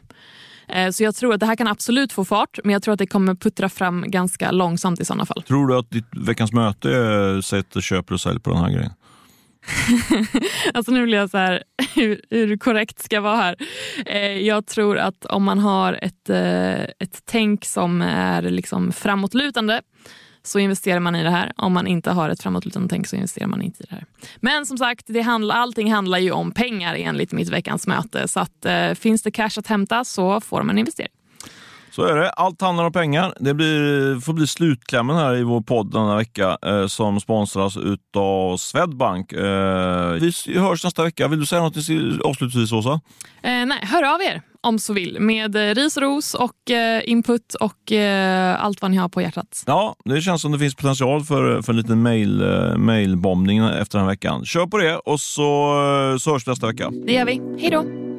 Eh, 0.68 0.90
Så 0.90 1.02
jag 1.04 1.14
tror 1.14 1.34
att 1.34 1.40
det 1.40 1.46
här 1.46 1.56
kan 1.56 1.66
absolut 1.68 2.12
få 2.12 2.24
fart, 2.24 2.58
men 2.64 2.72
jag 2.72 2.82
tror 2.82 2.92
att 2.92 2.98
det 2.98 3.06
kommer 3.06 3.34
puttra 3.34 3.68
fram 3.68 4.04
ganska 4.06 4.50
långsamt 4.50 5.00
i 5.00 5.04
sådana 5.04 5.26
fall. 5.26 5.42
Tror 5.42 5.68
du 5.68 5.76
att 5.78 5.90
ditt 5.90 6.06
veckans 6.16 6.52
möte 6.52 6.90
eh, 6.96 7.40
sätter 7.40 7.80
köper 7.80 8.14
och 8.14 8.20
sälj 8.20 8.40
på 8.40 8.50
den 8.50 8.58
här 8.58 8.70
grejen? 8.70 8.92
Alltså 10.74 10.92
nu 10.92 11.04
blir 11.04 11.18
jag 11.18 11.30
så 11.30 11.38
här, 11.38 11.62
hur, 11.94 12.20
hur 12.30 12.56
korrekt 12.56 13.02
ska 13.02 13.14
jag 13.16 13.22
vara 13.22 13.36
här? 13.36 13.56
Eh, 14.06 14.38
jag 14.38 14.66
tror 14.66 14.98
att 14.98 15.24
om 15.24 15.42
man 15.44 15.58
har 15.58 15.98
ett, 16.02 16.30
eh, 16.30 16.82
ett 16.82 17.22
tänk 17.24 17.64
som 17.64 18.02
är 18.02 18.42
liksom 18.42 18.92
framåtlutande 18.92 19.80
så 20.42 20.58
investerar 20.58 21.00
man 21.00 21.16
i 21.16 21.22
det 21.22 21.30
här. 21.30 21.52
Om 21.56 21.72
man 21.72 21.86
inte 21.86 22.10
har 22.10 22.30
ett 22.30 22.42
framåtlutande 22.42 22.88
tänk 22.88 23.06
så 23.06 23.16
investerar 23.16 23.46
man 23.46 23.62
inte 23.62 23.82
i 23.82 23.86
det 23.90 23.94
här. 23.94 24.04
Men 24.40 24.66
som 24.66 24.78
sagt, 24.78 25.04
det 25.08 25.20
handlar, 25.20 25.56
allting 25.56 25.92
handlar 25.92 26.18
ju 26.18 26.30
om 26.30 26.52
pengar 26.52 26.94
enligt 26.94 27.32
mitt 27.32 27.48
veckans 27.48 27.86
möte. 27.86 28.28
Så 28.28 28.40
att, 28.40 28.64
eh, 28.64 28.92
finns 28.94 29.22
det 29.22 29.30
cash 29.30 29.58
att 29.58 29.66
hämta 29.66 30.04
så 30.04 30.40
får 30.40 30.62
man 30.62 30.78
investera. 30.78 31.08
Så 31.90 32.04
är 32.04 32.16
det. 32.16 32.30
Allt 32.30 32.60
handlar 32.60 32.84
om 32.84 32.92
pengar. 32.92 33.34
Det 33.40 33.54
blir, 33.54 34.20
får 34.20 34.32
bli 34.32 34.46
slutklämmen 34.46 35.16
här 35.16 35.36
i 35.36 35.42
vår 35.42 35.60
podd 35.60 35.92
denna 35.92 36.16
vecka 36.16 36.58
eh, 36.66 36.86
som 36.86 37.20
sponsras 37.20 37.76
utav 37.76 38.56
Swedbank. 38.56 39.32
Eh, 39.32 40.12
vi 40.46 40.58
hörs 40.58 40.84
nästa 40.84 41.04
vecka. 41.04 41.28
Vill 41.28 41.40
du 41.40 41.46
säga 41.46 41.62
något 41.62 41.76
avslutningsvis, 42.24 42.72
Åsa? 42.72 43.00
Eh, 43.42 43.66
nej, 43.66 43.78
hör 43.82 44.14
av 44.14 44.22
er 44.22 44.42
om 44.62 44.78
så 44.78 44.92
vill 44.92 45.20
med 45.20 45.56
eh, 45.56 45.74
ris 45.74 45.96
och 45.96 46.02
ros 46.02 46.34
och 46.34 46.70
eh, 46.70 47.02
input 47.06 47.54
och 47.54 47.92
eh, 47.92 48.64
allt 48.64 48.82
vad 48.82 48.90
ni 48.90 48.96
har 48.96 49.08
på 49.08 49.22
hjärtat. 49.22 49.62
Ja, 49.66 49.96
det 50.04 50.20
känns 50.20 50.42
som 50.42 50.52
det 50.52 50.58
finns 50.58 50.74
potential 50.74 51.24
för, 51.24 51.62
för 51.62 51.72
en 51.72 51.76
liten 51.76 52.02
mail, 52.02 52.42
eh, 52.42 52.76
mailbombning 52.76 53.58
efter 53.58 53.98
den 53.98 54.06
här 54.06 54.12
veckan. 54.12 54.44
Kör 54.44 54.66
på 54.66 54.78
det 54.78 54.96
och 54.96 55.20
så, 55.20 55.74
så 56.20 56.32
hörs 56.32 56.46
vi 56.46 56.50
nästa 56.50 56.66
vecka. 56.66 56.90
Det 57.06 57.12
gör 57.12 57.24
vi. 57.24 57.40
Hej 57.60 57.70
då! 57.70 58.11